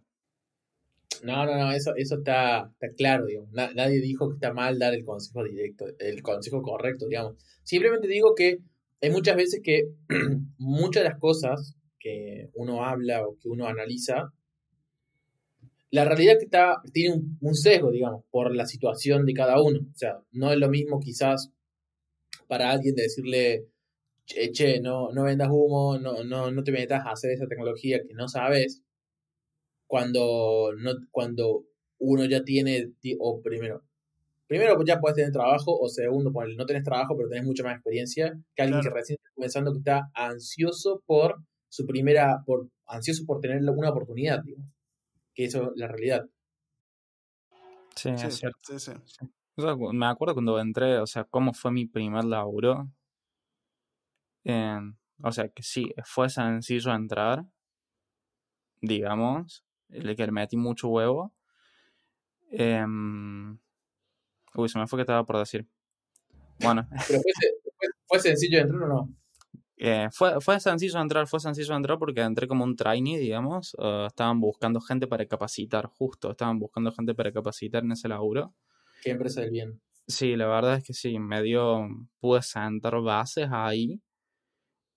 No, 1.23 1.45
no, 1.45 1.57
no, 1.57 1.71
eso, 1.71 1.93
eso 1.95 2.15
está, 2.15 2.69
está 2.73 2.93
claro, 2.95 3.25
digamos. 3.25 3.51
nadie 3.51 4.01
dijo 4.01 4.29
que 4.29 4.35
está 4.35 4.53
mal 4.53 4.77
dar 4.77 4.93
el 4.93 5.03
consejo 5.03 5.43
directo, 5.43 5.85
el 5.99 6.21
consejo 6.21 6.61
correcto, 6.61 7.07
digamos. 7.07 7.35
Simplemente 7.63 8.07
digo 8.07 8.35
que 8.35 8.59
hay 9.01 9.09
muchas 9.09 9.35
veces 9.35 9.61
que 9.63 9.89
muchas 10.57 11.03
de 11.03 11.09
las 11.09 11.19
cosas 11.19 11.75
que 11.99 12.49
uno 12.53 12.85
habla 12.85 13.25
o 13.25 13.37
que 13.39 13.49
uno 13.49 13.67
analiza, 13.67 14.31
la 15.89 16.05
realidad 16.05 16.37
que 16.37 16.45
está, 16.45 16.81
tiene 16.91 17.21
un, 17.39 17.55
sesgo, 17.55 17.91
digamos, 17.91 18.23
por 18.29 18.53
la 18.55 18.65
situación 18.65 19.25
de 19.25 19.33
cada 19.33 19.61
uno. 19.61 19.79
O 19.79 19.97
sea, 19.97 20.19
no 20.31 20.51
es 20.51 20.59
lo 20.59 20.69
mismo 20.69 20.99
quizás 20.99 21.51
para 22.47 22.71
alguien 22.71 22.95
decirle, 22.95 23.67
che, 24.25 24.51
che 24.51 24.79
no, 24.81 25.11
no 25.11 25.23
vendas 25.23 25.49
humo, 25.51 25.97
no, 25.97 26.23
no, 26.23 26.51
no 26.51 26.63
te 26.63 26.71
metas 26.71 27.05
a 27.05 27.11
hacer 27.11 27.31
esa 27.31 27.47
tecnología 27.47 28.01
que 28.05 28.13
no 28.13 28.27
sabes, 28.27 28.81
cuando, 29.87 30.73
no, 30.77 30.91
cuando 31.11 31.65
uno 31.99 32.25
ya 32.25 32.43
tiene, 32.43 32.91
o 33.19 33.41
primero, 33.41 33.83
primero 34.45 34.77
ya 34.85 34.99
puedes 34.99 35.15
tener 35.15 35.31
trabajo, 35.31 35.77
o 35.77 35.87
segundo, 35.87 36.31
no 36.31 36.65
tenés 36.65 36.83
trabajo, 36.83 37.15
pero 37.15 37.29
tenés 37.29 37.45
mucha 37.45 37.63
más 37.63 37.75
experiencia 37.75 38.37
que 38.55 38.61
alguien 38.61 38.81
que 38.81 38.89
recién 38.89 39.17
está 39.17 39.33
comenzando 39.33 39.71
que 39.71 39.79
está 39.79 40.11
ansioso 40.13 41.01
por 41.05 41.37
su 41.69 41.85
primera, 41.85 42.43
por, 42.45 42.67
ansioso 42.85 43.25
por 43.25 43.39
tener 43.39 43.61
una 43.69 43.89
oportunidad, 43.89 44.43
digo. 44.43 44.61
Que 45.37 45.45
eso 45.45 45.71
es 45.71 45.71
la 45.75 45.87
realidad. 45.87 46.27
Sí, 47.95 48.09
es 48.09 48.37
cierto. 48.37 48.57
me 49.93 50.07
acuerdo 50.07 50.33
cuando 50.33 50.59
entré, 50.59 50.97
o 50.97 51.05
sea, 51.05 51.25
cómo 51.25 51.53
fue 51.53 51.71
mi 51.71 51.85
primer 51.85 52.25
laburo. 52.25 52.89
o 54.43 55.31
sea, 55.31 55.49
que 55.49 55.61
sí, 55.61 55.93
fue 56.05 56.31
sencillo 56.31 56.91
entrar, 56.91 57.45
digamos, 58.81 59.63
el 59.89 60.15
que 60.15 60.25
le 60.25 60.31
metí 60.31 60.57
mucho 60.57 60.87
huevo. 60.87 61.31
Eh, 62.49 62.83
Uy, 64.55 64.69
se 64.69 64.79
me 64.79 64.87
fue 64.87 64.97
que 64.97 65.01
estaba 65.01 65.23
por 65.23 65.37
decir. 65.37 65.67
Bueno. 66.59 66.89
¿Pero 67.07 67.21
fue, 68.07 68.19
sencillo 68.19 68.57
entrar 68.57 68.81
o 68.81 68.87
no? 68.87 69.15
Eh, 69.79 70.09
fue, 70.11 70.41
fue 70.41 70.59
sencillo 70.59 70.99
entrar, 70.99 71.27
fue 71.27 71.39
sencillo 71.39 71.75
entrar 71.75 71.99
porque 71.99 72.21
entré 72.21 72.47
como 72.47 72.63
un 72.63 72.75
trainee, 72.75 73.19
digamos. 73.19 73.75
Uh, 73.75 74.07
estaban 74.07 74.39
buscando 74.39 74.81
gente 74.81 75.07
para 75.07 75.25
capacitar, 75.27 75.85
justo. 75.85 76.31
Estaban 76.31 76.57
buscando 76.57 76.91
gente 76.91 77.13
para 77.13 77.31
capacitar 77.31 77.83
en 77.83 77.91
ese 77.91 78.07
laburo. 78.07 78.53
¿Qué 79.03 79.11
empresa 79.11 79.41
del 79.41 79.51
bien? 79.51 79.81
Sí, 80.07 80.35
la 80.35 80.47
verdad 80.47 80.77
es 80.77 80.83
que 80.83 80.93
sí. 80.93 81.19
Me 81.19 81.43
dio. 81.43 81.87
Pude 82.19 82.41
sentar 82.41 82.99
bases 83.01 83.49
ahí. 83.51 84.01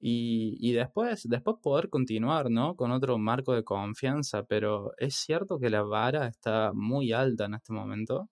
Y, 0.03 0.57
y, 0.59 0.73
después, 0.73 1.29
después 1.29 1.57
poder 1.63 1.91
continuar, 1.91 2.51
¿no? 2.51 2.75
Con 2.75 2.91
otro 2.91 3.19
marco 3.19 3.53
de 3.55 3.65
confianza. 3.65 4.45
Pero 4.45 4.93
es 4.97 5.15
cierto 5.15 5.59
que 5.59 5.69
la 5.69 5.83
vara 5.83 6.27
está 6.27 6.73
muy 6.73 7.13
alta 7.13 7.45
en 7.45 7.55
este 7.55 7.75
momento 7.75 8.31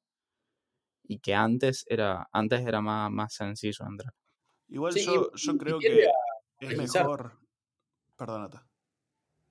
y 1.08 1.18
que 1.18 1.34
antes 1.34 1.84
era, 1.88 2.28
antes 2.32 2.66
era 2.66 2.80
más, 2.80 3.10
más 3.10 3.34
sencillo 3.34 3.84
entrar. 3.86 4.14
Igual 4.68 4.94
yo, 4.94 5.30
yo 5.34 5.56
creo 5.56 5.78
que 5.78 6.06
es 6.60 6.76
mejor. 6.76 7.38
Perdónate. 8.16 8.58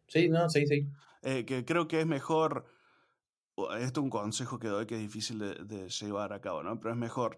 Sí, 0.07 0.29
no, 0.29 0.49
sí, 0.49 0.65
sí. 0.67 0.87
Eh, 1.21 1.45
que 1.45 1.65
creo 1.65 1.87
que 1.87 2.01
es 2.01 2.07
mejor. 2.07 2.65
Esto 3.79 3.99
es 3.99 4.03
un 4.03 4.09
consejo 4.09 4.59
que 4.59 4.67
doy 4.67 4.85
que 4.85 4.95
es 4.95 5.01
difícil 5.01 5.39
de, 5.39 5.89
llevar 5.89 6.31
a 6.31 6.41
cabo, 6.41 6.61
¿no? 6.61 6.79
Pero 6.79 6.93
es 6.93 6.97
mejor 6.97 7.37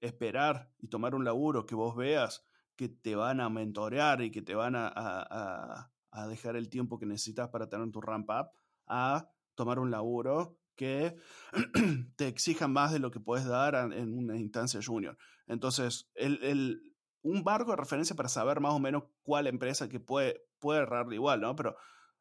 esperar 0.00 0.70
y 0.78 0.88
tomar 0.88 1.14
un 1.14 1.24
laburo 1.24 1.66
que 1.66 1.74
vos 1.74 1.94
veas 1.96 2.44
que 2.76 2.88
te 2.88 3.14
van 3.14 3.40
a 3.40 3.50
mentorear 3.50 4.22
y 4.22 4.30
que 4.30 4.42
te 4.42 4.54
van 4.54 4.74
a, 4.74 4.88
a, 4.88 5.90
a 6.10 6.28
dejar 6.28 6.56
el 6.56 6.68
tiempo 6.68 6.98
que 6.98 7.06
necesitas 7.06 7.50
para 7.50 7.68
tener 7.68 7.90
tu 7.90 8.00
ramp 8.00 8.30
up, 8.30 8.50
a 8.86 9.28
tomar 9.54 9.78
un 9.78 9.90
laburo 9.90 10.58
que 10.76 11.16
te 12.16 12.28
exijan 12.28 12.72
más 12.72 12.92
de 12.92 12.98
lo 12.98 13.10
que 13.10 13.20
puedes 13.20 13.46
dar 13.46 13.74
en 13.92 14.16
una 14.16 14.36
instancia 14.36 14.80
junior. 14.84 15.16
Entonces, 15.46 16.10
el, 16.14 16.93
un 17.24 17.42
barco 17.42 17.70
de 17.70 17.78
referencia 17.78 18.14
para 18.14 18.28
saber 18.28 18.60
más 18.60 18.72
o 18.72 18.78
menos 18.78 19.04
cuál 19.22 19.46
empresa 19.46 19.88
que 19.88 19.98
puede, 19.98 20.46
puede 20.58 20.82
errar 20.82 21.10
igual, 21.12 21.40
¿no? 21.40 21.56
Pero 21.56 21.76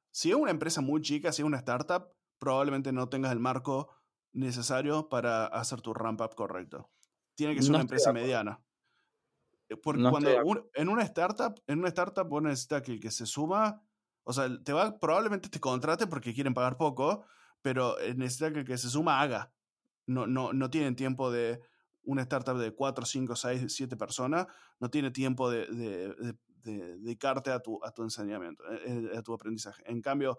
si 0.09 0.29
es 0.29 0.35
una 0.35 0.51
empresa 0.51 0.81
muy 0.81 1.01
chica, 1.01 1.31
si 1.31 1.41
es 1.41 1.45
una 1.45 1.57
startup, 1.57 2.07
probablemente 2.39 2.91
no 2.91 3.09
tengas 3.09 3.31
el 3.33 3.39
marco 3.39 3.89
necesario 4.31 5.09
para 5.09 5.45
hacer 5.45 5.81
tu 5.81 5.93
ramp 5.93 6.21
up 6.21 6.35
correcto. 6.35 6.89
Tiene 7.35 7.53
que 7.53 7.61
ser 7.61 7.71
una 7.71 7.81
empresa 7.81 8.13
mediana. 8.13 8.61
Eh, 9.69 9.75
porque 9.75 10.03
cuando 10.09 10.29
en 10.73 10.89
una 10.89 11.03
startup, 11.03 11.61
en 11.67 11.79
una 11.79 11.89
startup 11.89 12.27
vos 12.27 12.41
necesitas 12.41 12.81
que 12.81 12.93
el 12.93 12.99
que 12.99 13.11
se 13.11 13.25
suma, 13.25 13.83
o 14.23 14.31
sea, 14.31 14.47
te 14.63 14.71
va, 14.71 14.99
probablemente 14.99 15.49
te 15.49 15.59
contrate 15.59 16.07
porque 16.07 16.33
quieren 16.33 16.53
pagar 16.53 16.77
poco, 16.77 17.25
pero 17.61 17.99
eh, 17.99 18.13
necesita 18.15 18.53
que 18.53 18.59
el 18.59 18.65
que 18.65 18.77
se 18.77 18.89
suma 18.89 19.19
haga. 19.19 19.53
No, 20.05 20.27
no, 20.27 20.53
no 20.53 20.69
tienen 20.69 20.95
tiempo 20.95 21.29
de 21.29 21.61
una 22.03 22.21
startup 22.23 22.57
de 22.57 22.73
4, 22.73 23.05
5, 23.05 23.35
6, 23.35 23.65
7 23.67 23.97
personas, 23.97 24.47
no 24.79 24.89
tiene 24.89 25.11
tiempo 25.11 25.49
de, 25.49 25.67
de, 25.67 26.37
dedicarte 26.63 27.51
a 27.51 27.59
tu, 27.59 27.79
a 27.83 27.91
tu 27.91 28.03
enseñamiento, 28.03 28.63
eh, 28.71 28.81
eh, 28.85 29.17
a 29.17 29.21
tu 29.21 29.33
aprendizaje. 29.33 29.83
En 29.85 30.01
cambio, 30.01 30.37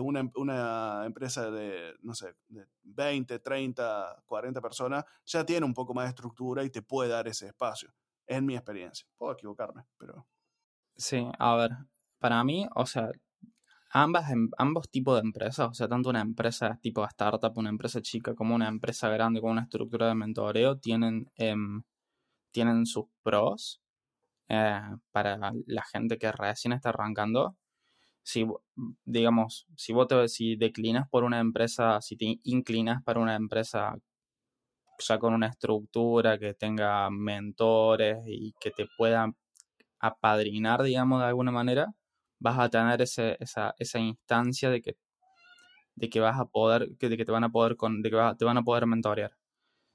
una, 0.00 0.30
una, 0.34 1.04
empresa 1.06 1.50
de, 1.50 1.94
no 2.02 2.14
sé, 2.14 2.34
de 2.48 2.66
20, 2.82 3.38
30, 3.38 4.22
40 4.26 4.60
personas 4.60 5.04
ya 5.24 5.44
tiene 5.44 5.64
un 5.64 5.74
poco 5.74 5.94
más 5.94 6.04
de 6.04 6.10
estructura 6.10 6.64
y 6.64 6.70
te 6.70 6.82
puede 6.82 7.10
dar 7.10 7.26
ese 7.28 7.46
espacio, 7.46 7.92
en 8.26 8.44
mi 8.44 8.54
experiencia. 8.54 9.06
Puedo 9.16 9.32
equivocarme, 9.32 9.84
pero... 9.96 10.26
Sí, 10.96 11.26
a 11.38 11.54
ver, 11.54 11.70
para 12.18 12.42
mí, 12.42 12.66
o 12.74 12.84
sea, 12.84 13.10
ambas, 13.90 14.30
em, 14.30 14.50
ambos 14.58 14.88
tipos 14.90 15.16
de 15.16 15.26
empresas, 15.26 15.68
o 15.70 15.74
sea, 15.74 15.88
tanto 15.88 16.10
una 16.10 16.20
empresa 16.22 16.78
tipo 16.82 17.04
startup, 17.06 17.52
una 17.58 17.70
empresa 17.70 18.00
chica, 18.02 18.34
como 18.34 18.54
una 18.54 18.68
empresa 18.68 19.08
grande 19.08 19.40
con 19.40 19.50
una 19.52 19.62
estructura 19.62 20.08
de 20.08 20.14
mentoreo, 20.14 20.78
tienen, 20.78 21.30
em, 21.36 21.82
tienen 22.52 22.86
sus 22.86 23.06
pros 23.22 23.80
eh, 24.48 24.80
para 25.12 25.38
la 25.66 25.82
gente 25.92 26.18
que 26.18 26.32
recién 26.32 26.72
está 26.74 26.90
arrancando. 26.90 27.56
si, 28.24 28.46
digamos, 29.04 29.66
si 29.76 29.92
vos 29.94 30.08
te, 30.08 30.28
si 30.28 30.56
declinas 30.56 31.08
por 31.10 31.24
una 31.24 31.40
empresa, 31.40 32.00
si 32.02 32.16
te 32.16 32.40
inclinas 32.44 33.02
para 33.04 33.20
una 33.20 33.36
empresa 33.36 33.96
ya 34.98 35.18
con 35.18 35.34
una 35.34 35.48
estructura 35.48 36.38
que 36.38 36.54
tenga 36.54 37.08
mentores 37.10 38.18
y 38.26 38.52
que 38.60 38.70
te 38.70 38.86
puedan 38.96 39.36
apadrinar, 40.00 40.82
digamos, 40.82 41.20
de 41.20 41.26
alguna 41.28 41.52
manera, 41.52 41.94
vas 42.38 42.58
a 42.58 42.68
tener 42.68 43.02
esa, 43.02 43.74
esa 43.78 43.98
instancia 43.98 44.70
de 44.70 44.82
que, 44.82 44.96
de 45.96 46.08
que 46.08 46.20
vas 46.20 46.38
a 46.38 46.46
poder, 46.46 46.88
de 46.88 47.16
que 47.16 47.24
te 47.24 47.32
van 47.32 47.44
a 47.44 47.50
poder 47.50 47.76
con, 47.76 48.02
de 48.02 48.10
que 48.10 48.16
te 48.38 48.44
van 48.44 48.58
a 48.58 48.62
poder 48.62 48.86
mentorear. 48.86 49.32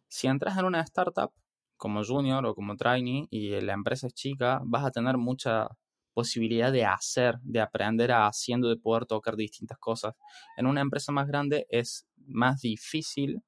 Si 0.09 0.27
entras 0.27 0.57
en 0.57 0.65
una 0.65 0.81
startup 0.81 1.31
como 1.77 2.03
junior 2.03 2.45
o 2.45 2.55
como 2.55 2.75
trainee 2.77 3.27
y 3.31 3.59
la 3.61 3.73
empresa 3.73 4.07
es 4.07 4.13
chica, 4.13 4.61
vas 4.65 4.85
a 4.85 4.91
tener 4.91 5.17
mucha 5.17 5.69
posibilidad 6.13 6.71
de 6.71 6.85
hacer, 6.85 7.39
de 7.41 7.59
aprender 7.61 8.11
a 8.11 8.27
haciendo, 8.27 8.69
de 8.69 8.77
poder 8.77 9.05
tocar 9.05 9.35
distintas 9.35 9.77
cosas. 9.79 10.15
En 10.57 10.67
una 10.67 10.81
empresa 10.81 11.11
más 11.11 11.27
grande 11.27 11.65
es 11.69 12.07
más 12.17 12.61
difícil 12.61 13.41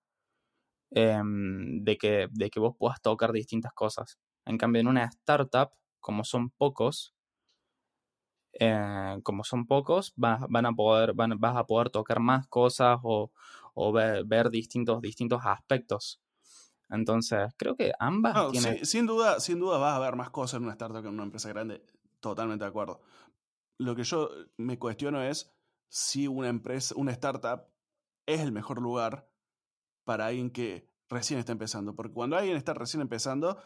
em, 0.92 1.84
de, 1.84 1.98
que, 1.98 2.28
de 2.32 2.50
que 2.50 2.60
vos 2.60 2.76
puedas 2.78 3.02
tocar 3.02 3.32
distintas 3.32 3.74
cosas. 3.74 4.20
En 4.46 4.58
cambio, 4.58 4.82
en 4.82 4.88
una 4.88 5.06
startup, 5.06 5.72
como 6.00 6.24
son 6.24 6.50
pocos, 6.52 7.15
eh, 8.60 9.20
como 9.24 9.44
son 9.44 9.66
pocos, 9.66 10.14
vas, 10.16 10.42
van 10.50 10.66
a 10.66 10.74
poder, 10.74 11.14
van, 11.14 11.40
vas 11.40 11.58
a 11.58 11.66
poder 11.66 11.90
tocar 11.90 12.20
más 12.20 12.48
cosas 12.48 13.00
o, 13.04 13.32
o 13.74 13.92
ver, 13.92 14.50
distintos, 14.50 15.02
distintos 15.02 15.42
aspectos. 15.44 16.22
Entonces, 16.90 17.54
creo 17.58 17.76
que 17.76 17.92
ambas 18.00 18.52
tienen... 18.52 18.86
sin, 18.86 19.06
duda, 19.06 19.40
sin 19.40 19.60
duda 19.60 19.78
vas 19.78 19.96
a 19.96 20.00
ver 20.00 20.16
más 20.16 20.30
cosas 20.30 20.60
en 20.60 20.64
una 20.64 20.74
startup 20.74 21.02
que 21.02 21.08
en 21.08 21.16
una 21.16 21.24
empresa 21.24 21.50
grande. 21.50 21.84
Totalmente 22.20 22.64
de 22.64 22.70
acuerdo. 22.70 23.02
Lo 23.78 23.96
que 23.96 24.04
yo 24.04 24.30
me 24.58 24.80
cuestiono 24.80 25.22
es 25.22 25.54
si 25.90 26.28
una 26.28 26.48
empresa, 26.48 26.96
una 26.98 27.12
startup 27.12 27.68
es 28.26 28.40
el 28.42 28.52
mejor 28.52 28.82
lugar 28.82 29.28
para 30.06 30.28
alguien 30.28 30.50
que 30.50 30.90
recién 31.10 31.40
está 31.40 31.52
empezando. 31.52 31.96
Porque 31.96 32.14
cuando 32.14 32.38
alguien 32.38 32.56
está 32.56 32.74
recién 32.74 33.02
empezando, 33.02 33.58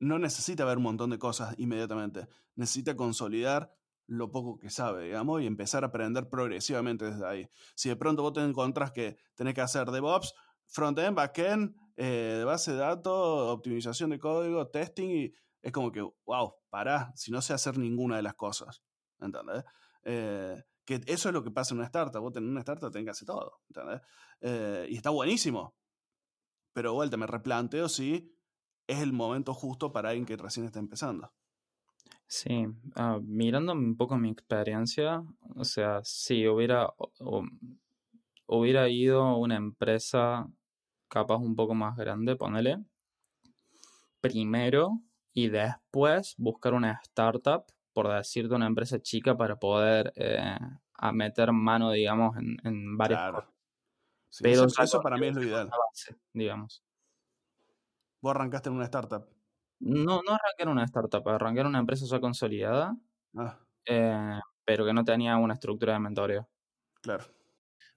no 0.00 0.18
necesita 0.18 0.64
ver 0.64 0.76
un 0.76 0.84
montón 0.84 1.10
de 1.10 1.18
cosas 1.18 1.54
inmediatamente. 1.58 2.28
Necesita 2.56 2.96
consolidar 2.96 3.74
lo 4.08 4.32
poco 4.32 4.58
que 4.58 4.70
sabe, 4.70 5.04
digamos, 5.04 5.42
y 5.42 5.46
empezar 5.46 5.84
a 5.84 5.88
aprender 5.88 6.28
progresivamente 6.28 7.04
desde 7.04 7.26
ahí. 7.26 7.48
Si 7.76 7.88
de 7.88 7.96
pronto 7.96 8.22
vos 8.22 8.32
te 8.32 8.40
encontrás 8.40 8.90
que 8.90 9.18
tenés 9.34 9.54
que 9.54 9.60
hacer 9.60 9.90
DevOps, 9.90 10.34
frontend, 10.66 11.14
backend, 11.14 11.76
eh, 11.96 12.42
base 12.44 12.72
de 12.72 12.78
datos, 12.78 13.50
optimización 13.50 14.10
de 14.10 14.18
código, 14.18 14.68
testing, 14.68 15.10
y 15.10 15.34
es 15.62 15.72
como 15.72 15.92
que, 15.92 16.00
wow, 16.24 16.54
pará, 16.70 17.12
si 17.14 17.30
no 17.30 17.42
sé 17.42 17.52
hacer 17.52 17.76
ninguna 17.76 18.16
de 18.16 18.22
las 18.22 18.34
cosas. 18.34 18.82
¿Entendés? 19.20 19.64
Eh, 20.04 20.62
que 20.86 21.02
eso 21.06 21.28
es 21.28 21.34
lo 21.34 21.44
que 21.44 21.50
pasa 21.50 21.74
en 21.74 21.78
una 21.78 21.86
startup. 21.86 22.22
Vos 22.22 22.32
tenés 22.32 22.48
una 22.48 22.60
startup, 22.60 22.90
tenés 22.90 23.04
que 23.04 23.10
hacer 23.10 23.26
todo. 23.26 23.60
¿entendés? 23.68 24.00
Eh, 24.40 24.86
y 24.88 24.96
está 24.96 25.10
buenísimo. 25.10 25.76
Pero 26.72 26.94
vuelta, 26.94 27.18
me 27.18 27.26
replanteo 27.26 27.90
si 27.90 28.34
es 28.86 29.00
el 29.00 29.12
momento 29.12 29.52
justo 29.52 29.92
para 29.92 30.10
alguien 30.10 30.24
que 30.24 30.36
recién 30.36 30.64
está 30.64 30.78
empezando. 30.78 31.30
Sí, 32.30 32.66
ah, 32.94 33.18
mirando 33.22 33.72
un 33.72 33.96
poco 33.96 34.18
mi 34.18 34.28
experiencia, 34.28 35.24
o 35.56 35.64
sea, 35.64 36.00
si 36.04 36.46
hubiera, 36.46 36.92
hubiera 38.46 38.88
ido 38.90 39.22
a 39.22 39.38
una 39.38 39.56
empresa 39.56 40.46
capaz 41.08 41.38
un 41.38 41.56
poco 41.56 41.74
más 41.74 41.96
grande, 41.96 42.36
ponele, 42.36 42.84
primero 44.20 45.00
y 45.32 45.48
después 45.48 46.34
buscar 46.36 46.74
una 46.74 47.00
startup, 47.02 47.64
por 47.94 48.08
decirte 48.08 48.54
una 48.54 48.66
empresa 48.66 49.00
chica, 49.00 49.34
para 49.34 49.58
poder 49.58 50.12
eh, 50.14 50.58
a 50.98 51.12
meter 51.12 51.50
mano, 51.52 51.92
digamos, 51.92 52.36
en, 52.36 52.58
en 52.62 52.98
varias 52.98 53.32
cosas. 53.32 53.50
Pero 54.42 54.66
eso, 54.66 55.00
para 55.00 55.16
mí 55.16 55.28
es 55.28 55.34
lo 55.34 55.42
ideal. 55.42 55.70
digamos. 56.34 56.84
¿Vos 58.20 58.34
arrancaste 58.34 58.68
en 58.68 58.74
una 58.74 58.84
startup? 58.84 59.37
No, 59.80 60.22
no 60.22 60.32
arranqué 60.32 60.62
en 60.62 60.68
una 60.68 60.84
startup, 60.84 61.28
arranqué 61.28 61.60
en 61.60 61.66
una 61.68 61.78
empresa 61.78 62.04
ya 62.06 62.20
consolidada, 62.20 62.96
ah. 63.36 63.58
eh, 63.86 64.40
pero 64.64 64.84
que 64.84 64.92
no 64.92 65.04
tenía 65.04 65.36
una 65.36 65.54
estructura 65.54 65.92
de 65.94 66.00
mentoreo. 66.00 66.48
Claro. 67.00 67.24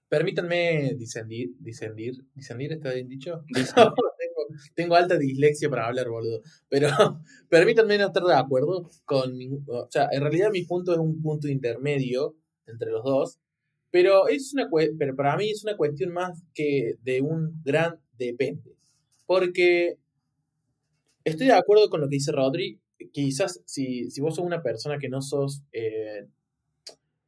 Permítanme 0.08 0.92
disendir, 0.94 1.54
disendir, 1.58 2.22
disendir, 2.34 2.72
¿está 2.72 2.92
bien 2.92 3.08
dicho? 3.08 3.44
tengo, 4.76 4.94
alta 4.94 5.16
dislexia 5.16 5.70
para 5.70 5.86
hablar, 5.86 6.10
boludo. 6.10 6.42
Pero 6.68 6.88
permítanme 7.48 7.96
no 7.96 8.08
estar 8.08 8.22
de 8.22 8.34
acuerdo 8.34 8.90
con 9.06 9.32
O 9.66 9.88
sea, 9.90 10.08
en 10.12 10.20
realidad 10.20 10.50
mi 10.52 10.64
punto 10.64 10.92
es 10.92 10.98
un 10.98 11.22
punto 11.22 11.48
intermedio 11.48 12.36
entre 12.66 12.90
los 12.90 13.02
dos. 13.02 13.38
Pero, 13.90 14.28
es 14.28 14.52
una, 14.52 14.68
pero 14.98 15.16
para 15.16 15.36
mí 15.36 15.50
es 15.50 15.64
una 15.64 15.78
cuestión 15.78 16.12
más 16.12 16.42
que 16.54 16.96
de 17.02 17.22
un 17.22 17.62
gran 17.64 17.98
depende. 18.18 18.76
Porque 19.24 19.98
Estoy 21.24 21.46
de 21.48 21.54
acuerdo 21.54 21.88
con 21.88 22.00
lo 22.00 22.08
que 22.08 22.16
dice 22.16 22.32
Rodri. 22.32 22.80
Quizás 23.12 23.62
si, 23.64 24.10
si 24.10 24.20
vos 24.20 24.36
sos 24.36 24.44
una 24.44 24.62
persona 24.62 24.98
que 24.98 25.08
no 25.08 25.22
sos 25.22 25.62
eh, 25.72 26.26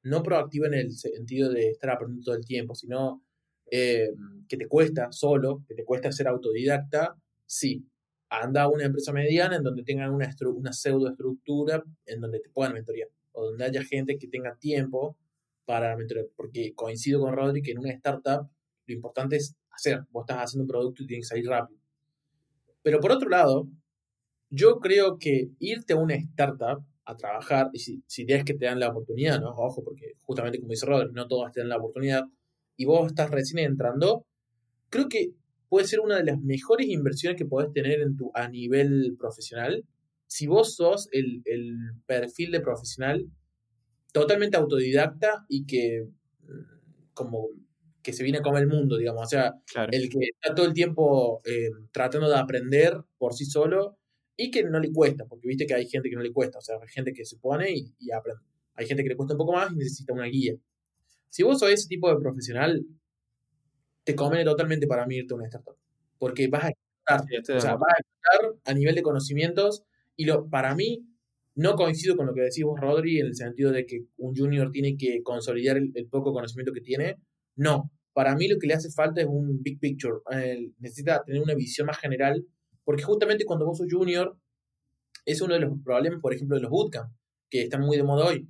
no 0.02 0.22
proactiva 0.22 0.66
en 0.66 0.74
el 0.74 0.92
sentido 0.92 1.50
de 1.50 1.70
estar 1.70 1.90
aprendiendo 1.90 2.24
todo 2.24 2.36
el 2.36 2.44
tiempo, 2.44 2.74
sino 2.74 3.22
eh, 3.70 4.10
que 4.48 4.56
te 4.56 4.68
cuesta 4.68 5.10
solo, 5.10 5.64
que 5.66 5.74
te 5.74 5.84
cuesta 5.84 6.12
ser 6.12 6.28
autodidacta, 6.28 7.16
sí. 7.46 7.86
Anda 8.28 8.62
a 8.62 8.68
una 8.68 8.84
empresa 8.84 9.12
mediana 9.12 9.56
en 9.56 9.62
donde 9.62 9.84
tengan 9.84 10.10
una, 10.10 10.28
una 10.54 10.72
pseudo 10.72 11.08
estructura 11.08 11.84
en 12.06 12.20
donde 12.20 12.40
te 12.40 12.50
puedan 12.50 12.74
mentorear 12.74 13.08
o 13.32 13.46
donde 13.46 13.64
haya 13.64 13.84
gente 13.84 14.18
que 14.18 14.26
tenga 14.26 14.56
tiempo 14.56 15.16
para 15.64 15.96
mentorear. 15.96 16.26
Porque 16.36 16.74
coincido 16.74 17.20
con 17.20 17.32
Rodri 17.32 17.62
que 17.62 17.72
en 17.72 17.78
una 17.78 17.92
startup 17.92 18.48
lo 18.86 18.94
importante 18.94 19.36
es 19.36 19.54
hacer. 19.70 20.04
Vos 20.10 20.24
estás 20.28 20.44
haciendo 20.44 20.64
un 20.64 20.68
producto 20.68 21.02
y 21.02 21.06
tienes 21.06 21.26
que 21.26 21.34
salir 21.34 21.48
rápido. 21.48 21.80
Pero 22.82 23.00
por 23.00 23.12
otro 23.12 23.28
lado, 23.28 23.68
yo 24.54 24.78
creo 24.78 25.18
que 25.18 25.50
irte 25.58 25.94
a 25.94 25.96
una 25.96 26.14
startup 26.14 26.84
a 27.04 27.16
trabajar, 27.16 27.70
y 27.72 27.80
si, 27.80 28.02
si 28.06 28.24
es 28.28 28.44
que 28.44 28.54
te 28.54 28.66
dan 28.66 28.80
la 28.80 28.88
oportunidad, 28.88 29.40
¿no? 29.40 29.50
Ojo, 29.50 29.82
porque 29.84 30.14
justamente 30.22 30.58
como 30.58 30.70
dice 30.70 30.86
Rodri, 30.86 31.12
no 31.12 31.26
todos 31.26 31.52
te 31.52 31.60
dan 31.60 31.68
la 31.68 31.76
oportunidad, 31.76 32.24
y 32.76 32.84
vos 32.86 33.06
estás 33.06 33.30
recién 33.30 33.58
entrando, 33.58 34.26
creo 34.90 35.08
que 35.08 35.32
puede 35.68 35.86
ser 35.86 36.00
una 36.00 36.16
de 36.16 36.24
las 36.24 36.40
mejores 36.40 36.88
inversiones 36.88 37.36
que 37.36 37.46
podés 37.46 37.72
tener 37.72 38.00
en 38.00 38.16
tu, 38.16 38.30
a 38.34 38.48
nivel 38.48 39.16
profesional. 39.18 39.84
Si 40.26 40.46
vos 40.46 40.76
sos 40.76 41.08
el, 41.12 41.42
perfil 42.06 42.52
de 42.52 42.60
profesional 42.60 43.26
totalmente 44.12 44.56
autodidacta 44.56 45.44
y 45.48 45.66
que 45.66 46.06
mm, 46.42 47.12
como 47.12 47.48
que 48.02 48.12
se 48.12 48.22
viene 48.22 48.38
a 48.38 48.42
comer 48.42 48.62
el 48.62 48.68
mundo, 48.68 48.96
digamos, 48.96 49.22
o 49.22 49.26
sea, 49.26 49.54
el 49.90 50.08
que 50.10 50.18
está 50.20 50.54
todo 50.54 50.66
el 50.66 50.74
tiempo 50.74 51.40
eh, 51.44 51.70
tratando 51.90 52.28
de 52.28 52.36
aprender 52.36 53.00
por 53.18 53.34
sí 53.34 53.46
solo 53.46 53.98
y 54.36 54.50
que 54.50 54.64
no 54.64 54.80
le 54.80 54.92
cuesta, 54.92 55.24
porque 55.26 55.48
viste 55.48 55.66
que 55.66 55.74
hay 55.74 55.88
gente 55.88 56.08
que 56.08 56.16
no 56.16 56.22
le 56.22 56.32
cuesta, 56.32 56.58
o 56.58 56.60
sea, 56.60 56.76
hay 56.80 56.88
gente 56.88 57.12
que 57.12 57.24
se 57.24 57.36
pone 57.36 57.72
y, 57.72 58.10
aprende. 58.10 58.42
Hay 58.74 58.86
gente 58.86 59.02
que 59.04 59.10
le 59.10 59.16
cuesta 59.16 59.34
un 59.34 59.38
poco 59.38 59.52
más 59.52 59.72
y 59.72 59.76
necesita 59.76 60.12
una 60.12 60.26
guía. 60.26 60.54
Si 61.28 61.42
vos 61.42 61.58
sos 61.58 61.70
ese 61.70 61.86
tipo 61.86 62.08
de 62.12 62.20
profesional, 62.20 62.84
te 64.02 64.14
conviene 64.14 64.44
totalmente 64.44 64.86
para 64.86 65.06
mí 65.06 65.16
irte 65.16 65.34
a 65.34 65.36
una 65.36 65.46
startup, 65.46 65.76
porque 66.18 66.48
vas 66.48 66.64
a 66.64 66.68
explotar, 66.70 67.56
o 67.56 67.60
sea, 67.60 67.76
vas 67.76 67.94
a 67.96 68.00
explotar 68.00 68.60
a 68.64 68.74
nivel 68.74 68.94
de 68.94 69.02
conocimientos 69.02 69.84
y 70.16 70.24
lo, 70.24 70.48
para 70.48 70.74
mí 70.74 71.06
no 71.54 71.76
coincido 71.76 72.16
con 72.16 72.26
lo 72.26 72.34
que 72.34 72.42
decís 72.42 72.64
vos, 72.64 72.80
Rodri, 72.80 73.20
en 73.20 73.26
el 73.26 73.36
sentido 73.36 73.70
de 73.70 73.86
que 73.86 74.00
un 74.16 74.34
junior 74.34 74.70
tiene 74.70 74.96
que 74.96 75.22
consolidar 75.22 75.76
el, 75.76 76.08
poco 76.08 76.32
conocimiento 76.32 76.72
que 76.72 76.80
tiene. 76.80 77.16
No, 77.56 77.92
para 78.12 78.34
mí 78.34 78.48
lo 78.48 78.58
que 78.58 78.66
le 78.66 78.74
hace 78.74 78.90
falta 78.90 79.20
es 79.20 79.28
un 79.28 79.62
big 79.62 79.78
picture. 79.78 80.16
Eh, 80.32 80.70
necesita 80.78 81.22
tener 81.24 81.40
una 81.40 81.54
visión 81.54 81.86
más 81.86 81.98
general 81.98 82.44
porque 82.84 83.02
justamente 83.02 83.44
cuando 83.44 83.66
vos 83.66 83.78
sos 83.78 83.88
junior, 83.90 84.36
es 85.24 85.40
uno 85.40 85.54
de 85.54 85.60
los 85.60 85.72
problemas, 85.82 86.20
por 86.20 86.34
ejemplo, 86.34 86.56
de 86.56 86.62
los 86.62 86.70
bootcamp, 86.70 87.10
que 87.48 87.62
están 87.62 87.80
muy 87.80 87.96
de 87.96 88.02
moda 88.02 88.26
hoy. 88.26 88.48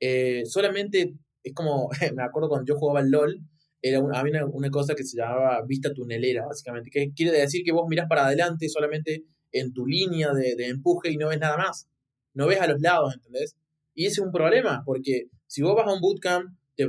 Eh, 0.00 0.42
solamente 0.44 1.14
es 1.42 1.54
como, 1.54 1.88
me 2.14 2.22
acuerdo 2.22 2.48
cuando 2.48 2.66
yo 2.66 2.78
jugaba 2.78 3.00
al 3.00 3.10
LOL, 3.10 3.40
era 3.82 4.00
había 4.14 4.44
una, 4.46 4.70
cosa 4.70 4.94
que 4.94 5.04
se 5.04 5.16
llamaba 5.16 5.62
vista 5.66 5.92
tunelera, 5.92 6.46
básicamente, 6.46 6.90
que 6.90 7.12
quiere 7.14 7.38
decir 7.38 7.62
que 7.64 7.72
vos 7.72 7.86
mirás 7.88 8.08
para 8.08 8.26
adelante 8.26 8.68
solamente 8.68 9.24
en 9.52 9.72
tu 9.72 9.86
línea 9.86 10.32
de, 10.32 10.54
empuje 10.66 11.10
y 11.10 11.16
no 11.16 11.28
ves 11.28 11.38
nada 11.38 11.56
más. 11.56 11.88
No 12.34 12.46
ves 12.46 12.60
a 12.60 12.66
los 12.66 12.80
lados, 12.80 13.14
¿entendés? 13.14 13.56
Y 13.94 14.06
ese 14.06 14.20
es 14.20 14.26
un 14.26 14.32
problema, 14.32 14.82
porque 14.84 15.28
si 15.46 15.62
vos 15.62 15.74
vas 15.76 15.86
a 15.86 15.92
un 15.92 16.00
bootcamp, 16.00 16.54
te, 16.74 16.88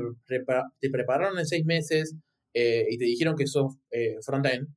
te 0.80 0.90
prepararon 0.90 1.40
en 1.40 1.46
seis 1.46 1.64
meses 1.66 2.16
eh, 2.54 2.88
y 2.90 2.98
te 2.98 3.06
dijeron 3.06 3.36
que 3.38 3.48
sos 3.48 3.76
eh, 3.92 4.18
front-end, 4.26 4.68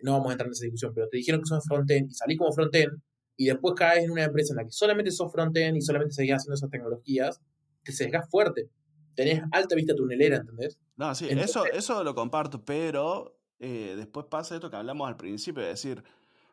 no 0.00 0.12
vamos 0.12 0.28
a 0.28 0.32
entrar 0.32 0.46
en 0.46 0.52
esa 0.52 0.64
discusión, 0.64 0.92
pero 0.94 1.08
te 1.08 1.16
dijeron 1.16 1.40
que 1.40 1.46
sos 1.46 1.64
frontend 1.64 2.10
y 2.10 2.14
salís 2.14 2.38
como 2.38 2.52
frontend 2.52 3.00
y 3.36 3.46
después 3.46 3.74
caes 3.74 4.04
en 4.04 4.10
una 4.10 4.24
empresa 4.24 4.52
en 4.52 4.58
la 4.58 4.64
que 4.64 4.72
solamente 4.72 5.10
sos 5.10 5.30
frontend 5.30 5.76
y 5.76 5.82
solamente 5.82 6.14
seguís 6.14 6.34
haciendo 6.34 6.54
esas 6.54 6.70
tecnologías, 6.70 7.40
te 7.82 7.92
sesgas 7.92 8.28
fuerte. 8.30 8.70
Tenés 9.14 9.42
alta 9.52 9.74
vista 9.74 9.94
tunelera, 9.94 10.36
¿entendés? 10.36 10.78
No, 10.96 11.14
sí, 11.14 11.26
eso, 11.30 11.64
eso 11.66 12.04
lo 12.04 12.14
comparto, 12.14 12.64
pero 12.64 13.38
eh, 13.58 13.94
después 13.96 14.26
pasa 14.30 14.54
esto 14.54 14.70
que 14.70 14.76
hablamos 14.76 15.08
al 15.08 15.16
principio, 15.16 15.62
es 15.62 15.68
decir, 15.68 16.02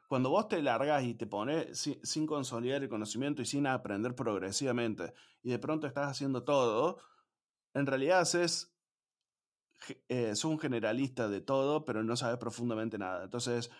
cuando 0.07 0.29
vos 0.29 0.47
te 0.47 0.61
largas 0.61 1.03
y 1.03 1.15
te 1.15 1.25
pones 1.25 1.77
sin, 1.77 1.99
sin, 2.05 2.25
consolidar 2.25 2.83
el 2.83 2.89
conocimiento 2.89 3.41
y 3.41 3.45
sin 3.45 3.67
aprender 3.67 4.15
progresivamente, 4.15 5.13
y 5.41 5.51
de 5.51 5.59
pronto 5.59 5.87
estás 5.87 6.09
haciendo 6.09 6.43
todo, 6.43 6.99
en 7.73 7.85
realidad 7.85 8.19
haces, 8.19 8.72
eh, 10.09 10.35
sos 10.35 10.51
un 10.51 10.59
generalista 10.59 11.27
de 11.29 11.41
todo, 11.41 11.85
pero 11.85 12.03
no 12.03 12.15
sabes 12.15 12.37
profundamente 12.37 12.97
nada. 12.97 13.23
Entonces, 13.25 13.71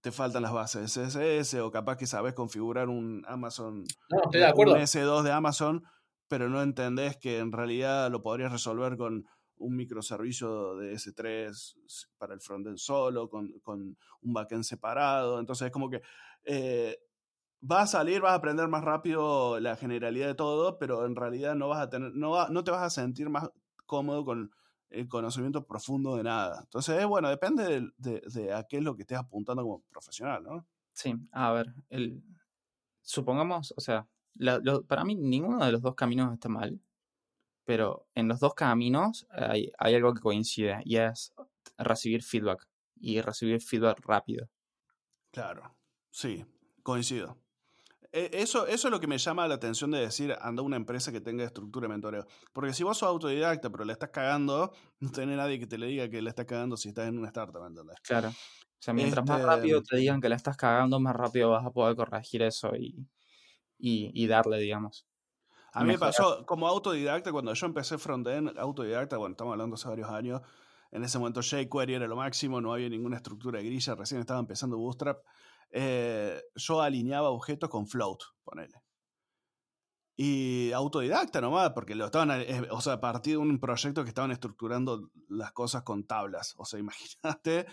te 0.00 0.12
faltan 0.12 0.42
las 0.42 0.52
bases 0.52 0.82
de 0.82 0.88
CSS 0.88 1.60
o 1.60 1.70
capaz 1.70 1.96
que 1.96 2.06
sabes 2.06 2.34
configurar 2.34 2.88
un 2.88 3.22
Amazon, 3.26 3.84
No, 4.10 4.20
estoy 4.24 4.40
de 4.40 4.46
acuerdo. 4.46 4.74
un 4.74 4.76
S2 4.76 5.24
de 5.24 5.32
Amazon, 5.32 5.84
pero 6.28 6.48
no 6.48 6.62
entendés 6.62 7.16
que 7.18 7.38
en 7.38 7.52
realidad 7.52 8.10
lo 8.10 8.22
podrías 8.22 8.52
resolver 8.52 8.96
con 8.96 9.26
un 9.56 9.76
microservicio 9.76 10.76
de 10.76 10.94
S3 10.94 11.76
para 12.18 12.32
el 12.34 12.40
frontend 12.40 12.78
solo, 12.78 13.28
con, 13.28 13.52
con 13.60 13.98
un 14.22 14.32
backend 14.32 14.64
separado. 14.64 15.38
Entonces 15.40 15.66
es 15.66 15.72
como 15.72 15.90
que 15.90 16.00
eh, 16.44 16.98
vas 17.60 17.94
a 17.94 17.98
salir, 17.98 18.20
vas 18.22 18.32
a 18.32 18.36
aprender 18.36 18.68
más 18.68 18.84
rápido 18.84 19.60
la 19.60 19.76
generalidad 19.76 20.28
de 20.28 20.34
todo, 20.34 20.78
pero 20.78 21.06
en 21.06 21.16
realidad 21.16 21.54
no 21.54 21.68
vas 21.68 21.80
a 21.80 21.90
tener, 21.90 22.12
no, 22.14 22.30
va- 22.30 22.48
no 22.50 22.64
te 22.64 22.70
vas 22.70 22.82
a 22.82 22.90
sentir 22.90 23.28
más 23.30 23.50
cómodo 23.86 24.24
con 24.24 24.52
el 24.90 25.08
conocimiento 25.08 25.66
profundo 25.66 26.16
de 26.16 26.24
nada. 26.24 26.60
Entonces, 26.62 27.00
eh, 27.00 27.04
bueno, 27.04 27.28
depende 27.30 27.64
de, 27.64 27.90
de- 27.98 28.22
de 28.32 28.52
a 28.54 28.64
qué 28.64 28.78
es 28.78 28.82
lo 28.84 28.96
que 28.96 29.02
estés 29.02 29.18
apuntando 29.18 29.62
como 29.62 29.82
profesional, 29.90 30.42
¿no? 30.44 30.66
Sí, 30.92 31.14
a 31.32 31.52
ver, 31.52 31.74
el, 31.88 32.22
supongamos, 33.02 33.74
o 33.76 33.80
sea, 33.80 34.08
la- 34.34 34.58
lo- 34.62 34.84
para 34.86 35.04
mí 35.04 35.14
ninguno 35.16 35.64
de 35.64 35.72
los 35.72 35.82
dos 35.82 35.94
caminos 35.94 36.32
está 36.34 36.48
mal, 36.48 36.80
pero 37.64 38.08
en 38.14 38.28
los 38.28 38.40
dos 38.40 38.54
caminos 38.54 39.26
hay, 39.30 39.72
hay 39.78 39.94
algo 39.96 40.14
que 40.14 40.20
coincide 40.20 40.80
y 40.84 40.96
es 40.96 41.32
recibir 41.78 42.22
feedback 42.22 42.68
y 42.96 43.20
recibir 43.22 43.60
feedback 43.62 44.00
rápido. 44.06 44.48
Claro, 45.32 45.76
sí, 46.10 46.44
coincido. 46.82 47.36
E- 48.12 48.30
Eso, 48.32 48.66
eso 48.66 48.88
es 48.88 48.92
lo 48.92 49.00
que 49.00 49.06
me 49.06 49.18
llama 49.18 49.46
la 49.46 49.54
atención 49.54 49.90
de 49.90 50.00
decir, 50.00 50.36
anda 50.40 50.62
una 50.62 50.76
empresa 50.76 51.12
que 51.12 51.20
tenga 51.20 51.44
estructura 51.44 51.84
de 51.86 51.92
mentoreo. 51.94 52.26
Porque 52.52 52.72
si 52.74 52.82
vos 52.82 52.98
sos 52.98 53.08
autodidacta, 53.08 53.70
pero 53.70 53.84
le 53.84 53.92
estás 53.92 54.10
cagando, 54.10 54.72
no 55.00 55.10
tenés 55.12 55.36
nadie 55.36 55.58
que 55.58 55.66
te 55.66 55.78
le 55.78 55.86
diga 55.86 56.08
que 56.08 56.20
le 56.22 56.30
estás 56.30 56.46
cagando 56.46 56.76
si 56.76 56.88
estás 56.88 57.08
en 57.08 57.18
una 57.18 57.28
startup, 57.28 57.64
¿entendés? 57.66 57.96
Claro. 58.02 58.28
O 58.30 58.82
sea, 58.82 58.94
mientras 58.94 59.24
más 59.26 59.40
Este- 59.40 59.46
rápido 59.46 59.82
te 59.82 59.96
digan 59.96 60.20
que 60.20 60.28
la 60.28 60.36
estás 60.36 60.56
cagando, 60.56 60.98
más 61.00 61.14
rápido 61.14 61.50
vas 61.50 61.64
a 61.66 61.70
poder 61.70 61.94
corregir 61.96 62.42
eso 62.42 62.74
y, 62.76 63.06
y, 63.78 64.10
y 64.14 64.26
darle, 64.26 64.58
digamos. 64.58 65.06
A 65.72 65.82
mí 65.84 65.92
me 65.92 65.98
pasó 65.98 66.44
como 66.46 66.66
autodidacta, 66.68 67.32
cuando 67.32 67.54
yo 67.54 67.66
empecé 67.66 67.98
frontend, 67.98 68.58
autodidacta, 68.58 69.16
bueno, 69.18 69.32
estamos 69.34 69.52
hablando 69.52 69.74
hace 69.76 69.88
varios 69.88 70.10
años, 70.10 70.40
en 70.90 71.04
ese 71.04 71.18
momento 71.18 71.40
jQuery 71.42 71.94
era 71.94 72.08
lo 72.08 72.16
máximo, 72.16 72.60
no 72.60 72.72
había 72.72 72.88
ninguna 72.88 73.16
estructura 73.16 73.60
de 73.60 73.66
grilla, 73.66 73.94
recién 73.94 74.20
estaba 74.20 74.40
empezando 74.40 74.76
Bootstrap. 74.78 75.24
Eh, 75.70 76.40
yo 76.54 76.80
alineaba 76.80 77.30
objetos 77.30 77.70
con 77.70 77.86
float, 77.86 78.22
ponele. 78.44 78.82
Y 80.16 80.70
autodidacta 80.72 81.40
nomás, 81.40 81.70
porque 81.70 81.94
lo 81.94 82.04
estaban, 82.04 82.30
eh, 82.42 82.68
o 82.70 82.82
sea, 82.82 82.94
a 82.94 83.00
partir 83.00 83.34
de 83.34 83.38
un 83.38 83.58
proyecto 83.58 84.02
que 84.02 84.10
estaban 84.10 84.30
estructurando 84.30 85.10
las 85.28 85.52
cosas 85.52 85.82
con 85.82 86.04
tablas. 86.04 86.54
O 86.58 86.66
sea, 86.66 86.78
imagínate 86.80 87.66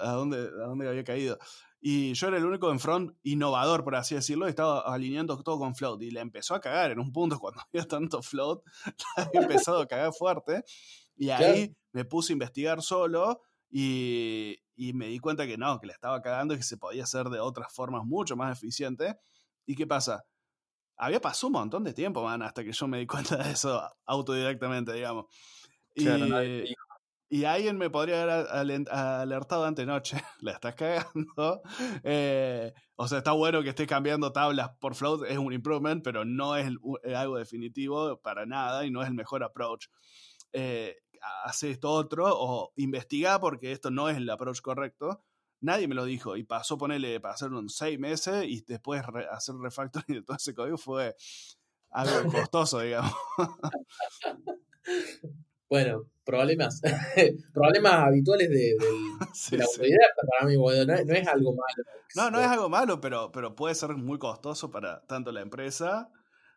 a, 0.00 0.12
dónde, 0.12 0.38
a 0.38 0.66
dónde 0.66 0.88
había 0.88 1.02
caído. 1.02 1.38
Y 1.80 2.12
yo 2.12 2.28
era 2.28 2.36
el 2.36 2.44
único 2.44 2.70
en 2.70 2.78
front 2.78 3.16
innovador, 3.22 3.82
por 3.82 3.96
así 3.96 4.14
decirlo, 4.14 4.46
y 4.46 4.50
estaba 4.50 4.80
alineando 4.80 5.42
todo 5.42 5.58
con 5.58 5.74
float. 5.74 6.02
Y 6.02 6.10
le 6.10 6.20
empezó 6.20 6.54
a 6.54 6.60
cagar 6.60 6.92
en 6.92 7.00
un 7.00 7.10
punto 7.10 7.38
cuando 7.40 7.60
había 7.60 7.86
tanto 7.88 8.22
float, 8.22 8.62
había 9.16 9.40
empezado 9.40 9.80
a 9.80 9.86
cagar 9.86 10.12
fuerte. 10.12 10.62
Y 11.16 11.30
ahí 11.30 11.74
me 11.92 12.04
puse 12.04 12.32
a 12.32 12.34
investigar 12.34 12.82
solo 12.82 13.42
y, 13.70 14.56
y 14.80 14.94
me 14.94 15.08
di 15.08 15.18
cuenta 15.18 15.46
que 15.46 15.58
no, 15.58 15.78
que 15.78 15.86
le 15.86 15.92
estaba 15.92 16.22
cagando 16.22 16.54
y 16.54 16.56
que 16.56 16.62
se 16.62 16.78
podía 16.78 17.02
hacer 17.02 17.28
de 17.28 17.38
otras 17.38 17.70
formas 17.70 18.02
mucho 18.06 18.34
más 18.34 18.56
eficientes. 18.56 19.14
¿Y 19.66 19.76
qué 19.76 19.86
pasa? 19.86 20.24
Había 20.96 21.20
pasado 21.20 21.48
un 21.48 21.52
montón 21.52 21.84
de 21.84 21.92
tiempo, 21.92 22.24
man, 22.24 22.40
hasta 22.40 22.64
que 22.64 22.72
yo 22.72 22.88
me 22.88 22.98
di 22.98 23.06
cuenta 23.34 23.36
de 23.36 23.52
eso 23.52 23.82
autodidactamente, 24.06 24.94
digamos. 24.94 25.26
Y, 25.94 26.04
Claro, 26.04 26.24
nadie 26.24 26.62
dijo. 26.62 26.82
y 27.28 27.44
alguien 27.44 27.76
me 27.76 27.90
podría 27.90 28.22
haber 28.22 28.90
alertado 28.90 29.66
antenoche, 29.66 30.16
la 30.40 30.52
estás 30.52 30.74
cagando. 30.76 31.60
Eh, 32.02 32.72
o 32.96 33.06
sea, 33.06 33.18
está 33.18 33.32
bueno 33.32 33.62
que 33.62 33.68
estés 33.68 33.86
cambiando 33.86 34.32
tablas 34.32 34.70
por 34.80 34.94
float, 34.94 35.26
es 35.28 35.36
un 35.36 35.52
improvement, 35.52 36.02
pero 36.02 36.24
no 36.24 36.56
es 36.56 36.66
algo 37.14 37.36
definitivo 37.36 38.18
para 38.22 38.46
nada 38.46 38.86
y 38.86 38.90
no 38.90 39.02
es 39.02 39.08
el 39.08 39.14
mejor 39.14 39.44
approach. 39.44 39.88
Eh, 40.54 40.96
hace 41.44 41.70
esto 41.70 41.90
otro 41.90 42.26
o 42.28 42.72
investiga 42.76 43.38
porque 43.40 43.72
esto 43.72 43.90
no 43.90 44.08
es 44.08 44.16
el 44.16 44.28
approach 44.30 44.60
correcto. 44.60 45.22
Nadie 45.62 45.88
me 45.88 45.94
lo 45.94 46.04
dijo 46.04 46.36
y 46.36 46.44
pasó 46.44 46.78
ponerle 46.78 47.20
para 47.20 47.34
hacer 47.34 47.48
unos 47.50 47.74
seis 47.76 47.98
meses 47.98 48.44
y 48.46 48.62
después 48.62 49.04
re- 49.06 49.26
hacer 49.30 49.54
refactoring 49.56 50.18
de 50.20 50.22
todo 50.22 50.36
ese 50.36 50.54
código 50.54 50.78
fue 50.78 51.14
algo 51.90 52.30
costoso, 52.32 52.80
digamos. 52.80 53.12
Bueno, 55.68 56.02
problemas. 56.24 56.80
problemas 57.54 57.92
habituales 57.92 58.48
de, 58.48 58.56
del, 58.56 58.78
Sí, 59.34 59.52
de 59.52 59.58
la 59.58 59.64
sí. 59.66 59.72
autodidacta 59.76 60.22
para 60.32 60.48
mí, 60.48 60.56
boludo. 60.56 60.84
No, 60.86 61.04
no 61.04 61.14
es 61.14 61.28
algo 61.28 61.50
malo. 61.52 61.84
No, 62.16 62.30
no 62.30 62.40
es 62.40 62.46
algo 62.48 62.68
malo, 62.68 63.00
pero, 63.00 63.30
pero 63.30 63.54
puede 63.54 63.74
ser 63.76 63.90
muy 63.90 64.18
costoso 64.18 64.70
para 64.70 65.00
tanto 65.06 65.30
la 65.30 65.42
empresa 65.42 66.10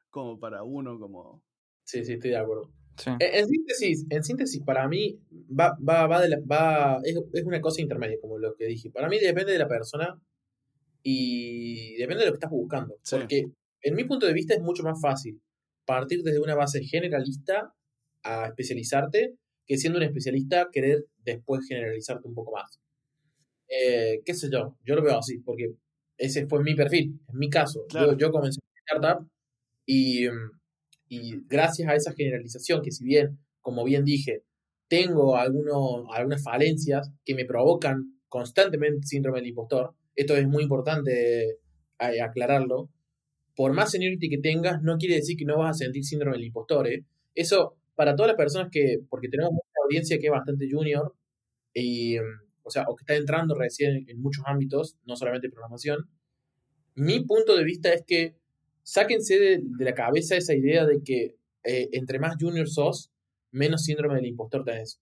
como 0.10 0.40
para 0.40 0.64
uno, 0.64 0.98
como... 1.00 1.44
Sí, 1.84 2.04
sí, 2.04 2.14
estoy 2.14 2.32
de 2.32 2.38
acuerdo. 2.38 2.72
Sí. 2.98 3.10
En, 3.10 3.36
en 3.36 3.48
síntesis, 3.48 4.06
en 4.10 4.24
síntesis, 4.24 4.62
para 4.64 4.88
mí 4.88 5.20
va, 5.50 5.76
va, 5.88 6.08
va, 6.08 6.22
de 6.22 6.30
la- 6.30 6.40
va 6.40 7.00
es, 7.04 7.16
es 7.34 7.44
una 7.44 7.60
cosa 7.62 7.82
intermedia, 7.82 8.18
como 8.22 8.38
lo 8.38 8.56
que 8.56 8.66
dije. 8.66 8.92
Para 8.92 9.10
mí 9.10 9.20
depende 9.20 9.52
de 9.52 9.60
la 9.60 9.68
persona 9.68 10.20
y 11.02 11.96
depende 11.96 12.22
de 12.22 12.28
lo 12.28 12.32
que 12.34 12.38
estás 12.38 12.52
buscando. 12.52 12.96
Sí. 13.04 13.16
Porque 13.18 13.46
en 13.82 13.96
mi 13.96 14.04
punto 14.06 14.26
de 14.26 14.34
vista 14.34 14.54
es 14.54 14.62
mucho 14.62 14.84
más 14.84 15.00
fácil 15.02 15.42
partir 15.86 16.22
desde 16.24 16.40
una 16.40 16.56
base 16.56 16.82
generalista 16.84 17.74
a 18.24 18.48
especializarte 18.48 19.36
que 19.66 19.78
siendo 19.78 19.98
un 19.98 20.04
especialista 20.04 20.70
querer 20.72 21.06
después 21.18 21.66
generalizarte 21.68 22.28
un 22.28 22.36
poco 22.36 22.54
más. 22.54 22.80
Eh, 23.68 24.22
¿Qué 24.26 24.34
sé 24.34 24.50
yo? 24.52 24.78
Yo 24.86 24.96
lo 24.96 25.04
veo 25.04 25.18
así, 25.18 25.40
porque 25.40 25.74
ese 26.18 26.48
fue 26.48 26.64
mi 26.64 26.76
perfil, 26.76 27.20
en 27.32 27.38
mi 27.40 27.50
caso. 27.50 27.86
Claro. 27.90 28.12
Yo, 28.14 28.18
yo 28.28 28.32
comencé 28.32 28.60
en 28.62 28.98
startup 29.00 29.28
y, 29.86 30.28
mm, 30.30 30.60
y 31.08 31.46
gracias 31.48 31.90
a 31.90 31.96
esa 31.96 32.14
generalización, 32.14 32.82
que 32.82 32.92
si 32.92 33.04
bien, 33.04 33.40
como 33.62 33.84
bien 33.84 34.04
dije, 34.04 34.44
tengo 34.88 35.38
algunos, 35.38 36.06
algunas 36.14 36.44
falencias 36.44 37.12
que 37.26 37.36
me 37.36 37.46
provocan 37.46 38.20
constantemente 38.28 39.08
síndrome 39.08 39.40
del 39.40 39.50
impostor, 39.50 39.94
esto 40.16 40.36
es 40.36 40.48
muy 40.48 40.64
importante 40.64 41.58
eh, 42.00 42.22
aclararlo, 42.22 42.90
por 43.56 43.74
más 43.74 43.92
seniority 43.92 44.30
que 44.30 44.40
tengas, 44.40 44.82
no 44.82 44.98
quiere 44.98 45.16
decir 45.16 45.38
que 45.38 45.46
no 45.46 45.60
vas 45.60 45.76
a 45.76 45.86
sentir 45.86 46.04
síndrome 46.04 46.38
del 46.38 46.48
impostor. 46.48 46.88
¿eh? 46.88 47.06
Eso, 47.36 47.76
para 47.96 48.16
todas 48.16 48.30
las 48.30 48.38
personas 48.38 48.70
que, 48.72 48.98
porque 49.10 49.30
tenemos 49.30 49.52
una 49.52 49.62
audiencia 49.86 50.18
que 50.18 50.28
es 50.28 50.32
bastante 50.32 50.68
junior, 50.72 51.14
y, 51.74 52.18
mm, 52.18 52.24
o 52.64 52.70
sea, 52.70 52.86
o 52.88 52.96
que 52.96 53.04
está 53.04 53.16
entrando 53.16 53.56
recién 53.56 54.06
en 54.08 54.22
muchos 54.22 54.44
ámbitos, 54.48 54.98
no 55.06 55.16
solamente 55.16 55.50
programación, 55.50 56.10
mi 56.96 57.24
punto 57.24 57.56
de 57.56 57.64
vista 57.64 57.92
es 57.94 58.04
que 58.06 58.36
sáquense 58.84 59.40
de, 59.40 59.60
de 59.64 59.86
la 59.86 59.94
cabeza 59.94 60.36
esa 60.36 60.54
idea 60.56 60.86
de 60.86 61.02
que 61.04 61.36
eh, 61.64 61.90
entre 61.94 62.20
más 62.20 62.36
junior 62.40 62.68
sos, 62.70 63.12
menos 63.52 63.84
síndrome 63.86 64.16
del 64.16 64.26
impostor 64.28 64.64
tenés. 64.64 65.00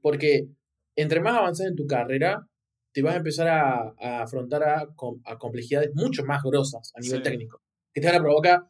Porque 0.00 0.48
entre 0.96 1.20
más 1.20 1.36
avanzas 1.38 1.66
en 1.66 1.76
tu 1.76 1.86
carrera, 1.86 2.46
te 2.92 3.02
vas 3.02 3.14
a 3.14 3.18
empezar 3.18 3.48
a, 3.48 3.94
a 3.98 4.22
afrontar 4.22 4.62
a, 4.62 4.86
a 5.24 5.38
complejidades 5.38 5.90
mucho 5.94 6.24
más 6.24 6.42
grosas 6.44 6.92
a 6.94 7.00
nivel 7.00 7.18
Sí. 7.24 7.30
técnico, 7.30 7.60
que 7.92 8.00
te 8.00 8.06
van 8.06 8.16
a 8.16 8.20
provocar 8.22 8.60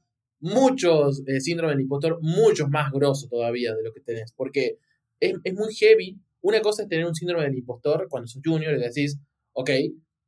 muchos 0.41 1.23
eh, 1.27 1.41
síndrome 1.41 1.73
del 1.73 1.83
impostor, 1.83 2.19
muchos 2.23 2.69
más 2.69 2.91
grosos 2.93 3.29
todavía 3.29 3.75
de 3.75 3.83
lo 3.83 3.93
que 3.93 4.01
tenés. 4.01 4.33
Porque 4.33 4.79
es, 5.21 5.35
es 5.43 5.55
muy 5.55 5.75
heavy. 5.75 6.19
Una 6.41 6.61
cosa 6.61 6.83
es 6.83 6.89
tener 6.89 7.07
un 7.07 7.15
síndrome 7.15 7.45
del 7.45 7.57
impostor 7.57 8.07
cuando 8.09 8.27
sos 8.29 8.43
junior 8.45 8.75
y 8.75 8.81
decís, 8.81 9.19
ok, 9.53 9.71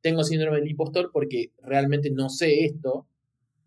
tengo 0.00 0.24
síndrome 0.24 0.58
del 0.58 0.70
impostor 0.70 1.10
porque 1.12 1.52
realmente 1.62 2.10
no 2.10 2.28
sé 2.28 2.64
esto, 2.64 3.06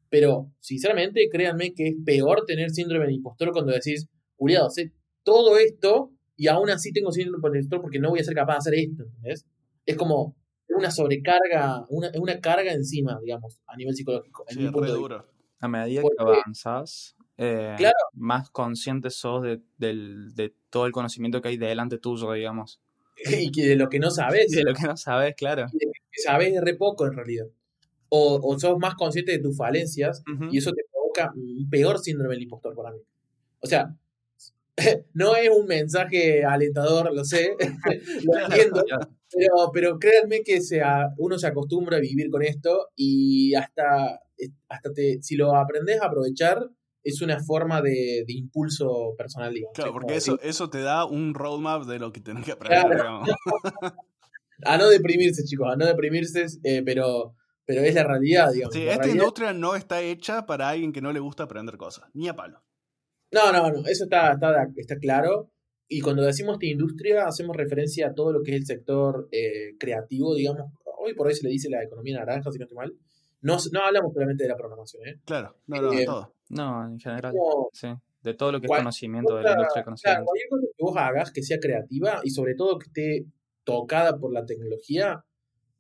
pero 0.09 0.51
sinceramente 0.59 1.27
créanme 1.31 1.73
que 1.73 1.87
es 1.89 1.95
peor 2.05 2.45
tener 2.45 2.69
síndrome 2.71 3.05
del 3.05 3.15
impostor 3.15 3.51
cuando 3.51 3.71
decís, 3.73 4.07
cuidado, 4.35 4.69
sé 4.69 4.91
todo 5.23 5.57
esto 5.57 6.11
y 6.35 6.47
aún 6.47 6.69
así 6.69 6.91
tengo 6.91 7.11
síndrome 7.11 7.49
del 7.49 7.57
impostor 7.63 7.81
porque 7.81 7.99
no 7.99 8.09
voy 8.09 8.19
a 8.19 8.23
ser 8.23 8.33
capaz 8.35 8.53
de 8.53 8.57
hacer 8.59 8.73
esto, 8.75 9.03
¿entendés? 9.03 9.45
Es 9.85 9.95
como 9.97 10.35
una 10.69 10.91
sobrecarga, 10.91 11.85
una, 11.89 12.11
una 12.19 12.39
carga 12.39 12.71
encima, 12.73 13.19
digamos, 13.21 13.59
a 13.67 13.75
nivel 13.75 13.95
psicológico. 13.95 14.45
en 14.47 14.55
Sí, 14.55 14.61
mi 14.63 14.71
punto 14.71 14.93
de 14.93 14.99
vista. 14.99 15.25
A 15.61 15.67
medida 15.67 16.01
Porque- 16.01 16.15
que 16.17 16.23
avanzas, 16.23 17.15
eh, 17.37 17.73
Claro. 17.77 17.95
más 18.13 18.49
consciente 18.49 19.09
sos 19.09 19.43
de, 19.43 19.59
del- 19.77 20.33
de 20.35 20.53
todo 20.69 20.85
el 20.85 20.91
conocimiento 20.91 21.41
que 21.41 21.49
hay 21.49 21.57
delante 21.57 21.97
tuyo, 21.97 22.31
digamos. 22.33 22.79
Y 23.47 23.51
que 23.51 23.67
de 23.67 23.75
lo 23.75 23.89
que 23.89 23.99
no 23.99 24.09
sabes, 24.11 24.45
Y 24.53 24.55
de 24.57 24.63
lo 24.63 24.73
que 24.73 24.83
no 24.83 24.95
sabes, 24.95 25.35
claro. 25.35 25.65
que 25.71 26.21
sabes 26.23 26.53
es 26.53 26.61
re 26.61 26.75
poco 26.75 27.05
en 27.07 27.13
realidad. 27.13 27.47
O, 28.09 28.39
o 28.43 28.59
sos 28.59 28.77
más 28.79 28.95
consciente 28.95 29.31
de 29.33 29.39
tus 29.39 29.55
falencias 29.55 30.23
y 30.51 30.57
eso 30.57 30.71
te 30.71 30.81
provoca 30.91 31.31
un 31.35 31.69
peor 31.69 31.99
síndrome 31.99 32.33
del 32.35 32.43
impostor 32.43 32.75
para 32.75 32.91
mí. 32.91 32.99
O 33.59 33.67
sea, 33.67 33.95
no 35.13 35.35
es 35.35 35.49
un 35.49 35.67
mensaje 35.67 36.43
alentador, 36.43 37.13
lo 37.13 37.23
sé, 37.23 37.55
lo 38.23 38.39
entiendo, 38.45 38.83
pero, 39.31 39.71
pero 39.73 39.99
créanme 39.99 40.41
que 40.41 40.61
se 40.61 40.81
a- 40.81 41.13
uno 41.17 41.37
se 41.37 41.47
acostumbra 41.47 41.97
a 41.97 41.99
vivir 41.99 42.29
con 42.29 42.41
esto 42.41 42.87
y 42.95 43.53
hasta, 43.55 44.19
hasta 44.69 44.93
te, 44.93 45.21
si 45.21 45.35
lo 45.35 45.55
aprendes 45.55 46.01
a 46.01 46.05
aprovechar, 46.07 46.67
es 47.03 47.21
una 47.21 47.39
forma 47.39 47.81
de, 47.81 48.23
de 48.27 48.33
impulso 48.33 49.13
personal, 49.17 49.53
digamos. 49.53 49.75
Claro, 49.75 49.93
porque 49.93 50.13
decir, 50.13 50.33
eso, 50.39 50.41
eso 50.49 50.69
te 50.69 50.81
da 50.81 51.05
un 51.05 51.33
roadmap 51.33 51.83
de 51.85 51.99
lo 51.99 52.11
que 52.11 52.21
tenés 52.21 52.43
que 52.45 52.51
aprender, 52.53 52.81
Claro. 52.85 52.95
digamos. 52.97 53.29
A 54.65 54.77
no 54.77 54.89
deprimirse, 54.89 55.43
chicos, 55.45 55.67
a 55.71 55.75
no 55.77 55.85
deprimirse, 55.85 56.45
eh, 56.63 56.81
pero, 56.85 57.33
pero 57.69 57.83
es 57.83 57.93
la 57.93 58.03
realidad, 58.03 58.51
digamos. 58.51 58.73
Sí, 58.73 58.83
La 58.83 58.93
esta 58.93 59.03
realidad- 59.03 59.21
industria 59.23 59.53
no 59.53 59.75
está 59.75 60.01
hecha 60.01 60.47
para 60.47 60.69
alguien 60.69 60.91
que 60.91 61.01
no 61.01 61.13
le 61.13 61.19
gusta 61.19 61.43
aprender 61.43 61.77
cosas, 61.77 62.09
ni 62.15 62.27
a 62.27 62.33
palo. 62.33 62.63
No, 63.31 63.51
no, 63.53 63.69
no, 63.69 63.85
eso 63.85 64.05
está, 64.05 64.31
está, 64.31 64.67
está 64.75 64.97
claro. 64.97 65.51
Y 65.87 66.01
cuando 66.01 66.23
decimos 66.23 66.53
esta 66.55 66.65
industria, 66.65 67.27
hacemos 67.27 67.55
referencia 67.55 68.07
a 68.07 68.13
todo 68.15 68.31
lo 68.33 68.41
que 68.41 68.51
es 68.55 68.57
el 68.57 68.65
sector 68.65 69.29
eh, 69.31 69.75
creativo, 69.79 70.33
digamos. 70.33 70.71
Hoy 70.97 71.13
por 71.13 71.27
hoy 71.27 71.35
se 71.35 71.43
le 71.43 71.51
dice 71.51 71.69
la 71.69 71.83
economía 71.83 72.17
naranja, 72.17 72.51
si 72.51 72.57
no 72.57 72.63
estoy 72.65 72.77
mal. 72.77 72.93
No, 73.41 73.57
no 73.71 73.81
hablamos 73.85 74.13
solamente 74.13 74.43
de 74.45 74.49
la 74.49 74.57
programación, 74.57 75.07
¿eh? 75.07 75.19
Claro, 75.25 75.55
no, 75.67 75.81
no, 75.83 75.93
Eh, 75.93 76.05
todo. 76.05 76.33
No, 76.49 76.85
en 76.87 76.99
general, 76.99 77.33
Como 77.37 77.69
sí. 77.71 77.87
De 78.23 78.33
todo 78.33 78.51
lo 78.51 78.59
que 78.59 78.65
es 78.65 78.71
conocimiento 78.77 79.35
de 79.37 79.43
la 79.43 79.51
industria 79.51 79.83
claro, 79.83 79.85
conocimiento. 79.85 80.25
cualquier 80.25 80.49
cosa 80.49 80.63
que 80.75 80.83
vos 80.83 80.97
hagas 80.97 81.31
que 81.31 81.43
sea 81.43 81.59
creativa 81.59 82.19
y 82.23 82.31
sobre 82.31 82.55
todo 82.55 82.79
que 82.79 82.87
esté 82.87 83.25
tocada 83.63 84.17
por 84.17 84.33
la 84.33 84.43
tecnología, 84.45 85.23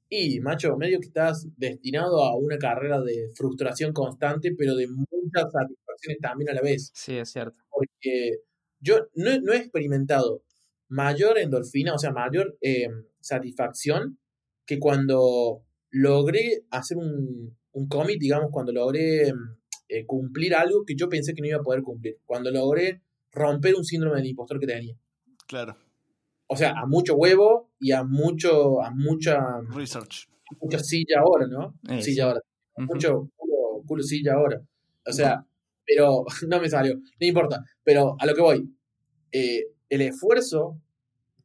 y 0.09 0.39
macho, 0.39 0.75
medio 0.75 0.99
que 0.99 1.07
estás 1.07 1.47
destinado 1.57 2.23
a 2.23 2.35
una 2.35 2.57
carrera 2.57 2.99
de 3.01 3.29
frustración 3.35 3.93
constante, 3.93 4.53
pero 4.57 4.75
de 4.75 4.87
muchas 4.87 5.51
satisfacciones 5.51 6.19
también 6.21 6.49
a 6.49 6.53
la 6.53 6.61
vez. 6.61 6.91
Sí, 6.95 7.15
es 7.17 7.29
cierto. 7.31 7.55
porque 7.69 8.39
yo 8.79 9.07
no, 9.15 9.29
he- 9.31 9.41
no 9.41 9.53
he 9.53 9.57
experimentado 9.57 10.43
mayor 10.87 11.37
endorfina, 11.37 11.93
o 11.93 11.99
sea, 11.99 12.11
mayor 12.11 12.57
eh, 12.61 12.87
satisfacción 13.19 14.17
que 14.65 14.79
cuando 14.79 15.63
logré 15.91 16.63
hacer 16.71 16.97
un, 16.97 17.57
un 17.73 17.87
commit, 17.87 18.19
digamos, 18.19 18.49
cuando 18.51 18.71
logré 18.71 19.31
mm, 19.33 19.57
eh, 19.89 20.05
cumplir 20.05 20.55
algo 20.55 20.83
que 20.85 20.95
yo 20.95 21.09
pensé 21.09 21.33
que 21.33 21.41
no 21.41 21.47
iba 21.47 21.57
a 21.59 21.63
poder 21.63 21.83
cumplir, 21.83 22.17
cuando 22.25 22.51
logré 22.51 23.01
romper 23.31 23.75
un 23.75 23.83
síndrome 23.85 24.17
del 24.17 24.27
impostor 24.27 24.59
que 24.59 24.67
tenía. 24.67 24.95
Claro. 25.47 25.77
O 26.47 26.55
sea, 26.55 26.71
a 26.71 26.85
mucho 26.87 27.15
huevo 27.15 27.68
y 27.79 27.91
a 27.91 28.03
mucho, 28.03 28.81
a 28.83 28.91
mucha, 28.91 29.39
Research. 29.69 30.27
mucha 30.61 30.79
silla 30.79 31.19
ahora, 31.21 31.47
¿no? 31.47 31.75
Eh, 31.89 32.01
silla 32.01 32.25
ahora. 32.25 32.41
Ujú. 32.75 32.85
Mucho 32.87 33.29
culo, 33.35 33.83
culo 33.85 34.03
silla 34.03 34.33
ahora. 34.33 34.61
O 35.05 35.11
sea, 35.13 35.45
pero 35.85 36.25
no 36.47 36.59
me 36.61 36.69
salió, 36.69 36.95
no 36.95 37.27
importa. 37.27 37.63
Pero 37.83 38.15
a 38.19 38.25
lo 38.25 38.33
que 38.35 38.41
voy, 38.41 38.75
eh, 39.31 39.63
el 39.89 40.01
esfuerzo 40.01 40.79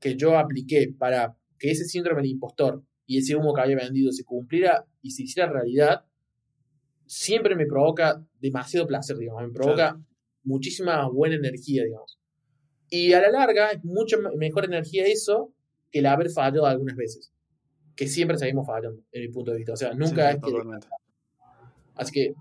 que 0.00 0.16
yo 0.16 0.36
apliqué 0.38 0.92
para 0.98 1.36
que 1.58 1.70
ese 1.70 1.84
síndrome 1.84 2.20
del 2.22 2.32
impostor 2.32 2.82
y 3.06 3.18
ese 3.18 3.36
humo 3.36 3.54
que 3.54 3.60
había 3.62 3.76
vendido 3.76 4.12
se 4.12 4.24
cumpliera 4.24 4.84
y 5.00 5.12
se 5.12 5.22
hiciera 5.22 5.50
realidad, 5.50 6.04
siempre 7.06 7.54
me 7.54 7.66
provoca 7.66 8.22
demasiado 8.40 8.86
placer, 8.86 9.16
digamos, 9.16 9.42
me 9.46 9.52
provoca 9.52 9.98
muchísima 10.42 11.08
buena 11.08 11.36
energía, 11.36 11.84
digamos. 11.84 12.18
Y 12.90 13.12
a 13.12 13.20
la 13.20 13.30
larga 13.30 13.70
es 13.70 13.84
mucho 13.84 14.18
me- 14.20 14.34
mejor 14.36 14.64
energía 14.66 15.06
eso 15.06 15.53
que 15.94 16.00
el 16.00 16.06
haber 16.06 16.28
fallado 16.28 16.66
algunas 16.66 16.96
veces. 16.96 17.32
Que 17.94 18.08
siempre 18.08 18.36
seguimos 18.36 18.66
fallando, 18.66 19.00
en 19.12 19.22
mi 19.22 19.28
punto 19.28 19.52
de 19.52 19.58
vista. 19.58 19.74
O 19.74 19.76
sea, 19.76 19.94
nunca 19.94 20.32
Sí, 20.32 20.36
es 20.38 20.42
que. 20.42 20.50
Así 21.94 22.12
que, 22.12 22.34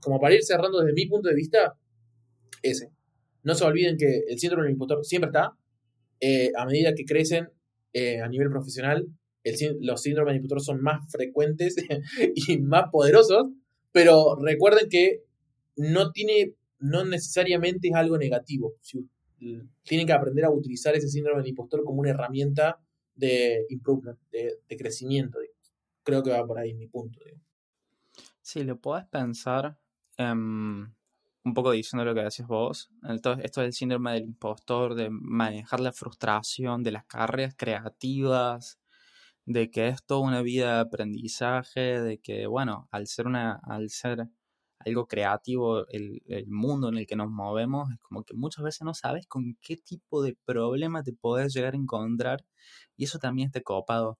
como 0.00 0.20
para 0.20 0.34
ir 0.36 0.44
cerrando 0.44 0.78
desde 0.78 0.92
mi 0.92 1.06
punto 1.06 1.28
de 1.28 1.34
vista, 1.34 1.74
ese. 2.62 2.92
No 3.42 3.56
se 3.56 3.64
olviden 3.64 3.96
que 3.96 4.22
el 4.28 4.38
síndrome 4.38 4.64
del 4.64 4.74
impostor 4.74 5.04
siempre 5.04 5.30
está. 5.30 5.56
Eh, 6.20 6.52
a 6.56 6.64
medida 6.66 6.94
que 6.94 7.04
crecen 7.04 7.48
eh, 7.92 8.20
a 8.20 8.28
nivel 8.28 8.48
profesional, 8.50 9.08
el 9.42 9.78
los 9.80 10.02
síndromes 10.02 10.32
del 10.34 10.36
impostor 10.42 10.60
son 10.62 10.80
más 10.82 11.10
frecuentes 11.10 11.74
y 12.36 12.58
más 12.58 12.84
poderosos. 12.92 13.48
Pero 13.90 14.36
recuerden 14.40 14.88
que 14.88 15.24
no 15.74 16.12
tiene, 16.12 16.54
no 16.78 17.04
necesariamente 17.04 17.88
es 17.88 17.94
algo 17.94 18.16
negativo. 18.18 18.74
Si- 18.80 19.08
tienen 19.84 20.06
que 20.06 20.12
aprender 20.12 20.44
a 20.44 20.50
utilizar 20.50 20.94
ese 20.94 21.08
síndrome 21.08 21.40
del 21.40 21.48
impostor 21.48 21.82
como 21.82 22.00
una 22.00 22.10
herramienta 22.10 22.78
de 23.20 23.66
improvement, 23.70 24.18
de, 24.32 24.58
crecimiento. 24.76 25.38
Creo 26.02 26.22
que 26.22 26.30
va 26.30 26.46
por 26.46 26.58
ahí 26.58 26.74
mi 26.74 26.88
punto. 26.88 27.20
digamos. 27.24 27.46
Sí, 28.42 28.64
lo 28.64 28.80
podés 28.80 29.06
pensar 29.06 29.78
em, 30.16 30.92
un 31.44 31.54
poco 31.54 31.70
diciendo 31.72 32.04
lo 32.04 32.14
que 32.14 32.22
decís 32.22 32.46
vos. 32.46 32.90
to- 33.22 33.32
esto 33.34 33.60
del 33.60 33.72
síndrome 33.72 34.12
del 34.14 34.24
impostor, 34.24 34.94
de 34.94 35.10
manejar 35.10 35.80
la 35.80 35.92
frustración 35.92 36.82
de 36.82 36.92
las 36.92 37.04
carreras 37.06 37.54
creativas, 37.56 38.78
de 39.46 39.70
que 39.70 39.88
es 39.88 40.04
toda 40.04 40.20
una 40.20 40.42
vida 40.42 40.74
de 40.74 40.80
aprendizaje, 40.80 42.00
de 42.00 42.18
que, 42.20 42.46
bueno, 42.46 42.88
al 42.92 43.06
ser 43.06 43.26
una, 43.26 43.60
al 43.64 43.90
ser 43.90 44.28
algo 44.80 45.06
creativo, 45.08 45.86
el, 45.88 46.22
el 46.26 46.48
mundo 46.48 46.88
en 46.90 46.98
el 46.98 47.06
que 47.06 47.16
nos 47.16 47.30
movemos, 47.30 47.90
es 47.92 47.98
como 48.00 48.24
que 48.24 48.34
muchas 48.34 48.64
veces 48.64 48.82
no 48.82 48.94
sabes 48.94 49.26
con 49.26 49.56
qué 49.62 49.76
tipo 49.76 50.22
de 50.22 50.36
problema 50.44 51.02
te 51.02 51.12
podés 51.14 51.54
llegar 51.54 51.74
a 51.74 51.76
encontrar, 51.78 52.46
y 52.96 53.04
eso 53.04 53.18
también 53.18 53.48
está 53.48 53.60
copado. 53.62 54.18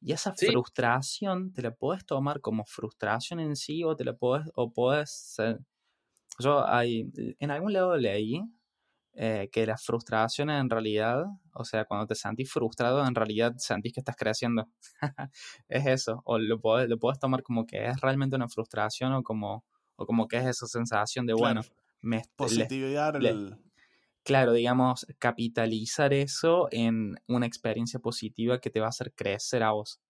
Y 0.00 0.12
esa 0.12 0.34
Sí. 0.34 0.50
frustración 0.52 1.52
te 1.52 1.62
la 1.62 1.74
puedes 1.74 2.06
tomar 2.06 2.40
como 2.40 2.64
frustración 2.66 3.40
en 3.40 3.56
sí 3.56 3.84
o 3.84 3.96
te 3.96 4.04
la 4.04 4.14
puedes, 4.16 4.46
o 4.54 4.72
puedes... 4.72 5.36
eh, 5.40 5.58
yo 6.38 6.66
hay, 6.66 7.10
en 7.38 7.50
algún 7.50 7.72
lado 7.72 7.96
leí 7.96 8.42
eh, 9.14 9.48
que 9.52 9.66
la 9.66 9.76
frustración 9.78 10.50
en 10.50 10.70
realidad, 10.70 11.26
o 11.54 11.64
sea, 11.64 11.84
cuando 11.86 12.06
te 12.06 12.14
sentís 12.16 12.52
frustrado, 12.52 13.06
en 13.06 13.14
realidad 13.14 13.54
sentís 13.58 13.92
que 13.94 14.00
estás 14.00 14.16
creciendo. 14.16 14.68
es 15.68 15.86
eso, 15.86 16.22
o 16.26 16.38
lo 16.38 16.60
puedes, 16.60 16.88
lo 16.88 16.98
puedes 16.98 17.18
tomar 17.20 17.42
como 17.42 17.66
que 17.66 17.86
es 17.86 18.00
realmente 18.00 18.36
una 18.36 18.48
frustración 18.48 19.12
o 19.14 19.22
como, 19.24 19.64
o 20.00 20.06
como 20.06 20.26
que 20.28 20.38
es 20.38 20.46
esa 20.46 20.66
sensación 20.66 21.26
de, 21.26 21.34
bueno, 21.34 21.60
Claro. 21.62 21.76
me, 22.00 22.16
est- 22.16 22.30
le- 22.30 22.36
Positivar 22.36 23.20
le- 23.20 23.28
el. 23.30 23.56
claro, 24.24 24.52
digamos, 24.54 25.06
capitalizar 25.18 26.12
eso 26.14 26.68
en 26.70 27.16
una 27.28 27.44
experiencia 27.46 28.00
positiva 28.00 28.60
que 28.60 28.70
te 28.70 28.80
va 28.80 28.86
a 28.86 28.88
hacer 28.88 29.12
crecer 29.14 29.62
a 29.62 29.72
vos. 29.72 30.00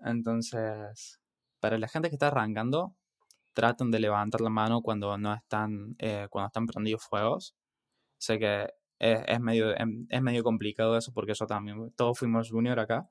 Entonces, 0.00 1.20
para 1.60 1.78
la 1.78 1.88
gente 1.88 2.08
que 2.08 2.14
está 2.16 2.28
arrancando, 2.28 2.96
traten 3.52 3.90
de 3.90 4.00
levantar 4.00 4.40
la 4.40 4.50
mano 4.50 4.80
cuando 4.82 5.16
no 5.18 5.34
están, 5.34 5.94
eh, 5.98 6.26
cuando 6.30 6.46
están 6.48 6.66
prendidos 6.66 7.04
fuegos. 7.04 7.54
Sé 8.18 8.38
que 8.38 8.68
es, 8.98 9.20
es 9.26 9.40
medio, 9.40 9.76
em- 9.78 10.06
es 10.08 10.22
medio 10.22 10.42
complicado 10.42 10.96
eso 10.96 11.12
porque 11.12 11.34
yo 11.34 11.46
también, 11.46 11.92
todos 11.96 12.18
fuimos 12.18 12.50
junior 12.50 12.80
acá. 12.80 13.08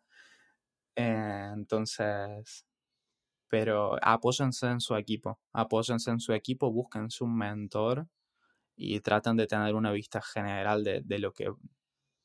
Eh, 0.95 1.51
entonces, 1.53 2.65
pero 3.53 3.97
apóyense 4.01 4.65
en 4.67 4.79
su 4.81 4.95
equipo, 4.95 5.39
apóyense 5.53 6.09
en 6.11 6.19
su 6.19 6.33
equipo, 6.33 6.71
búsquense 6.71 7.23
un 7.23 7.37
mentor 7.37 8.07
y 8.75 8.99
traten 9.01 9.37
de 9.37 9.47
tener 9.47 9.75
una 9.75 9.91
vista 9.91 10.21
general 10.21 10.83
de, 10.83 11.01
de 11.03 11.19
lo 11.19 11.33
que, 11.33 11.51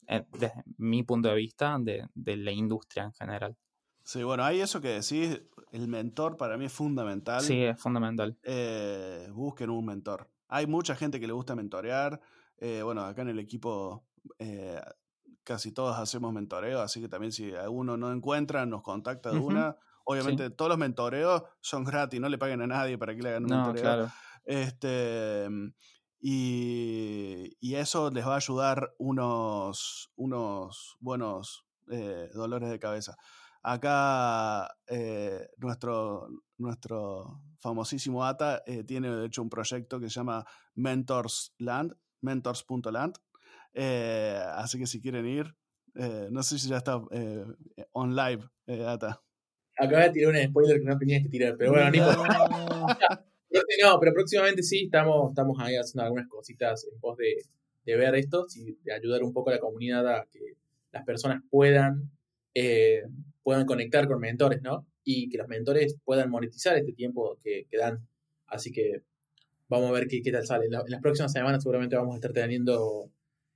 eh, 0.08 0.24
desde 0.32 0.64
mi 0.78 1.02
punto 1.04 1.28
de 1.30 1.36
vista, 1.36 1.78
de, 1.80 2.06
de 2.14 2.36
la 2.38 2.52
industria 2.52 3.04
en 3.04 3.14
general. 3.14 3.56
Sí, 4.04 4.22
bueno, 4.22 4.44
hay 4.44 4.60
eso 4.60 4.80
que 4.80 4.88
decís, 4.88 5.42
el 5.70 5.88
mentor 5.88 6.36
para 6.36 6.56
mí 6.56 6.64
es 6.66 6.72
fundamental. 6.72 7.46
Sí, 7.46 7.62
es 7.64 7.80
fundamental. 7.80 8.36
Eh, 8.42 9.28
busquen 9.32 9.70
un 9.70 9.84
mentor. 9.86 10.30
Hay 10.48 10.66
mucha 10.66 10.96
gente 10.96 11.20
que 11.20 11.26
le 11.26 11.34
gusta 11.34 11.56
mentorear. 11.56 12.20
eh, 12.58 12.82
bueno, 12.82 13.02
acá 13.04 13.22
en 13.22 13.28
el 13.30 13.38
equipo 13.40 14.08
eh, 14.38 14.80
casi 15.44 15.72
todos 15.72 15.98
hacemos 15.98 16.32
mentoreo, 16.32 16.80
así 16.82 17.00
que 17.02 17.08
también 17.08 17.32
si 17.32 17.54
alguno 17.54 17.96
no 17.98 18.12
encuentra, 18.12 18.66
nos 18.66 18.82
contacta 18.82 19.30
de 19.32 19.36
Ujú, 19.36 19.38
una. 19.38 19.76
Obviamente 20.10 20.48
todos 20.50 20.70
los 20.70 20.78
mentoreos 20.78 21.42
son 21.60 21.84
gratis, 21.84 22.18
no 22.18 22.28
le 22.30 22.38
paguen 22.38 22.62
a 22.62 22.66
nadie 22.66 22.96
para 22.96 23.14
que 23.14 23.22
le 23.22 23.28
hagan 23.28 23.44
un 23.44 23.50
No, 23.50 23.56
mentoreo. 23.66 23.82
claro. 23.82 24.10
Este, 24.44 25.46
y, 26.20 27.56
y 27.60 27.74
eso 27.74 28.10
les 28.10 28.26
va 28.26 28.32
a 28.32 28.36
ayudar 28.36 28.94
unos, 28.98 30.10
unos 30.16 30.96
buenos 31.00 31.66
eh, 31.90 32.30
dolores 32.32 32.70
de 32.70 32.78
cabeza. 32.78 33.16
Acá 33.62 34.68
eh, 34.86 35.48
nuestro, 35.58 36.28
nuestro 36.56 37.42
famosísimo 37.58 38.24
ATA 38.24 38.62
eh, 38.66 38.84
tiene 38.84 39.10
de 39.14 39.26
hecho 39.26 39.42
un 39.42 39.50
proyecto 39.50 40.00
que 40.00 40.08
se 40.08 40.14
llama 40.14 40.46
Mentors 40.74 41.54
Land, 41.58 41.94
mentors.land. 42.22 43.16
Así 44.56 44.78
que 44.78 44.86
si 44.86 45.00
quieren 45.02 45.26
ir, 45.26 45.54
no 46.30 46.42
sé 46.42 46.58
si 46.58 46.68
ya 46.68 46.78
está 46.78 46.96
on 47.92 48.16
live, 48.16 48.48
ATA. 48.86 49.22
Acabas 49.78 50.06
de 50.06 50.10
tirar 50.12 50.30
un 50.34 50.42
spoiler 50.48 50.78
que 50.80 50.84
no 50.86 50.98
tenías 50.98 51.22
que 51.22 51.28
tirar, 51.28 51.56
pero 51.56 51.70
bueno, 51.72 51.86
importa. 51.96 52.38
No. 52.50 52.86
No, 53.82 54.00
pero 54.00 54.12
próximamente 54.12 54.62
sí, 54.62 54.84
estamos, 54.84 55.30
estamos 55.30 55.56
ahí 55.60 55.76
haciendo 55.76 56.02
algunas 56.04 56.28
cositas 56.28 56.86
en 56.92 56.98
pos 57.00 57.16
de, 57.16 57.36
de 57.86 57.96
ver 57.96 58.14
esto, 58.16 58.46
sí, 58.48 58.76
de 58.84 58.92
ayudar 58.92 59.22
un 59.22 59.32
poco 59.32 59.50
a 59.50 59.54
la 59.54 59.58
comunidad 59.60 60.06
a 60.06 60.26
que 60.30 60.54
las 60.92 61.04
personas 61.04 61.42
puedan, 61.50 62.10
eh, 62.54 63.04
puedan 63.42 63.64
conectar 63.66 64.06
con 64.06 64.20
mentores, 64.20 64.60
¿no? 64.62 64.86
Y 65.04 65.28
que 65.30 65.38
los 65.38 65.48
mentores 65.48 65.96
puedan 66.04 66.28
monetizar 66.30 66.76
este 66.76 66.92
tiempo 66.92 67.38
que, 67.42 67.66
que 67.70 67.78
dan. 67.78 68.06
Así 68.46 68.70
que 68.72 69.02
vamos 69.68 69.88
a 69.88 69.92
ver 69.92 70.08
qué, 70.08 70.20
qué 70.22 70.32
tal 70.32 70.46
sale. 70.46 70.68
La- 70.68 70.80
en 70.80 70.90
las 70.90 71.00
próximas 71.00 71.32
semanas 71.32 71.62
seguramente 71.62 71.96
vamos 71.96 72.14
a 72.14 72.16
estar 72.16 72.32
teniendo 72.32 73.10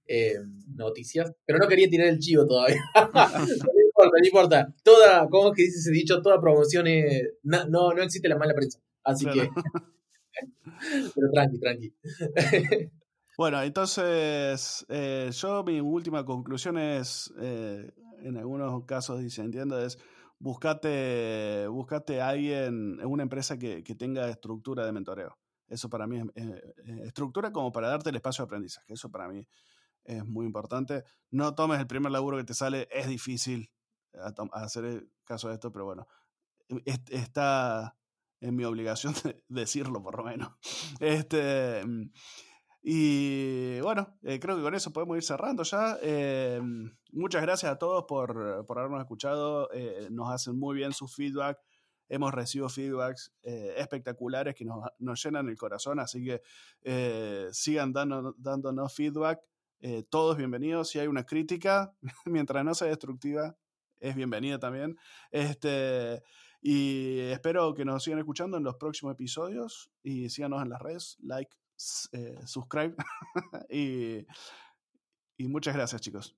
eh, 0.07 0.37
noticias, 0.75 1.33
pero 1.45 1.59
no 1.59 1.69
quería 1.69 1.89
tirar 1.89 2.09
el 2.09 2.19
chivo 2.19 2.47
todavía. 2.47 2.81
no 4.11 4.27
importa, 4.27 4.63
no 4.63 4.69
importa. 4.69 4.75
Toda, 4.83 5.29
¿cómo 5.29 5.49
es 5.49 5.57
que 5.57 5.63
dice 5.63 5.79
ese 5.79 5.91
dicho? 5.91 6.23
Toda 6.23 6.41
promoción 6.41 6.87
es, 6.87 7.35
na- 7.43 7.67
no, 7.67 7.93
no 7.93 8.03
existe 8.03 8.29
la 8.29 8.37
mala 8.37 8.55
prensa. 8.55 8.81
Así 9.05 9.25
Claro. 9.25 9.41
que 9.41 9.51
Pero 11.15 11.31
tranqui, 11.33 11.59
tranqui. 11.59 11.95
Bueno, 13.39 13.63
entonces 13.63 14.85
eh, 14.91 15.31
yo 15.33 15.65
mi 15.65 15.81
última 15.81 16.23
conclusión 16.23 16.77
es, 16.77 17.33
eh, 17.41 17.91
en 18.23 18.37
algunos 18.37 18.85
casos 18.85 19.21
entiendo 19.39 19.81
es 19.81 19.99
buscate, 20.39 21.67
buscate 21.69 22.21
a 22.21 22.29
alguien, 22.29 23.01
una 23.05 23.23
empresa 23.23 23.59
que, 23.59 23.83
que, 23.83 23.95
tenga 23.95 24.29
estructura 24.29 24.85
de 24.85 24.93
mentoreo. 24.93 25.39
Eso 25.67 25.89
para 25.89 26.07
mí 26.07 26.21
es 26.35 26.47
estructura 27.07 27.53
como 27.53 27.73
para 27.73 27.89
darte 27.89 28.11
el 28.11 28.17
espacio 28.17 28.43
de 28.45 28.47
aprendizaje. 28.47 28.93
Eso 28.93 29.11
para 29.11 29.29
mí 29.29 29.49
es 30.05 30.25
muy 30.27 30.45
importante. 30.45 31.05
No 31.31 31.55
tomes 31.55 31.81
el 31.81 31.87
primer 31.87 32.13
laburo 32.13 32.37
que 32.37 32.45
te 32.45 32.55
sale, 32.55 32.87
es 32.91 33.09
difícil 33.09 33.71
hacer 34.53 35.07
caso 35.25 35.49
de 35.49 35.55
esto, 35.55 35.73
pero 35.73 35.85
bueno, 35.85 36.09
está 37.11 37.97
en 38.43 38.57
mi 38.57 38.65
obligación 38.65 39.15
de 39.25 39.43
decirlo 39.49 40.03
por 40.03 40.19
lo 40.19 40.25
menos. 40.25 40.53
Este, 41.01 41.85
mm, 41.85 42.11
y 42.85 43.81
bueno, 43.81 44.19
eh, 44.23 44.41
creo 44.41 44.57
que 44.57 44.63
con 44.63 44.75
eso 44.75 44.93
podemos 44.93 45.17
ir 45.17 45.23
cerrando 45.23 45.63
ya. 45.63 45.99
Eh, 46.03 46.61
muchas 47.13 47.43
gracias 47.43 47.71
a 47.71 47.79
todos 47.79 48.05
por, 48.09 48.67
por 48.67 48.79
habernos 48.79 49.01
escuchado. 49.01 49.71
Eh, 49.73 50.09
nos 50.11 50.33
hacen 50.33 50.59
muy 50.59 50.77
bien 50.77 50.93
su 50.93 51.07
feedback. 51.07 51.59
Hemos 52.09 52.35
recibido 52.35 52.69
feedbacks 52.69 53.33
espectaculares 53.43 54.55
que 54.55 54.67
nos, 54.67 54.85
nos, 54.99 55.23
llenan 55.23 55.49
el 55.49 55.57
corazón, 55.57 55.99
así 55.99 56.23
que 56.23 56.43
sigan 57.53 57.95
dando, 57.95 58.35
dándonos 58.37 58.93
feedback. 58.93 59.41
todos 60.11 60.37
bienvenidos. 60.37 60.91
Si 60.91 60.99
hay 60.99 61.07
una 61.07 61.25
crítica, 61.25 61.95
mientras 62.27 62.67
no 62.67 62.75
sea 62.75 62.89
destructiva, 62.89 63.57
es 64.03 64.17
bienvenida 64.17 64.59
también. 64.59 64.99
Este, 65.31 66.23
y 66.61 67.21
espero 67.31 67.73
que 67.75 67.85
nos 67.85 68.03
sigan 68.03 68.19
escuchando 68.19 68.57
en 68.57 68.65
los 68.65 68.77
próximos 68.77 69.15
episodios 69.15 69.91
y 70.03 70.29
síganos 70.29 70.63
en 70.63 70.69
las 70.69 70.83
redes, 70.83 71.17
like, 71.23 71.51
eh, 72.13 72.39
subscribe 72.47 72.95
y, 73.71 74.27
y, 75.37 75.49
muchas 75.49 75.75
gracias 75.75 76.01
chicos. 76.01 76.37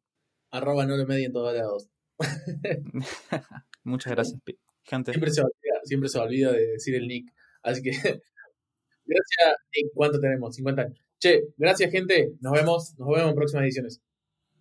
Arroba 0.50 0.86
no 0.86 0.96
lo 0.96 1.06
media 1.06 1.26
en 1.26 1.32
todos 1.32 1.54
lados. 1.54 1.88
muchas 3.84 4.12
gracias, 4.12 4.40
gente. 4.84 5.12
Siempre 5.12 5.30
se, 5.32 5.40
olvida, 5.40 5.80
siempre 5.84 6.08
se 6.08 6.18
olvida 6.18 6.52
de 6.52 6.66
decir 6.66 6.94
el 6.94 7.08
nick. 7.08 7.34
Así 7.62 7.82
que 7.82 7.90
gracias. 9.04 9.56
¿Cuánto 9.94 10.20
tenemos? 10.20 10.54
50 10.54 10.82
años. 10.82 11.00
Che, 11.18 11.42
gracias 11.56 11.90
gente. 11.90 12.34
Nos 12.40 12.52
vemos. 12.52 12.94
Nos 12.98 13.08
vemos 13.08 13.30
en 13.30 13.34
próximas 13.34 13.64
ediciones. 13.64 14.00